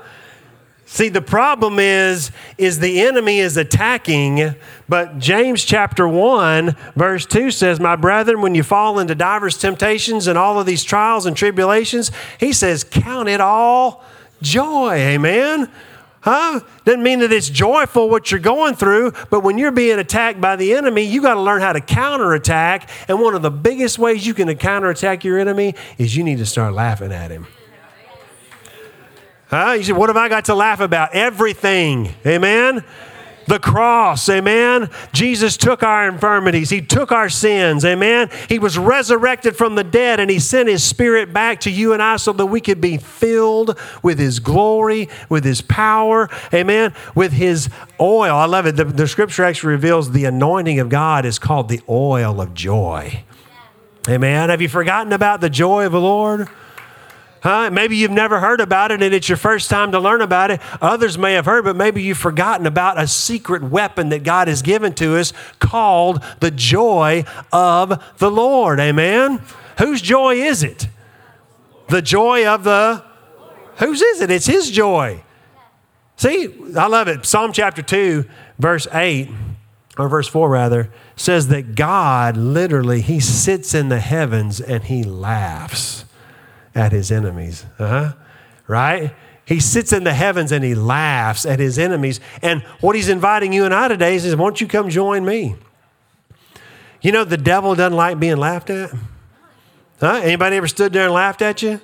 See, 0.89 1.09
the 1.09 1.21
problem 1.21 1.79
is, 1.79 2.31
is 2.57 2.79
the 2.79 3.01
enemy 3.01 3.39
is 3.39 3.57
attacking, 3.57 4.55
but 4.87 5.19
James 5.19 5.65
chapter 5.65 6.07
1, 6.07 6.77
verse 6.95 7.25
2 7.25 7.51
says, 7.51 7.77
My 7.77 7.97
brethren, 7.97 8.39
when 8.39 8.55
you 8.55 8.63
fall 8.63 8.97
into 8.97 9.13
divers 9.13 9.57
temptations 9.57 10.27
and 10.27 10.37
all 10.37 10.61
of 10.61 10.65
these 10.65 10.85
trials 10.85 11.25
and 11.25 11.35
tribulations, 11.35 12.09
he 12.39 12.53
says, 12.53 12.85
Count 12.85 13.27
it 13.27 13.41
all 13.41 14.01
joy. 14.41 14.93
Amen. 14.93 15.69
Huh? 16.21 16.61
Doesn't 16.85 17.03
mean 17.03 17.19
that 17.19 17.33
it's 17.33 17.49
joyful 17.49 18.09
what 18.09 18.31
you're 18.31 18.39
going 18.39 18.75
through, 18.75 19.11
but 19.29 19.41
when 19.41 19.57
you're 19.57 19.71
being 19.71 19.99
attacked 19.99 20.39
by 20.39 20.55
the 20.55 20.73
enemy, 20.73 21.03
you 21.03 21.21
got 21.21 21.33
to 21.33 21.41
learn 21.41 21.59
how 21.59 21.73
to 21.73 21.81
counterattack. 21.81 22.89
And 23.09 23.19
one 23.19 23.35
of 23.35 23.41
the 23.41 23.51
biggest 23.51 23.99
ways 23.99 24.25
you 24.25 24.33
can 24.33 24.55
counterattack 24.55 25.25
your 25.25 25.37
enemy 25.37 25.75
is 25.97 26.15
you 26.15 26.23
need 26.23 26.37
to 26.37 26.45
start 26.45 26.73
laughing 26.73 27.11
at 27.11 27.29
him. 27.29 27.45
Huh? 29.49 29.73
You 29.77 29.83
say, 29.83 29.93
what 29.93 30.09
have 30.09 30.17
I 30.17 30.29
got 30.29 30.45
to 30.45 30.55
laugh 30.55 30.79
about? 30.79 31.13
Everything. 31.13 32.13
Amen 32.25 32.83
the 33.47 33.59
cross, 33.59 34.27
amen. 34.27 34.89
Jesus 35.13 35.55
took 35.55 35.81
our 35.81 36.07
infirmities, 36.07 36.69
He 36.69 36.81
took 36.81 37.11
our 37.11 37.29
sins, 37.29 37.85
amen. 37.85 38.29
He 38.49 38.59
was 38.59 38.77
resurrected 38.77 39.55
from 39.55 39.75
the 39.75 39.83
dead 39.83 40.19
and 40.19 40.29
He 40.29 40.39
sent 40.39 40.69
His 40.69 40.83
Spirit 40.83 41.33
back 41.33 41.61
to 41.61 41.71
you 41.71 41.93
and 41.93 42.03
I 42.03 42.17
so 42.17 42.33
that 42.33 42.45
we 42.45 42.61
could 42.61 42.81
be 42.81 42.97
filled 42.97 43.79
with 44.03 44.19
His 44.19 44.39
glory, 44.39 45.09
with 45.29 45.45
His 45.45 45.61
power, 45.61 46.29
amen, 46.53 46.93
with 47.15 47.31
His 47.31 47.69
oil. 47.99 48.35
I 48.35 48.45
love 48.45 48.65
it. 48.65 48.75
The, 48.75 48.85
the 48.85 49.07
scripture 49.07 49.43
actually 49.43 49.71
reveals 49.71 50.11
the 50.11 50.25
anointing 50.25 50.79
of 50.79 50.89
God 50.89 51.25
is 51.25 51.39
called 51.39 51.69
the 51.69 51.81
oil 51.89 52.41
of 52.41 52.53
joy. 52.53 53.23
Amen. 54.09 54.49
Have 54.49 54.61
you 54.61 54.69
forgotten 54.69 55.11
about 55.11 55.41
the 55.41 55.49
joy 55.49 55.85
of 55.85 55.91
the 55.93 56.01
Lord? 56.01 56.47
Huh? 57.41 57.69
Maybe 57.69 57.97
you've 57.97 58.11
never 58.11 58.39
heard 58.39 58.61
about 58.61 58.91
it 58.91 59.01
and 59.01 59.13
it's 59.13 59.29
your 59.29 59.37
first 59.37 59.69
time 59.69 59.91
to 59.91 59.99
learn 59.99 60.21
about 60.21 60.51
it. 60.51 60.61
Others 60.81 61.17
may 61.17 61.33
have 61.33 61.45
heard, 61.45 61.65
but 61.65 61.75
maybe 61.75 62.01
you've 62.01 62.17
forgotten 62.17 62.65
about 62.65 62.99
a 62.99 63.07
secret 63.07 63.63
weapon 63.63 64.09
that 64.09 64.23
God 64.23 64.47
has 64.47 64.61
given 64.61 64.93
to 64.95 65.17
us 65.17 65.33
called 65.59 66.23
the 66.39 66.51
joy 66.51 67.25
of 67.51 68.03
the 68.17 68.31
Lord. 68.31 68.79
Amen? 68.79 69.41
Whose 69.77 70.01
joy 70.01 70.35
is 70.35 70.63
it? 70.63 70.87
The 71.89 72.01
joy 72.01 72.47
of 72.47 72.63
the. 72.63 73.03
Whose 73.77 74.01
is 74.01 74.21
it? 74.21 74.31
It's 74.31 74.47
His 74.47 74.71
joy. 74.71 75.23
See, 76.15 76.53
I 76.75 76.87
love 76.87 77.07
it. 77.07 77.25
Psalm 77.25 77.53
chapter 77.53 77.83
2, 77.83 78.25
verse 78.57 78.87
8, 78.91 79.29
or 79.99 80.09
verse 80.09 80.27
4 80.27 80.49
rather, 80.49 80.91
says 81.15 81.49
that 81.49 81.75
God 81.75 82.35
literally, 82.35 83.01
He 83.01 83.19
sits 83.19 83.75
in 83.75 83.89
the 83.89 83.99
heavens 83.99 84.59
and 84.59 84.83
He 84.85 85.03
laughs 85.03 86.05
at 86.77 86.91
his 86.91 87.11
enemies. 87.11 87.65
Uh-huh. 87.79 88.13
Right? 88.67 89.13
He 89.43 89.59
sits 89.59 89.91
in 89.91 90.03
the 90.03 90.13
heavens 90.13 90.51
and 90.51 90.63
he 90.63 90.75
laughs 90.75 91.45
at 91.45 91.59
his 91.59 91.79
enemies. 91.79 92.19
And 92.41 92.61
what 92.81 92.95
he's 92.95 93.09
inviting 93.09 93.51
you 93.53 93.65
and 93.65 93.73
I 93.73 93.87
today 93.87 94.15
is, 94.15 94.35
won't 94.35 94.61
you 94.61 94.67
come 94.67 94.89
join 94.89 95.25
me? 95.25 95.55
You 97.01 97.11
know, 97.11 97.23
the 97.23 97.37
devil 97.37 97.73
doesn't 97.73 97.95
like 97.95 98.19
being 98.19 98.37
laughed 98.37 98.69
at. 98.69 98.91
Huh? 99.99 100.21
Anybody 100.23 100.57
ever 100.57 100.67
stood 100.67 100.93
there 100.93 101.05
and 101.05 101.13
laughed 101.13 101.41
at 101.41 101.61
you? 101.61 101.81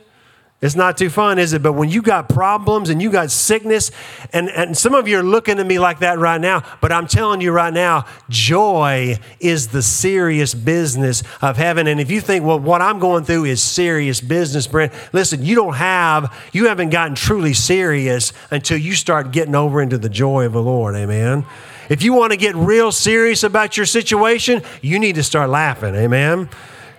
It's 0.64 0.78
not 0.78 0.98
too 0.98 1.10
fun, 1.10 1.40
is 1.40 1.52
it? 1.52 1.62
But 1.62 1.74
when 1.74 1.90
you 1.90 2.02
got 2.02 2.30
problems 2.30 2.90
and 2.90 3.02
you 3.02 3.12
got 3.12 3.32
sickness, 3.32 3.92
and, 4.32 4.50
and 4.50 4.78
some 4.78 4.96
of 4.96 5.10
you 5.10 5.20
are 5.20 5.24
looking 5.24 5.60
at 5.60 5.68
me 5.68 5.78
like 5.78 6.00
that 6.00 6.20
right 6.20 6.40
now, 6.40 6.64
but 6.80 6.90
I'm 6.90 7.06
telling 7.06 7.42
you 7.42 7.52
right 7.52 7.74
now, 7.74 8.06
joy 8.30 9.20
is 9.42 9.68
the 9.68 9.82
serious 9.82 10.54
business 10.54 11.22
of 11.42 11.58
heaven. 11.58 11.86
And 11.86 12.00
if 12.00 12.10
you 12.10 12.22
think, 12.22 12.46
well, 12.46 12.62
what 12.62 12.82
I'm 12.82 13.00
going 13.00 13.26
through 13.26 13.44
is 13.44 13.62
serious 13.62 14.22
business, 14.22 14.66
Brent, 14.66 14.94
listen, 15.12 15.44
you 15.44 15.54
don't 15.54 15.74
have, 15.74 16.34
you 16.54 16.70
haven't 16.70 16.92
gotten 16.92 17.14
truly 17.14 17.54
serious 17.54 18.32
until 18.50 18.78
you 18.78 18.94
start 18.94 19.32
getting 19.32 19.56
over 19.56 19.82
into 19.82 19.98
the 19.98 20.08
joy 20.08 20.46
of 20.46 20.54
the 20.54 20.64
Lord. 20.64 20.96
Amen. 20.96 21.46
If 21.90 22.04
you 22.04 22.14
want 22.14 22.32
to 22.32 22.38
get 22.38 22.56
real 22.56 22.94
serious 22.94 23.44
about 23.44 23.76
your 23.76 23.86
situation, 23.86 24.62
you 24.82 24.98
need 24.98 25.16
to 25.16 25.24
start 25.24 25.50
laughing. 25.50 25.94
Amen. 25.94 26.48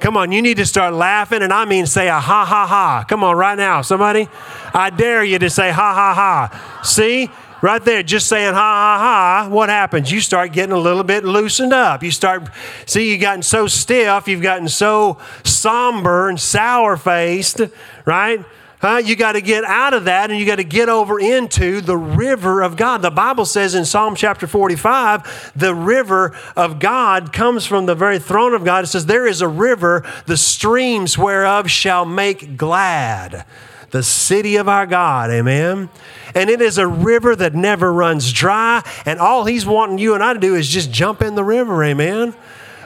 Come 0.00 0.16
on, 0.16 0.32
you 0.32 0.42
need 0.42 0.58
to 0.58 0.66
start 0.66 0.94
laughing, 0.94 1.42
and 1.42 1.52
I 1.52 1.64
mean 1.64 1.86
say 1.86 2.08
a 2.08 2.20
ha 2.20 2.44
ha 2.44 2.66
ha. 2.66 3.04
Come 3.08 3.24
on, 3.24 3.36
right 3.36 3.56
now, 3.56 3.82
somebody. 3.82 4.28
I 4.74 4.90
dare 4.90 5.24
you 5.24 5.38
to 5.38 5.50
say 5.50 5.70
ha 5.70 5.94
ha 5.94 6.14
ha. 6.14 6.80
See? 6.82 7.30
Right 7.62 7.82
there, 7.82 8.02
just 8.02 8.26
saying 8.26 8.52
ha 8.52 8.58
ha 8.60 8.98
ha, 8.98 9.48
what 9.48 9.70
happens? 9.70 10.12
You 10.12 10.20
start 10.20 10.52
getting 10.52 10.74
a 10.74 10.78
little 10.78 11.02
bit 11.02 11.24
loosened 11.24 11.72
up. 11.72 12.02
You 12.02 12.10
start, 12.10 12.50
see, 12.84 13.10
you've 13.10 13.22
gotten 13.22 13.42
so 13.42 13.68
stiff, 13.68 14.28
you've 14.28 14.42
gotten 14.42 14.68
so 14.68 15.16
somber 15.44 16.28
and 16.28 16.38
sour 16.38 16.98
faced, 16.98 17.62
right? 18.04 18.44
You 18.84 19.16
got 19.16 19.32
to 19.32 19.40
get 19.40 19.64
out 19.64 19.94
of 19.94 20.04
that 20.04 20.30
and 20.30 20.38
you 20.38 20.44
got 20.44 20.56
to 20.56 20.64
get 20.64 20.90
over 20.90 21.18
into 21.18 21.80
the 21.80 21.96
river 21.96 22.60
of 22.60 22.76
God. 22.76 23.00
The 23.00 23.10
Bible 23.10 23.46
says 23.46 23.74
in 23.74 23.86
Psalm 23.86 24.14
chapter 24.14 24.46
45, 24.46 25.52
the 25.56 25.74
river 25.74 26.36
of 26.54 26.80
God 26.80 27.32
comes 27.32 27.64
from 27.64 27.86
the 27.86 27.94
very 27.94 28.18
throne 28.18 28.52
of 28.52 28.62
God. 28.62 28.84
It 28.84 28.88
says, 28.88 29.06
There 29.06 29.26
is 29.26 29.40
a 29.40 29.48
river, 29.48 30.04
the 30.26 30.36
streams 30.36 31.16
whereof 31.16 31.70
shall 31.70 32.04
make 32.04 32.58
glad 32.58 33.46
the 33.90 34.02
city 34.02 34.56
of 34.56 34.68
our 34.68 34.86
God. 34.86 35.30
Amen. 35.30 35.88
And 36.34 36.50
it 36.50 36.60
is 36.60 36.76
a 36.76 36.86
river 36.86 37.36
that 37.36 37.54
never 37.54 37.92
runs 37.92 38.32
dry. 38.32 38.82
And 39.06 39.20
all 39.20 39.44
he's 39.44 39.64
wanting 39.64 39.98
you 39.98 40.14
and 40.14 40.22
I 40.22 40.32
to 40.32 40.40
do 40.40 40.56
is 40.56 40.68
just 40.68 40.90
jump 40.90 41.22
in 41.22 41.36
the 41.36 41.44
river. 41.44 41.82
Amen. 41.84 42.34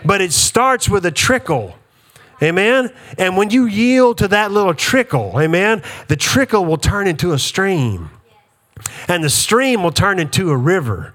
But 0.04 0.20
it 0.20 0.34
starts 0.34 0.86
with 0.86 1.06
a 1.06 1.10
trickle. 1.10 1.77
Amen. 2.42 2.92
And 3.16 3.36
when 3.36 3.50
you 3.50 3.66
yield 3.66 4.18
to 4.18 4.28
that 4.28 4.52
little 4.52 4.74
trickle, 4.74 5.40
amen, 5.40 5.82
the 6.06 6.16
trickle 6.16 6.64
will 6.64 6.78
turn 6.78 7.06
into 7.06 7.32
a 7.32 7.38
stream. 7.38 8.10
And 9.08 9.24
the 9.24 9.30
stream 9.30 9.82
will 9.82 9.92
turn 9.92 10.18
into 10.18 10.50
a 10.50 10.56
river. 10.56 11.14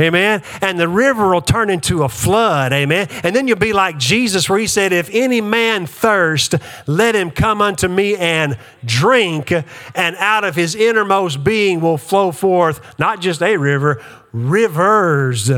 Amen. 0.00 0.42
And 0.62 0.80
the 0.80 0.88
river 0.88 1.32
will 1.32 1.42
turn 1.42 1.68
into 1.68 2.02
a 2.02 2.08
flood. 2.08 2.72
Amen. 2.72 3.08
And 3.22 3.36
then 3.36 3.46
you'll 3.46 3.58
be 3.58 3.74
like 3.74 3.98
Jesus, 3.98 4.48
where 4.48 4.58
he 4.58 4.66
said, 4.66 4.92
If 4.92 5.10
any 5.12 5.42
man 5.42 5.86
thirst, 5.86 6.54
let 6.86 7.14
him 7.14 7.30
come 7.30 7.60
unto 7.60 7.88
me 7.88 8.16
and 8.16 8.56
drink. 8.84 9.52
And 9.52 10.16
out 10.16 10.44
of 10.44 10.56
his 10.56 10.74
innermost 10.74 11.44
being 11.44 11.80
will 11.80 11.98
flow 11.98 12.32
forth 12.32 12.80
not 12.98 13.20
just 13.20 13.42
a 13.42 13.56
river, 13.58 14.02
rivers 14.32 15.50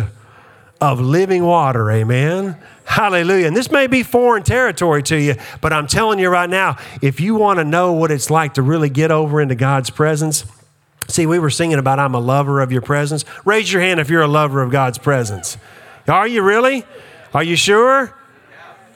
of 0.93 1.01
living 1.01 1.45
water. 1.45 1.91
Amen. 1.91 2.57
Hallelujah. 2.85 3.47
And 3.47 3.57
this 3.57 3.71
may 3.71 3.87
be 3.87 4.03
foreign 4.03 4.43
territory 4.43 5.03
to 5.05 5.19
you, 5.19 5.37
but 5.61 5.73
I'm 5.73 5.87
telling 5.87 6.19
you 6.19 6.29
right 6.29 6.49
now, 6.49 6.77
if 7.01 7.21
you 7.21 7.35
want 7.35 7.59
to 7.59 7.65
know 7.65 7.93
what 7.93 8.11
it's 8.11 8.31
like 8.31 8.55
to 8.55 8.63
really 8.63 8.91
get 8.91 9.11
over 9.11 9.41
into 9.41 9.55
God's 9.55 9.91
presence, 9.91 10.45
see, 11.09 11.27
we 11.27 11.39
were 11.39 11.51
singing 11.51 11.79
about 11.79 11.99
I'm 11.99 12.15
a 12.15 12.21
lover 12.21 12.61
of 12.61 12.71
your 12.71 12.83
presence. 12.83 13.25
Raise 13.45 13.73
your 13.73 13.81
hand 13.83 14.01
if 14.01 14.11
you're 14.11 14.23
a 14.23 14.29
lover 14.29 14.63
of 14.63 14.71
God's 14.71 14.99
presence. 14.99 15.57
Are 16.07 16.29
you 16.29 16.43
really? 16.43 16.85
Are 17.33 17.43
you 17.43 17.57
sure? 17.57 18.15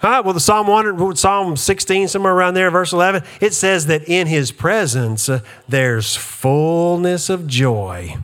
Huh? 0.01 0.23
Well, 0.25 0.35
the 0.35 0.41
Psalm 0.41 0.69
100, 0.69 1.19
Psalm 1.19 1.57
16, 1.57 2.09
somewhere 2.09 2.33
around 2.33 2.55
there, 2.55 2.71
verse 2.71 2.93
11, 2.93 3.25
it 3.41 3.53
says 3.53 3.87
that 3.87 4.09
in 4.09 4.29
his 4.29 4.53
presence 4.53 5.29
uh, 5.29 5.41
there's 5.69 6.15
fullness 6.15 7.29
of 7.29 7.49
joy. 7.49 8.17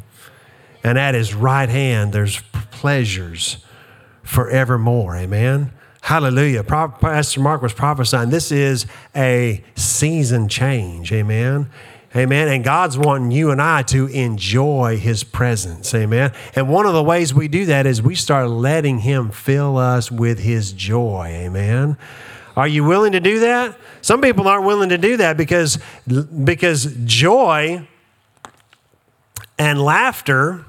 And 0.85 0.99
at 0.99 1.15
his 1.15 1.35
right 1.35 1.69
hand 1.69 2.13
there's 2.13 2.41
pleasures 2.71 3.57
forevermore. 4.23 5.17
Amen. 5.17 5.73
Hallelujah. 6.03 6.63
Pastor 6.63 7.41
Mark 7.41 7.63
was 7.63 7.73
prophesying 7.73 8.29
this 8.29 8.53
is 8.53 8.87
a 9.17 9.65
season 9.75 10.49
change. 10.49 11.11
Amen. 11.13 11.71
Amen. 12.15 12.49
And 12.49 12.63
God's 12.63 12.97
wanting 12.97 13.31
you 13.31 13.51
and 13.51 13.61
I 13.61 13.83
to 13.85 14.07
enjoy 14.09 14.99
His 14.99 15.25
presence. 15.25 15.95
Amen. 15.95 16.33
And 16.55 16.69
one 16.69 16.87
of 16.87 16.93
the 16.93 17.03
ways 17.03 17.33
we 17.33 17.49
do 17.49 17.65
that 17.67 17.87
is 17.87 18.03
we 18.03 18.15
start 18.15 18.51
letting 18.51 18.99
Him 18.99 19.31
fill 19.31 19.79
us 19.79 20.13
with 20.13 20.39
His 20.39 20.73
joy. 20.73 21.29
Amen. 21.29 21.97
Are 22.55 22.69
you 22.69 22.85
willing 22.85 23.13
to 23.13 23.21
do 23.21 23.41
that? 23.41 23.77
Some 24.01 24.21
people 24.21 24.47
aren't 24.47 24.65
willing 24.65 24.91
to 24.91 24.99
do 24.99 25.17
that 25.17 25.37
because, 25.37 25.79
because 26.07 26.95
joy 27.05 27.89
and 29.59 29.83
laughter 29.83 30.67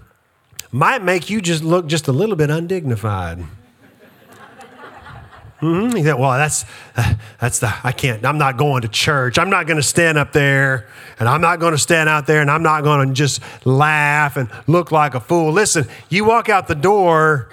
might 0.72 1.04
make 1.04 1.30
you 1.30 1.42
just 1.42 1.64
look 1.64 1.88
just 1.88 2.08
a 2.08 2.12
little 2.12 2.36
bit 2.36 2.50
undignified. 2.50 3.46
Mm-hmm. 5.62 5.98
You 5.98 6.04
think, 6.04 6.20
well, 6.20 6.32
that's 6.32 6.66
uh, 6.98 7.16
that's 7.40 7.60
the 7.60 7.74
I 7.84 7.92
can't. 7.92 8.26
I'm 8.26 8.38
not 8.38 8.58
going 8.58 8.82
to 8.82 8.88
church. 8.88 9.40
I'm 9.40 9.50
not 9.50 9.68
going 9.68 9.78
to 9.78 9.84
stand 9.84 10.18
up 10.18 10.34
there, 10.34 10.88
and 11.18 11.30
I'm 11.30 11.40
not 11.42 11.60
going 11.60 11.72
to 11.72 11.78
stand 11.78 12.10
out 12.10 12.28
there, 12.28 12.42
and 12.42 12.52
I'm 12.52 12.62
not 12.62 12.84
going 12.84 13.08
to 13.08 13.14
just 13.14 13.42
laugh 13.66 14.36
and 14.36 14.50
look 14.68 14.92
like 14.92 15.16
a 15.16 15.20
fool. 15.20 15.54
Listen, 15.54 15.88
you 16.10 16.26
walk 16.26 16.50
out 16.50 16.68
the 16.68 16.76
door 16.76 17.50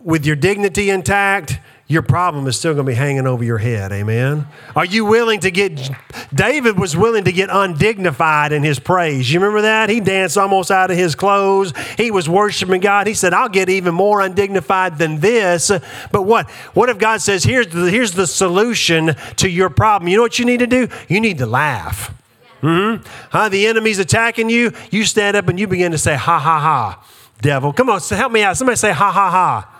with 0.00 0.24
your 0.24 0.36
dignity 0.36 0.88
intact 0.88 1.60
your 1.90 2.02
problem 2.02 2.46
is 2.46 2.56
still 2.56 2.72
going 2.72 2.86
to 2.86 2.92
be 2.92 2.94
hanging 2.94 3.26
over 3.26 3.42
your 3.42 3.58
head. 3.58 3.90
Amen. 3.90 4.46
Are 4.76 4.84
you 4.84 5.04
willing 5.04 5.40
to 5.40 5.50
get, 5.50 5.90
David 6.32 6.78
was 6.78 6.96
willing 6.96 7.24
to 7.24 7.32
get 7.32 7.48
undignified 7.50 8.52
in 8.52 8.62
his 8.62 8.78
praise. 8.78 9.32
You 9.32 9.40
remember 9.40 9.62
that? 9.62 9.90
He 9.90 9.98
danced 9.98 10.38
almost 10.38 10.70
out 10.70 10.92
of 10.92 10.96
his 10.96 11.16
clothes. 11.16 11.72
He 11.96 12.12
was 12.12 12.28
worshiping 12.28 12.80
God. 12.80 13.08
He 13.08 13.14
said, 13.14 13.34
I'll 13.34 13.48
get 13.48 13.68
even 13.68 13.92
more 13.92 14.20
undignified 14.20 14.98
than 14.98 15.18
this. 15.18 15.72
But 16.12 16.22
what? 16.22 16.48
What 16.74 16.90
if 16.90 16.98
God 16.98 17.22
says, 17.22 17.42
here's 17.42 17.66
the, 17.66 17.90
here's 17.90 18.12
the 18.12 18.28
solution 18.28 19.16
to 19.38 19.50
your 19.50 19.68
problem? 19.68 20.08
You 20.08 20.18
know 20.18 20.22
what 20.22 20.38
you 20.38 20.44
need 20.44 20.60
to 20.60 20.68
do? 20.68 20.86
You 21.08 21.20
need 21.20 21.38
to 21.38 21.46
laugh. 21.46 22.14
Mm-hmm. 22.62 23.04
Huh? 23.30 23.48
The 23.48 23.66
enemy's 23.66 23.98
attacking 23.98 24.48
you. 24.48 24.72
You 24.92 25.04
stand 25.04 25.36
up 25.36 25.48
and 25.48 25.58
you 25.58 25.66
begin 25.66 25.90
to 25.90 25.98
say, 25.98 26.14
ha, 26.14 26.38
ha, 26.38 26.60
ha, 26.60 27.04
devil. 27.40 27.72
Come 27.72 27.90
on, 27.90 28.00
help 28.00 28.30
me 28.30 28.44
out. 28.44 28.56
Somebody 28.56 28.76
say, 28.76 28.92
ha, 28.92 29.10
ha, 29.10 29.28
ha. 29.28 29.76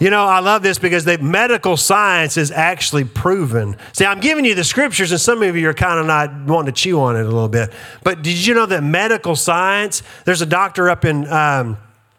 You 0.00 0.08
know, 0.08 0.24
I 0.24 0.40
love 0.40 0.62
this 0.62 0.78
because 0.78 1.04
the 1.04 1.18
medical 1.18 1.76
science 1.76 2.38
is 2.38 2.50
actually 2.50 3.04
proven. 3.04 3.76
See, 3.92 4.06
I'm 4.06 4.18
giving 4.18 4.46
you 4.46 4.54
the 4.54 4.64
scriptures, 4.64 5.12
and 5.12 5.20
some 5.20 5.42
of 5.42 5.54
you 5.56 5.68
are 5.68 5.74
kind 5.74 6.00
of 6.00 6.06
not 6.06 6.46
wanting 6.46 6.72
to 6.72 6.80
chew 6.80 6.98
on 7.00 7.16
it 7.16 7.20
a 7.20 7.24
little 7.24 7.50
bit. 7.50 7.70
But 8.02 8.22
did 8.22 8.46
you 8.46 8.54
know 8.54 8.64
that 8.64 8.82
medical 8.82 9.36
science? 9.36 10.02
There's 10.24 10.40
a 10.40 10.46
doctor 10.46 10.88
up 10.88 11.04
in. 11.04 11.28
Um, 11.28 11.76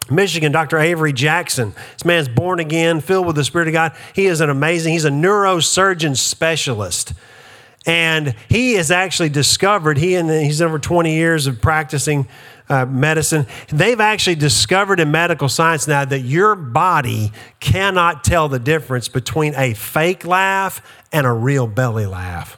Michigan, 0.10 0.52
Dr. 0.52 0.78
Avery 0.78 1.14
Jackson. 1.14 1.74
This 1.94 2.04
man's 2.04 2.28
born 2.28 2.60
again, 2.60 3.00
filled 3.00 3.28
with 3.28 3.38
the 3.38 3.46
Spirit 3.46 3.70
of 3.70 3.74
God. 3.74 3.96
He 4.14 4.26
is 4.26 4.42
an 4.42 4.50
amazing, 4.50 4.92
he's 4.92 5.06
a 5.06 5.10
neurosurgeon 5.10 6.18
specialist. 6.18 7.14
And 7.86 8.36
he 8.50 8.74
has 8.74 8.92
actually 8.92 9.30
discovered, 9.30 9.98
he 9.98 10.16
and 10.16 10.30
he's 10.30 10.62
over 10.62 10.80
20 10.80 11.16
years 11.16 11.48
of 11.48 11.62
practicing 11.62 12.28
uh, 12.72 12.86
medicine. 12.86 13.46
They've 13.68 14.00
actually 14.00 14.36
discovered 14.36 15.02
in 15.02 15.12
medical 15.12 15.50
science 15.50 15.88
now 15.88 16.06
that 16.06 16.22
your 16.22 16.56
body 16.56 17.34
cannot 17.60 18.24
tell 18.24 18.48
the 18.48 18.60
difference 18.60 19.10
between 19.10 19.54
a 19.56 19.74
fake 19.74 20.26
laugh 20.26 20.82
and 21.12 21.28
a 21.28 21.34
real 21.34 21.68
belly 21.68 22.06
laugh. 22.06 22.58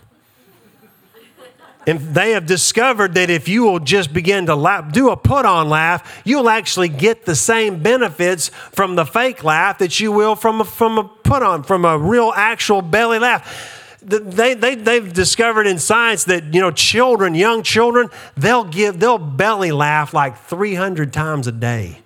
And 1.85 1.99
they 1.99 2.31
have 2.31 2.45
discovered 2.45 3.15
that 3.15 3.29
if 3.29 3.49
you 3.49 3.63
will 3.63 3.79
just 3.79 4.13
begin 4.13 4.45
to 4.45 4.55
laugh, 4.55 4.93
do 4.93 5.09
a 5.09 5.17
put 5.17 5.45
on 5.45 5.67
laugh, 5.67 6.21
you'll 6.23 6.47
actually 6.47 6.87
get 6.87 7.25
the 7.25 7.35
same 7.35 7.83
benefits 7.83 8.49
from 8.71 8.95
the 8.95 9.05
fake 9.05 9.43
laugh 9.43 9.79
that 9.79 9.99
you 9.99 10.11
will 10.11 10.35
from 10.35 10.61
a, 10.61 10.65
from 10.65 10.97
a 10.97 11.03
put 11.03 11.43
on, 11.43 11.63
from 11.63 11.83
a 11.83 11.97
real 11.97 12.31
actual 12.35 12.81
belly 12.81 13.19
laugh 13.19 13.82
they, 14.05 14.53
they, 14.53 14.75
they've 14.75 15.13
discovered 15.13 15.67
in 15.67 15.79
science 15.79 16.25
that 16.25 16.53
you 16.53 16.61
know 16.61 16.71
children 16.71 17.35
young 17.35 17.63
children 17.63 18.09
they'll 18.35 18.63
give 18.63 18.99
they'll 18.99 19.17
belly 19.17 19.71
laugh 19.71 20.13
like 20.13 20.37
300 20.37 21.13
times 21.13 21.47
a 21.47 21.51
day. 21.51 21.99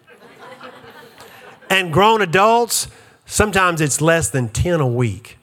And 1.69 1.91
grown 1.91 2.21
adults 2.21 2.87
sometimes 3.25 3.81
it's 3.81 3.99
less 3.99 4.29
than 4.29 4.49
10 4.49 4.79
a 4.79 4.87
week. 4.87 5.37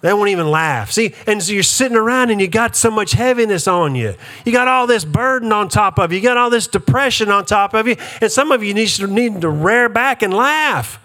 They 0.00 0.12
won't 0.12 0.28
even 0.30 0.50
laugh. 0.50 0.90
See 0.90 1.14
and 1.26 1.42
so 1.42 1.52
you're 1.52 1.62
sitting 1.62 1.96
around 1.96 2.30
and 2.30 2.40
you 2.40 2.48
got 2.48 2.76
so 2.76 2.90
much 2.90 3.12
heaviness 3.12 3.68
on 3.68 3.94
you. 3.94 4.14
You 4.44 4.52
got 4.52 4.68
all 4.68 4.86
this 4.86 5.04
burden 5.04 5.52
on 5.52 5.68
top 5.68 5.98
of 5.98 6.12
you. 6.12 6.18
You 6.18 6.24
got 6.24 6.36
all 6.36 6.50
this 6.50 6.66
depression 6.66 7.30
on 7.30 7.46
top 7.46 7.74
of 7.74 7.86
you. 7.86 7.96
And 8.20 8.30
some 8.30 8.52
of 8.52 8.62
you 8.62 8.74
need 8.74 8.88
to, 8.88 9.06
need 9.06 9.40
to 9.40 9.48
rear 9.48 9.88
back 9.88 10.22
and 10.22 10.34
laugh. 10.34 11.00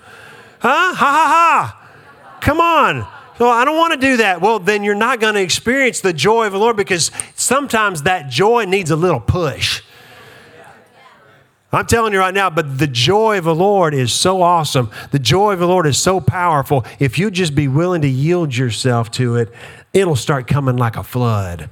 Huh? 0.60 0.70
Ha 0.70 0.96
ha 0.96 1.76
ha. 1.76 2.40
Come 2.42 2.60
on 2.60 3.19
well, 3.40 3.50
I 3.50 3.66
don't 3.66 3.78
want 3.78 3.94
to 3.94 4.00
do 4.00 4.18
that. 4.18 4.42
Well, 4.42 4.60
then 4.60 4.84
you're 4.84 4.96
not 4.96 5.20
going 5.20 5.36
to 5.36 5.42
experience 5.42 6.02
the 6.02 6.14
joy 6.14 6.46
of 6.48 6.54
the 6.54 6.60
Lord 6.60 6.76
because 6.76 7.12
sometimes 7.36 8.04
that 8.04 8.30
joy 8.30 8.66
needs 8.66 8.92
a 8.92 8.96
little 8.96 9.20
push. 9.20 9.82
I'm 11.72 11.86
telling 11.86 12.14
you 12.14 12.20
right 12.20 12.34
now, 12.34 12.50
but 12.50 12.80
the 12.80 12.88
joy 12.88 13.38
of 13.38 13.44
the 13.44 13.54
Lord 13.54 13.94
is 13.94 14.12
so 14.12 14.42
awesome. 14.42 14.90
The 15.12 15.20
joy 15.20 15.54
of 15.54 15.60
the 15.60 15.68
Lord 15.68 15.86
is 15.86 16.00
so 16.00 16.20
powerful. 16.20 16.84
If 16.98 17.20
you 17.20 17.30
just 17.30 17.54
be 17.54 17.68
willing 17.68 18.02
to 18.02 18.10
yield 18.10 18.56
yourself 18.56 19.12
to 19.12 19.36
it, 19.36 19.54
it'll 19.94 20.16
start 20.16 20.48
coming 20.48 20.78
like 20.78 20.98
a 20.98 21.04
flood. 21.04 21.70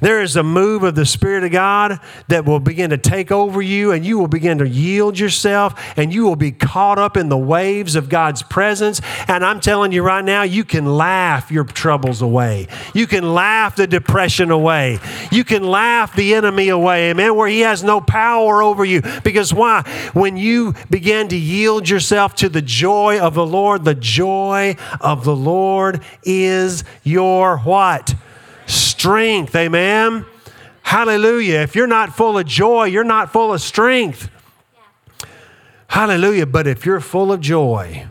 There 0.00 0.22
is 0.22 0.36
a 0.36 0.42
move 0.42 0.82
of 0.82 0.94
the 0.94 1.06
Spirit 1.06 1.44
of 1.44 1.52
God 1.52 2.00
that 2.28 2.44
will 2.44 2.60
begin 2.60 2.90
to 2.90 2.98
take 2.98 3.32
over 3.32 3.62
you, 3.62 3.92
and 3.92 4.04
you 4.04 4.18
will 4.18 4.28
begin 4.28 4.58
to 4.58 4.68
yield 4.68 5.18
yourself, 5.18 5.74
and 5.96 6.12
you 6.12 6.24
will 6.24 6.36
be 6.36 6.52
caught 6.52 6.98
up 6.98 7.16
in 7.16 7.28
the 7.28 7.38
waves 7.38 7.96
of 7.96 8.08
God's 8.08 8.42
presence. 8.42 9.00
And 9.28 9.44
I'm 9.44 9.60
telling 9.60 9.92
you 9.92 10.02
right 10.02 10.24
now, 10.24 10.42
you 10.42 10.64
can 10.64 10.86
laugh 10.86 11.50
your 11.50 11.64
troubles 11.64 12.22
away. 12.22 12.68
You 12.94 13.06
can 13.06 13.34
laugh 13.34 13.76
the 13.76 13.86
depression 13.86 14.50
away. 14.50 14.98
You 15.30 15.44
can 15.44 15.64
laugh 15.64 16.14
the 16.14 16.34
enemy 16.34 16.68
away, 16.68 17.10
amen, 17.10 17.34
where 17.34 17.48
he 17.48 17.60
has 17.60 17.82
no 17.82 18.00
power 18.00 18.62
over 18.62 18.84
you. 18.84 19.02
Because 19.24 19.52
why? 19.52 19.82
When 20.12 20.36
you 20.36 20.74
begin 20.90 21.28
to 21.28 21.36
yield 21.36 21.88
yourself 21.88 22.34
to 22.36 22.48
the 22.48 22.62
joy 22.62 23.18
of 23.18 23.34
the 23.34 23.46
Lord, 23.46 23.84
the 23.84 23.94
joy 23.94 24.76
of 25.00 25.24
the 25.24 25.36
Lord 25.36 26.02
is 26.22 26.84
your 27.02 27.58
what? 27.58 28.14
Strength. 29.06 29.54
Amen. 29.54 30.26
Hallelujah. 30.82 31.60
If 31.60 31.76
you're 31.76 31.86
not 31.86 32.16
full 32.16 32.38
of 32.38 32.44
joy, 32.44 32.86
you're 32.86 33.04
not 33.04 33.32
full 33.32 33.52
of 33.54 33.60
strength. 33.60 34.28
Hallelujah. 35.86 36.44
But 36.46 36.66
if 36.66 36.84
you're 36.84 36.98
full 36.98 37.30
of 37.30 37.40
joy, 37.40 38.04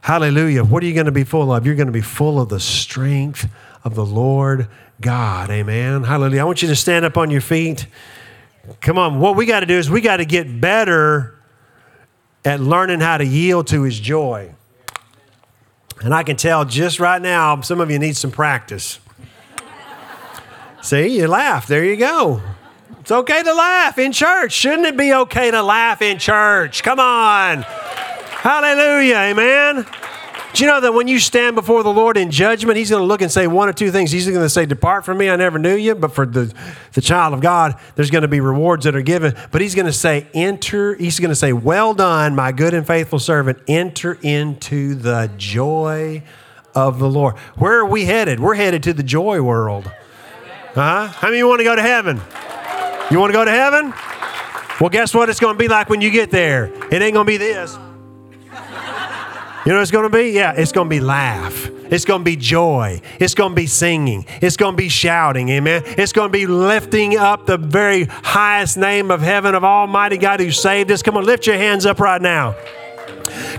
hallelujah, 0.00 0.64
what 0.64 0.82
are 0.82 0.86
you 0.86 0.94
going 0.94 1.06
to 1.06 1.12
be 1.12 1.22
full 1.22 1.52
of? 1.52 1.64
You're 1.64 1.76
going 1.76 1.86
to 1.86 1.92
be 1.92 2.00
full 2.00 2.40
of 2.40 2.48
the 2.48 2.58
strength 2.58 3.48
of 3.84 3.94
the 3.94 4.04
Lord 4.04 4.66
God. 5.00 5.48
Amen. 5.48 6.02
Hallelujah. 6.02 6.40
I 6.40 6.44
want 6.44 6.60
you 6.60 6.68
to 6.68 6.76
stand 6.76 7.04
up 7.04 7.16
on 7.16 7.30
your 7.30 7.40
feet. 7.40 7.86
Come 8.80 8.98
on. 8.98 9.20
What 9.20 9.36
we 9.36 9.46
got 9.46 9.60
to 9.60 9.66
do 9.66 9.78
is 9.78 9.88
we 9.88 10.00
got 10.00 10.16
to 10.16 10.24
get 10.24 10.60
better 10.60 11.38
at 12.44 12.58
learning 12.58 12.98
how 12.98 13.16
to 13.16 13.24
yield 13.24 13.68
to 13.68 13.82
his 13.82 14.00
joy. 14.00 14.52
And 16.00 16.12
I 16.12 16.24
can 16.24 16.34
tell 16.34 16.64
just 16.64 16.98
right 16.98 17.22
now, 17.22 17.60
some 17.60 17.80
of 17.80 17.92
you 17.92 17.98
need 18.00 18.16
some 18.16 18.32
practice. 18.32 18.98
See, 20.82 21.18
you 21.18 21.26
laugh. 21.26 21.66
There 21.66 21.84
you 21.84 21.96
go. 21.96 22.42
It's 23.00 23.10
okay 23.10 23.42
to 23.42 23.54
laugh 23.54 23.98
in 23.98 24.12
church. 24.12 24.52
Shouldn't 24.52 24.86
it 24.86 24.96
be 24.96 25.12
okay 25.12 25.50
to 25.50 25.62
laugh 25.62 26.02
in 26.02 26.18
church? 26.18 26.82
Come 26.82 27.00
on. 27.00 27.62
Hallelujah. 27.62 29.16
Amen. 29.16 29.86
Do 30.52 30.64
you 30.64 30.70
know 30.70 30.80
that 30.80 30.92
when 30.92 31.06
you 31.06 31.20
stand 31.20 31.54
before 31.54 31.82
the 31.82 31.92
Lord 31.92 32.16
in 32.16 32.30
judgment, 32.30 32.76
He's 32.76 32.90
going 32.90 33.02
to 33.02 33.06
look 33.06 33.22
and 33.22 33.30
say 33.30 33.46
one 33.46 33.68
or 33.68 33.72
two 33.72 33.92
things. 33.92 34.10
He's 34.10 34.26
going 34.26 34.40
to 34.40 34.48
say, 34.48 34.66
Depart 34.66 35.04
from 35.04 35.18
me, 35.18 35.30
I 35.30 35.36
never 35.36 35.58
knew 35.58 35.76
you. 35.76 35.94
But 35.94 36.12
for 36.12 36.26
the, 36.26 36.52
the 36.92 37.00
child 37.00 37.34
of 37.34 37.40
God, 37.40 37.78
there's 37.94 38.10
going 38.10 38.22
to 38.22 38.28
be 38.28 38.40
rewards 38.40 38.84
that 38.84 38.96
are 38.96 39.02
given. 39.02 39.36
But 39.52 39.60
He's 39.60 39.74
going 39.74 39.86
to 39.86 39.92
say, 39.92 40.26
Enter, 40.34 40.94
He's 40.94 41.20
going 41.20 41.28
to 41.28 41.36
say, 41.36 41.52
Well 41.52 41.94
done, 41.94 42.34
my 42.34 42.50
good 42.50 42.74
and 42.74 42.86
faithful 42.86 43.20
servant. 43.20 43.58
Enter 43.68 44.18
into 44.22 44.94
the 44.94 45.30
joy 45.36 46.24
of 46.74 46.98
the 46.98 47.08
Lord. 47.08 47.36
Where 47.56 47.78
are 47.78 47.86
we 47.86 48.06
headed? 48.06 48.40
We're 48.40 48.54
headed 48.54 48.82
to 48.84 48.92
the 48.92 49.04
joy 49.04 49.40
world. 49.40 49.90
Huh? 50.74 51.08
How 51.08 51.28
many 51.28 51.38
you 51.38 51.48
want 51.48 51.60
to 51.60 51.64
go 51.64 51.74
to 51.74 51.82
heaven? 51.82 52.20
You 53.10 53.18
want 53.18 53.30
to 53.30 53.38
go 53.38 53.44
to 53.44 53.50
heaven? 53.50 53.92
Well, 54.80 54.90
guess 54.90 55.12
what 55.12 55.28
it's 55.28 55.40
going 55.40 55.54
to 55.54 55.58
be 55.58 55.68
like 55.68 55.88
when 55.88 56.00
you 56.00 56.10
get 56.10 56.30
there? 56.30 56.66
It 56.92 57.02
ain't 57.02 57.14
going 57.14 57.14
to 57.14 57.24
be 57.24 57.36
this. 57.36 57.76
You 59.66 59.72
know 59.72 59.76
what 59.76 59.82
it's 59.82 59.90
going 59.90 60.10
to 60.10 60.16
be? 60.16 60.30
Yeah, 60.30 60.52
it's 60.52 60.72
going 60.72 60.86
to 60.86 60.90
be 60.90 61.00
laugh. 61.00 61.68
It's 61.92 62.04
going 62.04 62.20
to 62.20 62.24
be 62.24 62.36
joy. 62.36 63.00
It's 63.18 63.34
going 63.34 63.50
to 63.50 63.56
be 63.56 63.66
singing. 63.66 64.24
It's 64.40 64.56
going 64.56 64.74
to 64.74 64.76
be 64.76 64.88
shouting. 64.88 65.48
Amen. 65.50 65.82
It's 65.84 66.12
going 66.12 66.28
to 66.28 66.32
be 66.32 66.46
lifting 66.46 67.18
up 67.18 67.46
the 67.46 67.58
very 67.58 68.04
highest 68.04 68.78
name 68.78 69.10
of 69.10 69.20
heaven 69.20 69.54
of 69.54 69.64
Almighty 69.64 70.16
God 70.16 70.40
who 70.40 70.50
saved 70.50 70.90
us. 70.92 71.02
Come 71.02 71.16
on, 71.16 71.24
lift 71.24 71.46
your 71.46 71.56
hands 71.56 71.84
up 71.84 71.98
right 71.98 72.22
now. 72.22 72.54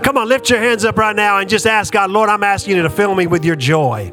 Come 0.02 0.16
on, 0.16 0.28
lift 0.28 0.50
your 0.50 0.58
hands 0.58 0.84
up 0.84 0.96
right 0.96 1.14
now 1.14 1.38
and 1.38 1.48
just 1.48 1.66
ask 1.66 1.92
God, 1.92 2.10
Lord, 2.10 2.30
I'm 2.30 2.42
asking 2.42 2.76
you 2.76 2.82
to 2.82 2.90
fill 2.90 3.14
me 3.14 3.26
with 3.26 3.44
your 3.44 3.56
joy. 3.56 4.12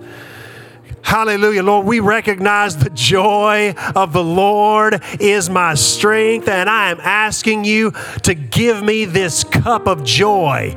Hallelujah. 1.01 1.63
Lord, 1.63 1.85
we 1.85 1.99
recognize 1.99 2.77
the 2.77 2.89
joy 2.91 3.73
of 3.95 4.13
the 4.13 4.23
Lord 4.23 5.03
is 5.19 5.49
my 5.49 5.73
strength, 5.73 6.47
and 6.47 6.69
I 6.69 6.91
am 6.91 6.99
asking 6.99 7.65
you 7.65 7.91
to 8.23 8.33
give 8.33 8.83
me 8.83 9.05
this 9.05 9.43
cup 9.43 9.87
of 9.87 10.03
joy 10.03 10.75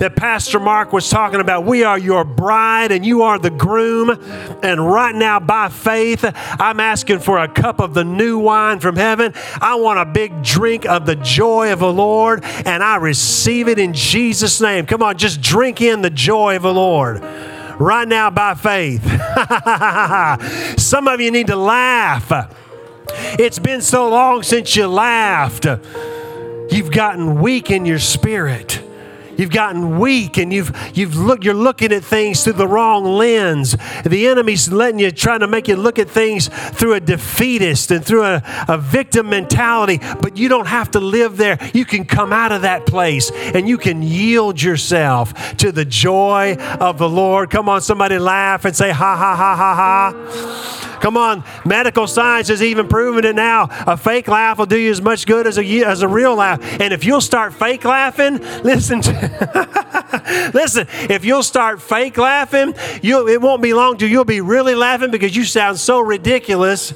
that 0.00 0.16
Pastor 0.16 0.58
Mark 0.58 0.94
was 0.94 1.10
talking 1.10 1.40
about. 1.40 1.64
We 1.66 1.84
are 1.84 1.98
your 1.98 2.24
bride 2.24 2.90
and 2.90 3.04
you 3.04 3.22
are 3.22 3.38
the 3.38 3.50
groom. 3.50 4.10
And 4.62 4.90
right 4.90 5.14
now, 5.14 5.38
by 5.40 5.68
faith, 5.68 6.24
I'm 6.24 6.80
asking 6.80 7.18
for 7.18 7.38
a 7.38 7.46
cup 7.46 7.80
of 7.80 7.92
the 7.92 8.02
new 8.02 8.38
wine 8.38 8.80
from 8.80 8.96
heaven. 8.96 9.34
I 9.60 9.74
want 9.74 10.00
a 10.00 10.06
big 10.06 10.42
drink 10.42 10.86
of 10.86 11.04
the 11.04 11.16
joy 11.16 11.70
of 11.72 11.80
the 11.80 11.92
Lord, 11.92 12.42
and 12.44 12.82
I 12.82 12.96
receive 12.96 13.68
it 13.68 13.78
in 13.78 13.92
Jesus' 13.92 14.58
name. 14.60 14.86
Come 14.86 15.02
on, 15.02 15.18
just 15.18 15.42
drink 15.42 15.82
in 15.82 16.00
the 16.00 16.10
joy 16.10 16.56
of 16.56 16.62
the 16.62 16.72
Lord 16.72 17.22
right 17.80 18.06
now 18.06 18.30
by 18.30 18.54
faith. 18.54 19.02
Some 20.78 21.08
of 21.08 21.20
you 21.20 21.30
need 21.30 21.48
to 21.48 21.56
laugh. 21.56 22.54
It's 23.38 23.58
been 23.58 23.80
so 23.80 24.08
long 24.08 24.42
since 24.42 24.76
you 24.76 24.86
laughed. 24.86 25.64
You've 25.64 26.92
gotten 26.92 27.40
weak 27.40 27.70
in 27.70 27.86
your 27.86 27.98
spirit. 27.98 28.80
You've 29.40 29.48
gotten 29.48 29.98
weak 29.98 30.36
and 30.36 30.52
you've 30.52 30.70
you've 30.94 31.16
look 31.16 31.44
you're 31.44 31.54
looking 31.54 31.92
at 31.92 32.04
things 32.04 32.44
through 32.44 32.52
the 32.52 32.68
wrong 32.68 33.04
lens. 33.04 33.74
The 34.04 34.28
enemy's 34.28 34.70
letting 34.70 34.98
you 34.98 35.10
trying 35.10 35.40
to 35.40 35.46
make 35.46 35.66
you 35.66 35.76
look 35.76 35.98
at 35.98 36.10
things 36.10 36.48
through 36.48 36.92
a 36.92 37.00
defeatist 37.00 37.90
and 37.90 38.04
through 38.04 38.24
a, 38.24 38.42
a 38.68 38.76
victim 38.76 39.30
mentality, 39.30 39.98
but 40.20 40.36
you 40.36 40.50
don't 40.50 40.66
have 40.66 40.90
to 40.90 41.00
live 41.00 41.38
there. 41.38 41.58
You 41.72 41.86
can 41.86 42.04
come 42.04 42.34
out 42.34 42.52
of 42.52 42.60
that 42.62 42.84
place 42.84 43.30
and 43.30 43.66
you 43.66 43.78
can 43.78 44.02
yield 44.02 44.60
yourself 44.60 45.56
to 45.56 45.72
the 45.72 45.86
joy 45.86 46.56
of 46.78 46.98
the 46.98 47.08
Lord. 47.08 47.48
Come 47.48 47.70
on, 47.70 47.80
somebody 47.80 48.18
laugh 48.18 48.66
and 48.66 48.76
say 48.76 48.90
ha 48.90 49.16
ha 49.16 49.34
ha 49.34 49.56
ha 49.56 49.74
ha. 49.74 50.80
Come 51.00 51.16
on, 51.16 51.42
medical 51.64 52.06
science 52.06 52.48
has 52.48 52.62
even 52.62 52.86
proven 52.86 53.24
it 53.24 53.34
now. 53.34 53.68
A 53.86 53.96
fake 53.96 54.28
laugh 54.28 54.58
will 54.58 54.66
do 54.66 54.78
you 54.78 54.90
as 54.90 55.00
much 55.00 55.26
good 55.26 55.46
as 55.46 55.56
a, 55.58 55.84
as 55.84 56.02
a 56.02 56.08
real 56.08 56.34
laugh. 56.34 56.60
And 56.78 56.92
if 56.92 57.04
you'll 57.04 57.22
start 57.22 57.54
fake 57.54 57.84
laughing, 57.84 58.38
listen 58.62 59.00
to, 59.02 59.29
listen, 60.54 60.86
if 61.08 61.24
you'll 61.24 61.42
start 61.42 61.80
fake 61.80 62.18
laughing, 62.18 62.74
you 63.02 63.28
it 63.28 63.40
won't 63.40 63.62
be 63.62 63.74
long 63.74 63.96
till 63.96 64.08
you'll 64.08 64.24
be 64.24 64.40
really 64.40 64.74
laughing 64.74 65.10
because 65.10 65.36
you 65.36 65.44
sound 65.44 65.78
so 65.78 66.00
ridiculous 66.00 66.92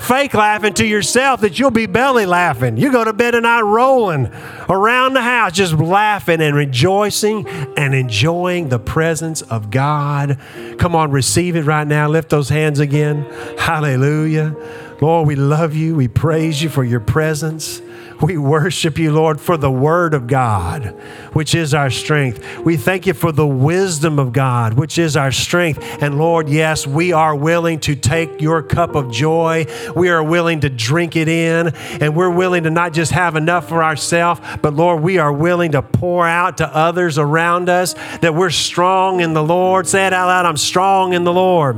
fake 0.00 0.34
laughing 0.34 0.72
to 0.74 0.86
yourself 0.86 1.40
that 1.40 1.58
you'll 1.58 1.70
be 1.70 1.86
belly 1.86 2.26
laughing. 2.26 2.76
You 2.76 2.92
go 2.92 3.04
to 3.04 3.12
bed 3.12 3.34
at 3.34 3.42
night 3.42 3.62
rolling 3.62 4.32
around 4.68 5.14
the 5.14 5.22
house, 5.22 5.52
just 5.52 5.74
laughing 5.74 6.40
and 6.40 6.54
rejoicing 6.54 7.46
and 7.48 7.94
enjoying 7.94 8.68
the 8.68 8.78
presence 8.78 9.42
of 9.42 9.70
God. 9.70 10.38
Come 10.78 10.94
on, 10.94 11.10
receive 11.10 11.56
it 11.56 11.62
right 11.62 11.86
now. 11.86 12.08
Lift 12.08 12.30
those 12.30 12.48
hands 12.48 12.80
again. 12.80 13.24
Hallelujah. 13.58 14.54
Lord, 15.00 15.28
we 15.28 15.36
love 15.36 15.74
you. 15.74 15.94
We 15.94 16.08
praise 16.08 16.62
you 16.62 16.68
for 16.68 16.84
your 16.84 17.00
presence. 17.00 17.80
We 18.20 18.36
worship 18.36 18.98
you, 18.98 19.12
Lord, 19.12 19.40
for 19.40 19.56
the 19.56 19.70
word 19.70 20.12
of 20.12 20.26
God, 20.26 20.86
which 21.34 21.54
is 21.54 21.72
our 21.72 21.88
strength. 21.88 22.58
We 22.58 22.76
thank 22.76 23.06
you 23.06 23.14
for 23.14 23.30
the 23.30 23.46
wisdom 23.46 24.18
of 24.18 24.32
God, 24.32 24.74
which 24.74 24.98
is 24.98 25.16
our 25.16 25.30
strength. 25.30 25.78
And 26.02 26.18
Lord, 26.18 26.48
yes, 26.48 26.84
we 26.84 27.12
are 27.12 27.36
willing 27.36 27.78
to 27.80 27.94
take 27.94 28.40
your 28.40 28.60
cup 28.62 28.96
of 28.96 29.12
joy. 29.12 29.66
We 29.94 30.08
are 30.08 30.22
willing 30.22 30.60
to 30.60 30.68
drink 30.68 31.14
it 31.14 31.28
in, 31.28 31.68
and 32.00 32.16
we're 32.16 32.30
willing 32.30 32.64
to 32.64 32.70
not 32.70 32.92
just 32.92 33.12
have 33.12 33.36
enough 33.36 33.68
for 33.68 33.84
ourselves, 33.84 34.40
but 34.62 34.74
Lord, 34.74 35.00
we 35.00 35.18
are 35.18 35.32
willing 35.32 35.72
to 35.72 35.82
pour 35.82 36.26
out 36.26 36.58
to 36.58 36.76
others 36.76 37.18
around 37.18 37.68
us 37.68 37.94
that 38.20 38.34
we're 38.34 38.50
strong 38.50 39.20
in 39.20 39.32
the 39.32 39.44
Lord. 39.44 39.86
Say 39.86 40.06
it 40.06 40.12
out 40.12 40.26
loud 40.26 40.44
I'm 40.44 40.56
strong 40.56 41.12
in 41.12 41.22
the 41.22 41.32
Lord 41.32 41.76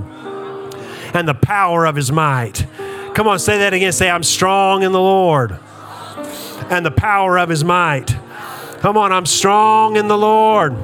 and 1.12 1.28
the 1.28 1.34
power 1.34 1.84
of 1.84 1.96
his 1.96 2.10
might. 2.10 2.66
Come 3.14 3.28
on, 3.28 3.38
say 3.38 3.58
that 3.58 3.74
again. 3.74 3.92
Say, 3.92 4.08
I'm 4.08 4.22
strong 4.22 4.82
in 4.82 4.92
the 4.92 5.00
Lord 5.00 5.58
and 6.68 6.84
the 6.84 6.90
power 6.90 7.38
of 7.38 7.48
his 7.48 7.64
might. 7.64 8.16
Come 8.80 8.96
on, 8.96 9.12
I'm 9.12 9.26
strong 9.26 9.96
in 9.96 10.08
the 10.08 10.18
Lord 10.18 10.74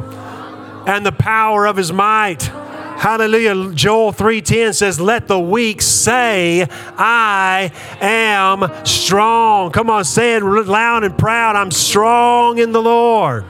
and 0.86 1.04
the 1.04 1.12
power 1.12 1.66
of 1.66 1.76
his 1.76 1.92
might. 1.92 2.50
Hallelujah. 2.98 3.72
Joel 3.74 4.12
3:10 4.12 4.72
says, 4.72 5.00
"Let 5.00 5.28
the 5.28 5.38
weak 5.38 5.82
say, 5.82 6.66
I 6.96 7.70
am 8.00 8.70
strong." 8.84 9.70
Come 9.70 9.90
on, 9.90 10.04
say 10.04 10.36
it 10.36 10.42
loud 10.42 11.04
and 11.04 11.16
proud. 11.16 11.56
I'm 11.56 11.70
strong 11.70 12.58
in 12.58 12.72
the 12.72 12.80
Lord 12.80 13.44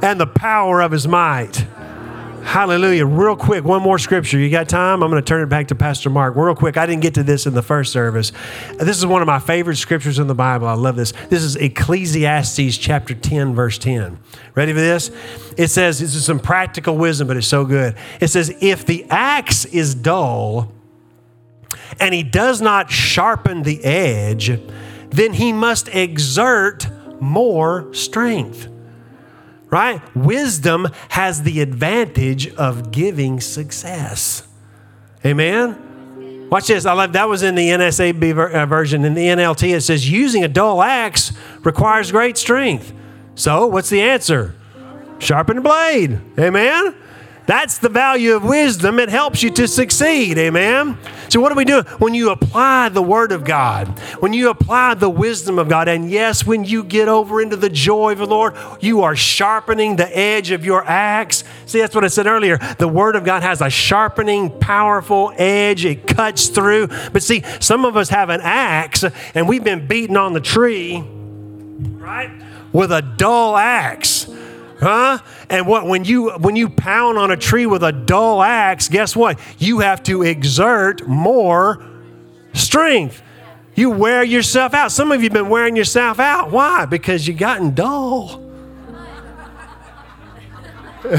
and 0.00 0.20
the 0.20 0.26
power 0.26 0.80
of 0.80 0.92
his 0.92 1.08
might. 1.08 1.64
Hallelujah. 2.42 3.06
Real 3.06 3.36
quick, 3.36 3.64
one 3.64 3.82
more 3.82 3.98
scripture. 3.98 4.38
You 4.38 4.50
got 4.50 4.68
time? 4.68 5.02
I'm 5.02 5.10
going 5.10 5.22
to 5.22 5.26
turn 5.26 5.42
it 5.42 5.48
back 5.48 5.68
to 5.68 5.74
Pastor 5.74 6.10
Mark. 6.10 6.34
Real 6.36 6.54
quick, 6.54 6.76
I 6.76 6.86
didn't 6.86 7.02
get 7.02 7.14
to 7.14 7.22
this 7.22 7.46
in 7.46 7.54
the 7.54 7.62
first 7.62 7.92
service. 7.92 8.32
This 8.78 8.98
is 8.98 9.06
one 9.06 9.22
of 9.22 9.26
my 9.26 9.38
favorite 9.38 9.76
scriptures 9.76 10.18
in 10.18 10.26
the 10.26 10.34
Bible. 10.34 10.66
I 10.66 10.74
love 10.74 10.96
this. 10.96 11.12
This 11.30 11.42
is 11.42 11.56
Ecclesiastes 11.56 12.76
chapter 12.78 13.14
10, 13.14 13.54
verse 13.54 13.78
10. 13.78 14.18
Ready 14.54 14.72
for 14.72 14.80
this? 14.80 15.10
It 15.56 15.68
says, 15.68 16.00
this 16.00 16.14
is 16.14 16.24
some 16.24 16.40
practical 16.40 16.96
wisdom, 16.98 17.28
but 17.28 17.36
it's 17.36 17.46
so 17.46 17.64
good. 17.64 17.96
It 18.20 18.28
says, 18.28 18.54
if 18.60 18.84
the 18.84 19.06
axe 19.08 19.64
is 19.66 19.94
dull 19.94 20.72
and 22.00 22.12
he 22.12 22.24
does 22.24 22.60
not 22.60 22.90
sharpen 22.90 23.62
the 23.62 23.82
edge, 23.84 24.60
then 25.10 25.34
he 25.34 25.52
must 25.52 25.88
exert 25.88 26.88
more 27.20 27.94
strength 27.94 28.68
right? 29.72 30.00
Wisdom 30.14 30.86
has 31.08 31.42
the 31.42 31.60
advantage 31.60 32.54
of 32.54 32.92
giving 32.92 33.40
success. 33.40 34.46
Amen? 35.24 36.48
Watch 36.50 36.66
this. 36.66 36.84
I 36.84 36.92
love 36.92 37.14
that 37.14 37.28
was 37.28 37.42
in 37.42 37.54
the 37.54 37.70
NSA 37.70 38.52
uh, 38.54 38.66
version. 38.66 39.06
In 39.06 39.14
the 39.14 39.24
NLT, 39.24 39.74
it 39.74 39.80
says 39.80 40.08
using 40.08 40.44
a 40.44 40.48
dull 40.48 40.82
axe 40.82 41.32
requires 41.64 42.12
great 42.12 42.36
strength. 42.36 42.92
So, 43.34 43.66
what's 43.66 43.88
the 43.88 44.02
answer? 44.02 44.54
Sharpen 45.18 45.56
the 45.56 45.62
blade. 45.62 46.20
Amen. 46.38 46.94
That's 47.46 47.78
the 47.78 47.88
value 47.88 48.34
of 48.34 48.44
wisdom. 48.44 48.98
It 48.98 49.08
helps 49.08 49.42
you 49.42 49.50
to 49.52 49.66
succeed. 49.66 50.36
Amen. 50.36 50.98
So, 51.32 51.40
what 51.40 51.48
do 51.48 51.54
we 51.54 51.64
do? 51.64 51.80
When 51.96 52.12
you 52.12 52.28
apply 52.28 52.90
the 52.90 53.00
Word 53.00 53.32
of 53.32 53.42
God, 53.42 53.88
when 54.20 54.34
you 54.34 54.50
apply 54.50 54.92
the 54.92 55.08
wisdom 55.08 55.58
of 55.58 55.66
God, 55.66 55.88
and 55.88 56.10
yes, 56.10 56.44
when 56.44 56.62
you 56.66 56.84
get 56.84 57.08
over 57.08 57.40
into 57.40 57.56
the 57.56 57.70
joy 57.70 58.12
of 58.12 58.18
the 58.18 58.26
Lord, 58.26 58.54
you 58.80 59.00
are 59.00 59.16
sharpening 59.16 59.96
the 59.96 60.14
edge 60.14 60.50
of 60.50 60.62
your 60.62 60.84
axe. 60.84 61.42
See, 61.64 61.80
that's 61.80 61.94
what 61.94 62.04
I 62.04 62.08
said 62.08 62.26
earlier. 62.26 62.58
The 62.76 62.86
Word 62.86 63.16
of 63.16 63.24
God 63.24 63.42
has 63.42 63.62
a 63.62 63.70
sharpening, 63.70 64.50
powerful 64.58 65.32
edge, 65.38 65.86
it 65.86 66.06
cuts 66.06 66.48
through. 66.48 66.88
But 67.14 67.22
see, 67.22 67.42
some 67.60 67.86
of 67.86 67.96
us 67.96 68.10
have 68.10 68.28
an 68.28 68.42
axe 68.42 69.02
and 69.34 69.48
we've 69.48 69.64
been 69.64 69.86
beating 69.86 70.18
on 70.18 70.34
the 70.34 70.40
tree, 70.42 71.00
right, 71.00 72.30
with 72.74 72.92
a 72.92 73.00
dull 73.00 73.56
axe. 73.56 74.21
Huh? 74.82 75.18
And 75.48 75.68
what 75.68 75.86
when 75.86 76.04
you 76.04 76.30
when 76.32 76.56
you 76.56 76.68
pound 76.68 77.16
on 77.16 77.30
a 77.30 77.36
tree 77.36 77.66
with 77.66 77.84
a 77.84 77.92
dull 77.92 78.42
axe, 78.42 78.88
guess 78.88 79.14
what? 79.14 79.38
You 79.58 79.78
have 79.78 80.02
to 80.04 80.22
exert 80.22 81.06
more 81.06 81.86
strength. 82.52 83.22
You 83.76 83.90
wear 83.90 84.24
yourself 84.24 84.74
out. 84.74 84.90
Some 84.90 85.12
of 85.12 85.22
you 85.22 85.26
have 85.26 85.34
been 85.34 85.48
wearing 85.48 85.76
yourself 85.76 86.18
out. 86.18 86.50
Why? 86.50 86.84
Because 86.84 87.28
you 87.28 87.34
gotten 87.34 87.74
dull. 87.74 88.41
but 91.02 91.16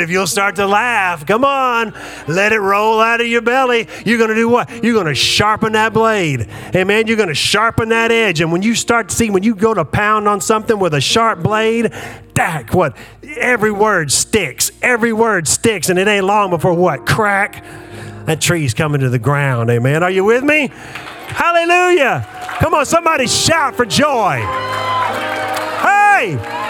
if 0.00 0.10
you'll 0.10 0.26
start 0.26 0.56
to 0.56 0.66
laugh, 0.66 1.24
come 1.24 1.44
on, 1.44 1.94
let 2.26 2.52
it 2.52 2.58
roll 2.58 3.00
out 3.00 3.20
of 3.20 3.28
your 3.28 3.40
belly. 3.40 3.86
You're 4.04 4.18
going 4.18 4.30
to 4.30 4.34
do 4.34 4.48
what? 4.48 4.82
You're 4.82 4.94
going 4.94 5.06
to 5.06 5.14
sharpen 5.14 5.74
that 5.74 5.92
blade. 5.92 6.48
Amen. 6.74 7.06
You're 7.06 7.16
going 7.16 7.28
to 7.28 7.36
sharpen 7.36 7.90
that 7.90 8.10
edge. 8.10 8.40
And 8.40 8.50
when 8.50 8.62
you 8.62 8.74
start 8.74 9.10
to 9.10 9.14
see, 9.14 9.30
when 9.30 9.44
you 9.44 9.54
go 9.54 9.74
to 9.74 9.84
pound 9.84 10.26
on 10.26 10.40
something 10.40 10.76
with 10.76 10.92
a 10.94 11.00
sharp 11.00 11.40
blade, 11.40 11.92
that 12.34 12.74
what? 12.74 12.96
Every 13.22 13.70
word 13.70 14.10
sticks. 14.10 14.72
Every 14.82 15.12
word 15.12 15.46
sticks. 15.46 15.88
And 15.88 16.00
it 16.00 16.08
ain't 16.08 16.24
long 16.24 16.50
before 16.50 16.74
what? 16.74 17.06
Crack. 17.06 17.64
That 18.24 18.40
tree's 18.40 18.74
coming 18.74 19.02
to 19.02 19.08
the 19.08 19.20
ground. 19.20 19.70
Amen. 19.70 20.02
Are 20.02 20.10
you 20.10 20.24
with 20.24 20.42
me? 20.42 20.72
Hallelujah. 20.72 22.26
Come 22.58 22.74
on, 22.74 22.86
somebody 22.86 23.28
shout 23.28 23.76
for 23.76 23.86
joy. 23.86 24.40
Hey! 25.80 26.64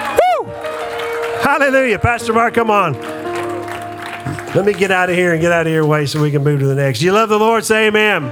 Hallelujah. 1.42 1.98
Pastor 1.98 2.32
Mark, 2.32 2.54
come 2.54 2.70
on. 2.70 2.94
Let 4.54 4.64
me 4.64 4.72
get 4.72 4.90
out 4.90 5.10
of 5.10 5.16
here 5.16 5.32
and 5.32 5.40
get 5.40 5.52
out 5.52 5.66
of 5.66 5.72
your 5.72 5.84
way 5.84 6.06
so 6.06 6.22
we 6.22 6.30
can 6.30 6.42
move 6.42 6.60
to 6.60 6.66
the 6.66 6.74
next. 6.74 7.02
You 7.02 7.12
love 7.12 7.28
the 7.28 7.38
Lord? 7.38 7.64
Say 7.64 7.88
amen. 7.88 8.30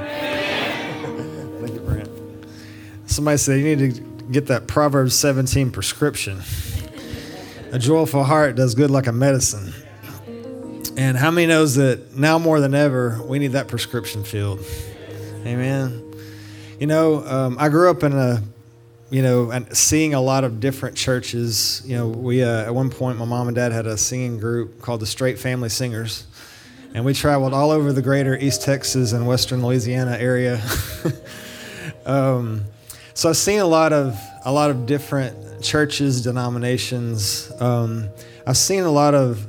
Thank 1.60 1.74
you, 1.74 1.80
Brent. 1.80 2.08
Somebody 3.06 3.36
said 3.36 3.60
you 3.60 3.76
need 3.76 3.94
to 3.94 4.00
get 4.30 4.46
that 4.46 4.66
Proverbs 4.66 5.14
17 5.14 5.70
prescription. 5.70 6.40
A 7.72 7.78
joyful 7.78 8.24
heart 8.24 8.56
does 8.56 8.74
good 8.74 8.90
like 8.90 9.06
a 9.06 9.12
medicine. 9.12 9.74
And 10.96 11.16
how 11.16 11.30
many 11.30 11.46
knows 11.46 11.74
that 11.74 12.16
now 12.16 12.38
more 12.38 12.60
than 12.60 12.74
ever, 12.74 13.20
we 13.22 13.38
need 13.38 13.52
that 13.52 13.68
prescription 13.68 14.24
filled? 14.24 14.60
Amen. 15.44 16.14
You 16.78 16.86
know, 16.86 17.26
um, 17.26 17.56
I 17.58 17.68
grew 17.68 17.90
up 17.90 18.02
in 18.02 18.12
a 18.12 18.42
you 19.10 19.22
know, 19.22 19.50
and 19.50 19.76
seeing 19.76 20.14
a 20.14 20.20
lot 20.20 20.44
of 20.44 20.60
different 20.60 20.96
churches. 20.96 21.82
You 21.84 21.96
know, 21.96 22.08
we 22.08 22.42
uh, 22.42 22.64
at 22.64 22.74
one 22.74 22.90
point, 22.90 23.18
my 23.18 23.24
mom 23.24 23.48
and 23.48 23.54
dad 23.54 23.72
had 23.72 23.86
a 23.86 23.96
singing 23.96 24.38
group 24.38 24.80
called 24.80 25.00
the 25.00 25.06
Straight 25.06 25.38
Family 25.38 25.68
Singers, 25.68 26.26
and 26.94 27.04
we 27.04 27.14
traveled 27.14 27.52
all 27.52 27.70
over 27.70 27.92
the 27.92 28.02
greater 28.02 28.36
East 28.36 28.62
Texas 28.62 29.12
and 29.12 29.26
Western 29.26 29.64
Louisiana 29.64 30.16
area. 30.18 30.60
um, 32.06 32.64
so 33.14 33.28
I've 33.28 33.36
seen 33.36 33.60
a 33.60 33.66
lot 33.66 33.92
of 33.92 34.18
a 34.44 34.52
lot 34.52 34.70
of 34.70 34.86
different 34.86 35.62
churches, 35.62 36.22
denominations. 36.22 37.52
Um, 37.60 38.08
I've 38.46 38.56
seen 38.56 38.82
a 38.82 38.90
lot 38.90 39.14
of 39.14 39.46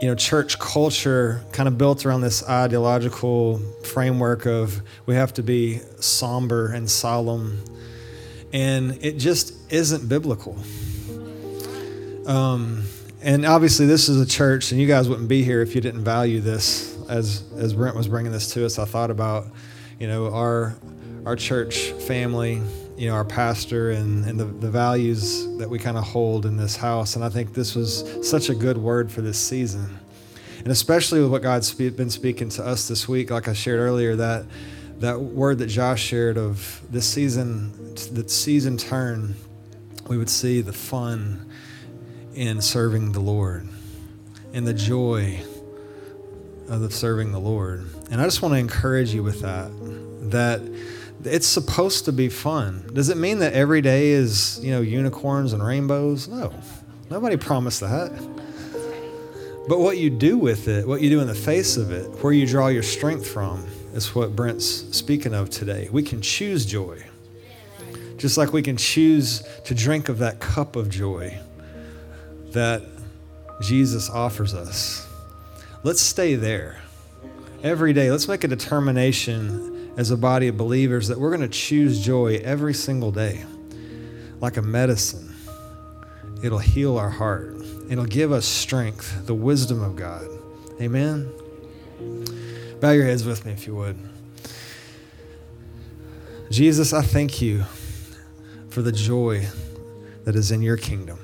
you 0.00 0.08
know 0.08 0.14
church 0.14 0.58
culture 0.58 1.42
kind 1.52 1.68
of 1.68 1.76
built 1.76 2.06
around 2.06 2.22
this 2.22 2.48
ideological 2.48 3.58
framework 3.84 4.46
of 4.46 4.80
we 5.06 5.14
have 5.14 5.34
to 5.34 5.42
be 5.42 5.80
somber 5.98 6.72
and 6.72 6.90
solemn 6.90 7.62
and 8.52 8.98
it 9.02 9.18
just 9.18 9.54
isn't 9.72 10.08
biblical. 10.08 10.58
Um, 12.26 12.84
and 13.22 13.44
obviously, 13.44 13.86
this 13.86 14.08
is 14.08 14.20
a 14.20 14.26
church, 14.26 14.72
and 14.72 14.80
you 14.80 14.86
guys 14.86 15.08
wouldn't 15.08 15.28
be 15.28 15.42
here 15.42 15.60
if 15.62 15.74
you 15.74 15.80
didn't 15.80 16.04
value 16.04 16.40
this. 16.40 16.96
As 17.08 17.42
as 17.56 17.74
Brent 17.74 17.96
was 17.96 18.08
bringing 18.08 18.32
this 18.32 18.52
to 18.54 18.64
us, 18.64 18.78
I 18.78 18.84
thought 18.84 19.10
about, 19.10 19.46
you 19.98 20.06
know, 20.06 20.32
our 20.32 20.76
our 21.26 21.36
church 21.36 21.90
family, 21.90 22.62
you 22.96 23.08
know, 23.08 23.14
our 23.14 23.24
pastor, 23.24 23.90
and 23.90 24.24
and 24.24 24.38
the, 24.38 24.44
the 24.44 24.70
values 24.70 25.46
that 25.58 25.68
we 25.68 25.78
kind 25.78 25.98
of 25.98 26.04
hold 26.04 26.46
in 26.46 26.56
this 26.56 26.76
house. 26.76 27.16
And 27.16 27.24
I 27.24 27.28
think 27.28 27.52
this 27.52 27.74
was 27.74 28.04
such 28.22 28.48
a 28.48 28.54
good 28.54 28.78
word 28.78 29.10
for 29.10 29.22
this 29.22 29.38
season, 29.38 29.98
and 30.58 30.68
especially 30.68 31.20
with 31.20 31.30
what 31.30 31.42
God's 31.42 31.74
been 31.74 32.10
speaking 32.10 32.48
to 32.50 32.64
us 32.64 32.88
this 32.88 33.08
week. 33.08 33.30
Like 33.30 33.48
I 33.48 33.52
shared 33.52 33.80
earlier, 33.80 34.16
that 34.16 34.46
that 35.00 35.20
word 35.20 35.58
that 35.58 35.66
Josh 35.66 36.02
shared 36.02 36.38
of 36.38 36.80
this 36.90 37.06
season, 37.06 37.94
the 38.12 38.28
season 38.28 38.76
turn, 38.76 39.34
we 40.08 40.18
would 40.18 40.30
see 40.30 40.60
the 40.60 40.72
fun 40.72 41.50
in 42.34 42.60
serving 42.60 43.12
the 43.12 43.20
Lord 43.20 43.66
and 44.52 44.66
the 44.66 44.74
joy 44.74 45.40
of 46.68 46.92
serving 46.94 47.32
the 47.32 47.40
Lord. 47.40 47.86
And 48.10 48.20
I 48.20 48.24
just 48.24 48.42
want 48.42 48.54
to 48.54 48.58
encourage 48.58 49.12
you 49.12 49.22
with 49.22 49.40
that, 49.40 49.70
that 50.30 50.60
it's 51.24 51.46
supposed 51.46 52.04
to 52.04 52.12
be 52.12 52.28
fun. 52.28 52.88
Does 52.92 53.08
it 53.08 53.16
mean 53.16 53.40
that 53.40 53.54
every 53.54 53.80
day 53.80 54.08
is, 54.10 54.60
you 54.62 54.70
know, 54.70 54.80
unicorns 54.80 55.52
and 55.52 55.64
rainbows? 55.64 56.28
No. 56.28 56.52
Nobody 57.10 57.36
promised 57.36 57.80
that. 57.80 58.12
But 59.68 59.78
what 59.78 59.98
you 59.98 60.10
do 60.10 60.38
with 60.38 60.68
it, 60.68 60.86
what 60.86 61.00
you 61.00 61.10
do 61.10 61.20
in 61.20 61.26
the 61.26 61.34
face 61.34 61.76
of 61.76 61.90
it, 61.90 62.06
where 62.22 62.32
you 62.32 62.46
draw 62.46 62.68
your 62.68 62.82
strength 62.82 63.26
from, 63.26 63.66
is 63.94 64.14
what 64.14 64.34
Brent's 64.36 64.66
speaking 64.96 65.34
of 65.34 65.50
today. 65.50 65.88
We 65.90 66.02
can 66.02 66.20
choose 66.20 66.64
joy, 66.64 67.04
just 68.16 68.36
like 68.36 68.52
we 68.52 68.62
can 68.62 68.76
choose 68.76 69.42
to 69.64 69.74
drink 69.74 70.08
of 70.08 70.18
that 70.18 70.40
cup 70.40 70.76
of 70.76 70.88
joy 70.88 71.38
that 72.52 72.82
Jesus 73.60 74.08
offers 74.08 74.54
us. 74.54 75.06
Let's 75.82 76.00
stay 76.00 76.34
there 76.34 76.80
every 77.62 77.92
day. 77.92 78.10
Let's 78.10 78.28
make 78.28 78.44
a 78.44 78.48
determination 78.48 79.92
as 79.96 80.10
a 80.10 80.16
body 80.16 80.48
of 80.48 80.56
believers 80.56 81.08
that 81.08 81.18
we're 81.18 81.36
going 81.36 81.40
to 81.40 81.48
choose 81.48 82.04
joy 82.04 82.40
every 82.44 82.74
single 82.74 83.10
day, 83.10 83.44
like 84.40 84.56
a 84.56 84.62
medicine. 84.62 85.34
It'll 86.42 86.58
heal 86.58 86.96
our 86.96 87.10
heart, 87.10 87.56
it'll 87.90 88.06
give 88.06 88.32
us 88.32 88.46
strength, 88.46 89.26
the 89.26 89.34
wisdom 89.34 89.82
of 89.82 89.96
God. 89.96 90.26
Amen. 90.80 91.30
Bow 92.80 92.92
your 92.92 93.04
heads 93.04 93.26
with 93.26 93.44
me 93.44 93.52
if 93.52 93.66
you 93.66 93.74
would. 93.74 93.98
Jesus, 96.50 96.94
I 96.94 97.02
thank 97.02 97.42
you 97.42 97.64
for 98.70 98.80
the 98.80 98.90
joy 98.90 99.46
that 100.24 100.34
is 100.34 100.50
in 100.50 100.62
your 100.62 100.78
kingdom. 100.78 101.18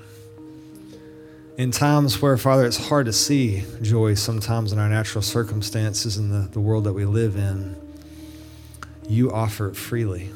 In 1.56 1.70
times 1.70 2.20
where, 2.20 2.36
Father, 2.36 2.66
it's 2.66 2.88
hard 2.88 3.06
to 3.06 3.12
see 3.12 3.64
joy 3.80 4.12
sometimes 4.14 4.70
in 4.72 4.78
our 4.78 4.90
natural 4.90 5.22
circumstances 5.22 6.18
in 6.18 6.28
the, 6.28 6.46
the 6.48 6.60
world 6.60 6.84
that 6.84 6.92
we 6.92 7.06
live 7.06 7.36
in, 7.36 7.74
you 9.08 9.32
offer 9.32 9.70
it 9.70 9.76
freely. 9.76 10.28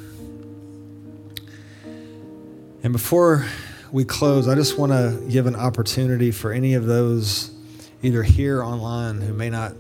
And 2.83 2.95
before 2.95 3.45
we 3.93 4.07
close, 4.07 4.49
I 4.49 4.55
just 4.55 4.79
want 4.79 4.93
to 4.93 5.23
give 5.29 5.45
an 5.45 5.57
opportunity 5.57 6.31
for 6.31 6.51
any 6.51 6.73
of 6.73 6.87
those 6.87 7.51
either 8.03 8.23
here 8.23 8.63
online 8.63 9.21
who 9.21 9.35
may 9.35 9.51
not 9.51 9.75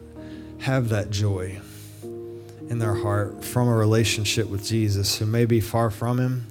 have 0.60 0.90
that 0.90 1.10
joy 1.10 1.58
in 2.02 2.78
their 2.78 2.94
heart 2.94 3.44
from 3.44 3.66
a 3.66 3.74
relationship 3.74 4.48
with 4.48 4.64
Jesus 4.64 5.18
who 5.18 5.26
may 5.26 5.44
be 5.44 5.60
far 5.60 5.90
from 5.90 6.18
Him. 6.18 6.46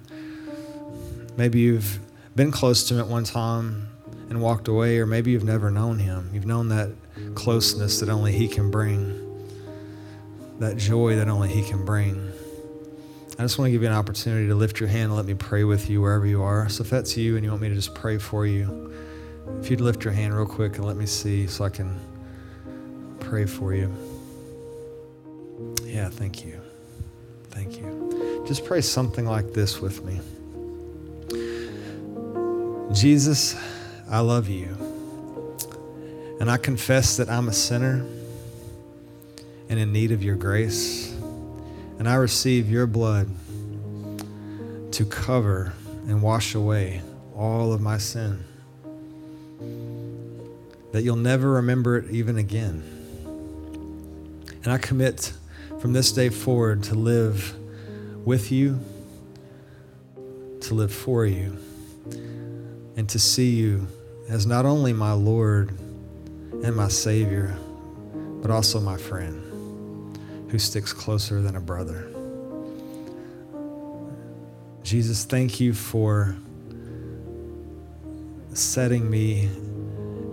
Maybe 1.38 1.60
you've 1.60 2.00
been 2.36 2.52
close 2.52 2.88
to 2.88 2.96
Him 2.96 3.00
at 3.00 3.08
one 3.08 3.24
time 3.24 3.88
and 4.30 4.42
walked 4.42 4.68
away, 4.68 4.98
or 4.98 5.06
maybe 5.06 5.32
you've 5.32 5.44
never 5.44 5.72
known 5.72 6.00
Him. 6.00 6.30
You've 6.34 6.46
known 6.46 6.70
that 6.70 6.90
closeness 7.36 8.00
that 8.00 8.10
only 8.10 8.32
He 8.32 8.48
can 8.48 8.72
bring, 8.72 9.48
that 10.60 10.78
joy 10.78 11.16
that 11.16 11.30
only 11.30 11.50
He 11.50 11.64
can 11.64 11.86
bring. 11.86 12.32
I 13.38 13.44
just 13.44 13.58
want 13.58 13.68
to 13.68 13.72
give 13.72 13.84
you 13.84 13.88
an 13.88 13.94
opportunity 13.94 14.48
to 14.48 14.56
lift 14.56 14.82
your 14.82 14.90
hand 14.90 15.06
and 15.06 15.16
let 15.16 15.26
me 15.26 15.34
pray 15.34 15.64
with 15.64 15.90
you 15.90 16.02
wherever 16.02 16.26
you 16.26 16.42
are. 16.44 16.68
So 16.68 16.84
if 16.84 16.90
that's 16.90 17.16
you 17.16 17.38
and 17.38 17.46
you 17.46 17.52
want 17.52 17.62
me 17.62 17.70
to 17.70 17.76
just 17.76 17.96
pray 17.96 18.18
for 18.18 18.46
you, 18.46 18.94
if 19.62 19.72
you'd 19.72 19.82
lift 19.82 20.04
your 20.04 20.14
hand 20.14 20.36
real 20.36 20.46
quick 20.46 20.76
and 20.76 20.86
let 20.86 20.98
me 20.98 21.06
see 21.06 21.48
so 21.48 21.64
I 21.64 21.70
can 21.70 21.98
pray 23.30 23.46
for 23.46 23.76
you. 23.76 23.94
Yeah, 25.84 26.10
thank 26.10 26.44
you. 26.44 26.60
Thank 27.52 27.78
you. 27.78 28.44
Just 28.48 28.66
pray 28.66 28.82
something 28.82 29.28
like 29.28 29.54
this 29.54 29.80
with 29.80 30.04
me 30.04 30.20
Jesus, 32.92 33.56
I 34.10 34.22
love 34.22 34.50
you. 34.50 34.76
And 36.40 36.50
I 36.50 36.58
confess 36.58 37.18
that 37.18 37.30
I'm 37.30 37.48
a 37.48 37.54
sinner 37.54 38.04
and 39.70 39.80
in 39.80 39.94
need 39.94 40.12
of 40.12 40.24
your 40.24 40.36
grace. 40.36 41.12
And 42.00 42.10
I 42.10 42.16
receive 42.16 42.68
your 42.68 42.88
blood 42.88 43.30
to 44.94 45.06
cover 45.06 45.74
and 46.08 46.24
wash 46.24 46.56
away 46.56 47.04
all 47.36 47.74
of 47.74 47.80
my 47.80 48.00
sin. 48.00 48.44
That 50.94 51.04
you'll 51.04 51.16
never 51.16 51.52
remember 51.52 51.98
it 51.98 52.10
even 52.10 52.40
again. 52.40 52.99
And 54.64 54.74
I 54.74 54.78
commit 54.78 55.34
from 55.80 55.94
this 55.94 56.12
day 56.12 56.30
forward 56.30 56.84
to 56.84 56.96
live 56.96 57.56
with 58.26 58.52
you, 58.52 58.80
to 60.62 60.74
live 60.74 60.94
for 60.94 61.26
you, 61.26 61.58
and 62.98 63.08
to 63.10 63.20
see 63.20 63.52
you 63.52 63.88
as 64.28 64.46
not 64.46 64.66
only 64.66 64.94
my 64.94 65.14
Lord 65.14 65.70
and 66.64 66.76
my 66.76 66.90
Savior, 66.90 67.58
but 68.42 68.52
also 68.52 68.80
my 68.80 68.98
friend 68.98 69.46
who 70.52 70.60
sticks 70.60 70.92
closer 70.92 71.42
than 71.42 71.56
a 71.56 71.62
brother. 71.62 72.12
Jesus, 74.84 75.24
thank 75.24 75.60
you 75.60 75.74
for 75.74 76.36
setting 78.54 79.10
me 79.10 79.44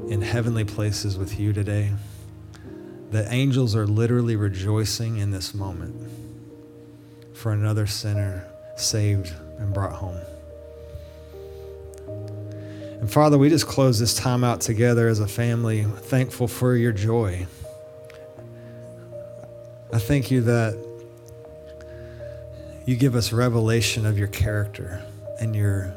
in 0.08 0.22
heavenly 0.22 0.64
places 0.64 1.18
with 1.18 1.38
you 1.38 1.52
today. 1.52 1.92
The 3.10 3.26
angels 3.32 3.76
are 3.76 3.86
literally 3.86 4.36
rejoicing 4.36 5.18
in 5.18 5.30
this 5.30 5.54
moment 5.54 5.94
for 7.32 7.52
another 7.52 7.86
sinner 7.86 8.44
saved 8.76 9.32
and 9.58 9.72
brought 9.72 9.92
home. 9.92 10.20
And 13.00 13.10
Father, 13.10 13.38
we 13.38 13.48
just 13.48 13.66
close 13.66 13.98
this 13.98 14.14
time 14.14 14.42
out 14.42 14.60
together 14.60 15.06
as 15.08 15.20
a 15.20 15.28
family, 15.28 15.84
thankful 15.84 16.48
for 16.48 16.74
your 16.74 16.92
joy. 16.92 17.46
I 19.92 19.98
thank 19.98 20.30
you 20.30 20.40
that 20.42 20.76
you 22.86 22.96
give 22.96 23.14
us 23.14 23.32
revelation 23.32 24.06
of 24.06 24.18
your 24.18 24.28
character 24.28 25.04
and 25.38 25.54
your 25.54 25.94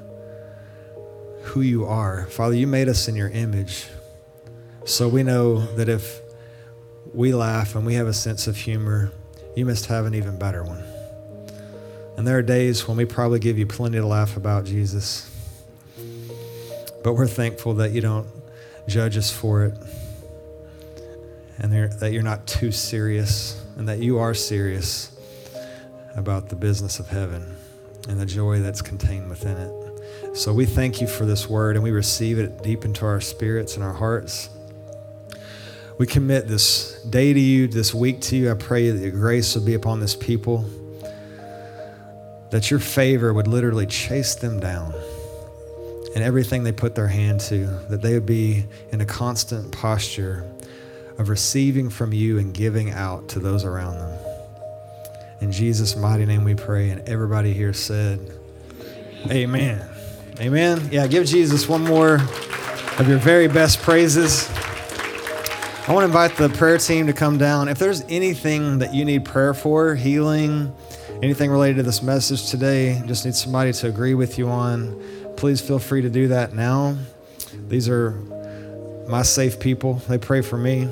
who 1.43 1.61
you 1.61 1.85
are. 1.85 2.25
Father, 2.27 2.55
you 2.55 2.67
made 2.67 2.87
us 2.87 3.07
in 3.07 3.15
your 3.15 3.29
image. 3.29 3.87
So 4.85 5.07
we 5.07 5.23
know 5.23 5.61
that 5.75 5.89
if 5.89 6.19
we 7.13 7.33
laugh 7.33 7.75
and 7.75 7.85
we 7.85 7.95
have 7.95 8.07
a 8.07 8.13
sense 8.13 8.47
of 8.47 8.55
humor, 8.55 9.11
you 9.55 9.65
must 9.65 9.87
have 9.87 10.05
an 10.05 10.15
even 10.15 10.37
better 10.37 10.63
one. 10.63 10.83
And 12.17 12.27
there 12.27 12.37
are 12.37 12.41
days 12.41 12.87
when 12.87 12.97
we 12.97 13.05
probably 13.05 13.39
give 13.39 13.57
you 13.57 13.65
plenty 13.65 13.97
to 13.97 14.05
laugh 14.05 14.35
about, 14.35 14.65
Jesus. 14.65 15.29
But 17.03 17.13
we're 17.13 17.27
thankful 17.27 17.75
that 17.75 17.91
you 17.91 18.01
don't 18.01 18.27
judge 18.87 19.17
us 19.17 19.31
for 19.31 19.65
it 19.65 19.77
and 21.59 21.71
that 21.73 22.11
you're 22.11 22.23
not 22.23 22.47
too 22.47 22.71
serious 22.71 23.63
and 23.77 23.87
that 23.87 23.99
you 23.99 24.19
are 24.19 24.33
serious 24.33 25.15
about 26.15 26.49
the 26.49 26.55
business 26.55 26.99
of 26.99 27.07
heaven 27.07 27.55
and 28.07 28.19
the 28.19 28.25
joy 28.25 28.59
that's 28.59 28.81
contained 28.81 29.29
within 29.29 29.57
it. 29.57 30.35
So 30.35 30.53
we 30.53 30.65
thank 30.65 31.01
you 31.01 31.07
for 31.07 31.25
this 31.25 31.49
word 31.49 31.75
and 31.75 31.83
we 31.83 31.91
receive 31.91 32.39
it 32.39 32.63
deep 32.63 32.85
into 32.85 33.05
our 33.05 33.21
spirits 33.21 33.75
and 33.75 33.83
our 33.83 33.93
hearts. 33.93 34.49
We 35.99 36.07
commit 36.07 36.47
this 36.47 36.93
day 37.09 37.33
to 37.33 37.39
you, 37.39 37.67
this 37.67 37.93
week 37.93 38.21
to 38.21 38.37
you. 38.37 38.49
I 38.49 38.53
pray 38.53 38.89
that 38.89 39.01
your 39.01 39.11
grace 39.11 39.53
would 39.55 39.65
be 39.65 39.73
upon 39.73 39.99
this 39.99 40.15
people, 40.15 40.65
that 42.51 42.71
your 42.71 42.79
favor 42.79 43.33
would 43.33 43.47
literally 43.47 43.85
chase 43.85 44.35
them 44.35 44.61
down 44.61 44.93
and 46.15 46.23
everything 46.23 46.63
they 46.63 46.71
put 46.71 46.95
their 46.95 47.09
hand 47.09 47.41
to, 47.41 47.65
that 47.89 48.01
they 48.01 48.13
would 48.13 48.25
be 48.25 48.63
in 48.93 49.01
a 49.01 49.05
constant 49.05 49.73
posture 49.73 50.49
of 51.17 51.27
receiving 51.27 51.89
from 51.89 52.13
you 52.13 52.39
and 52.39 52.53
giving 52.53 52.91
out 52.91 53.27
to 53.27 53.39
those 53.39 53.65
around 53.65 53.95
them. 53.95 54.19
In 55.41 55.51
Jesus' 55.51 55.97
mighty 55.97 56.25
name 56.25 56.45
we 56.45 56.55
pray. 56.55 56.91
And 56.91 57.07
everybody 57.09 57.51
here 57.51 57.73
said, 57.73 58.21
Amen. 59.29 59.85
Amen. 60.39 60.87
Yeah, 60.93 61.07
give 61.07 61.25
Jesus 61.25 61.67
one 61.67 61.83
more 61.83 62.15
of 62.99 63.05
your 63.05 63.17
very 63.17 63.49
best 63.49 63.81
praises. 63.81 64.49
I 65.89 65.91
want 65.93 66.03
to 66.03 66.05
invite 66.05 66.37
the 66.37 66.49
prayer 66.49 66.77
team 66.77 67.07
to 67.07 67.13
come 67.13 67.39
down. 67.39 67.67
If 67.67 67.79
there's 67.79 68.01
anything 68.09 68.77
that 68.77 68.93
you 68.93 69.03
need 69.05 69.25
prayer 69.25 69.55
for, 69.55 69.95
healing, 69.95 70.71
anything 71.23 71.49
related 71.49 71.77
to 71.77 71.83
this 71.83 72.03
message 72.03 72.51
today, 72.51 73.01
just 73.07 73.25
need 73.25 73.33
somebody 73.33 73.73
to 73.73 73.87
agree 73.87 74.13
with 74.13 74.37
you 74.37 74.49
on, 74.49 75.03
please 75.35 75.61
feel 75.61 75.79
free 75.79 76.03
to 76.03 76.09
do 76.11 76.27
that 76.27 76.53
now. 76.53 76.95
These 77.69 77.89
are 77.89 78.11
my 79.07 79.23
safe 79.23 79.59
people. 79.59 79.95
They 80.07 80.19
pray 80.19 80.41
for 80.41 80.59
me. 80.59 80.87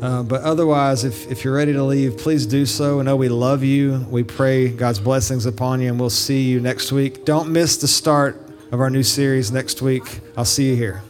Uh, 0.00 0.22
but 0.22 0.40
otherwise, 0.40 1.04
if, 1.04 1.30
if 1.30 1.44
you're 1.44 1.54
ready 1.54 1.74
to 1.74 1.84
leave, 1.84 2.16
please 2.16 2.46
do 2.46 2.64
so. 2.64 3.00
I 3.00 3.02
know 3.02 3.16
we 3.16 3.28
love 3.28 3.62
you. 3.62 4.06
We 4.08 4.22
pray 4.22 4.68
God's 4.68 5.00
blessings 5.00 5.44
upon 5.44 5.82
you, 5.82 5.90
and 5.90 6.00
we'll 6.00 6.08
see 6.08 6.44
you 6.44 6.60
next 6.60 6.92
week. 6.92 7.26
Don't 7.26 7.52
miss 7.52 7.76
the 7.76 7.88
start 7.88 8.40
of 8.72 8.80
our 8.80 8.88
new 8.88 9.02
series 9.02 9.52
next 9.52 9.82
week. 9.82 10.20
I'll 10.34 10.46
see 10.46 10.70
you 10.70 10.76
here. 10.76 11.02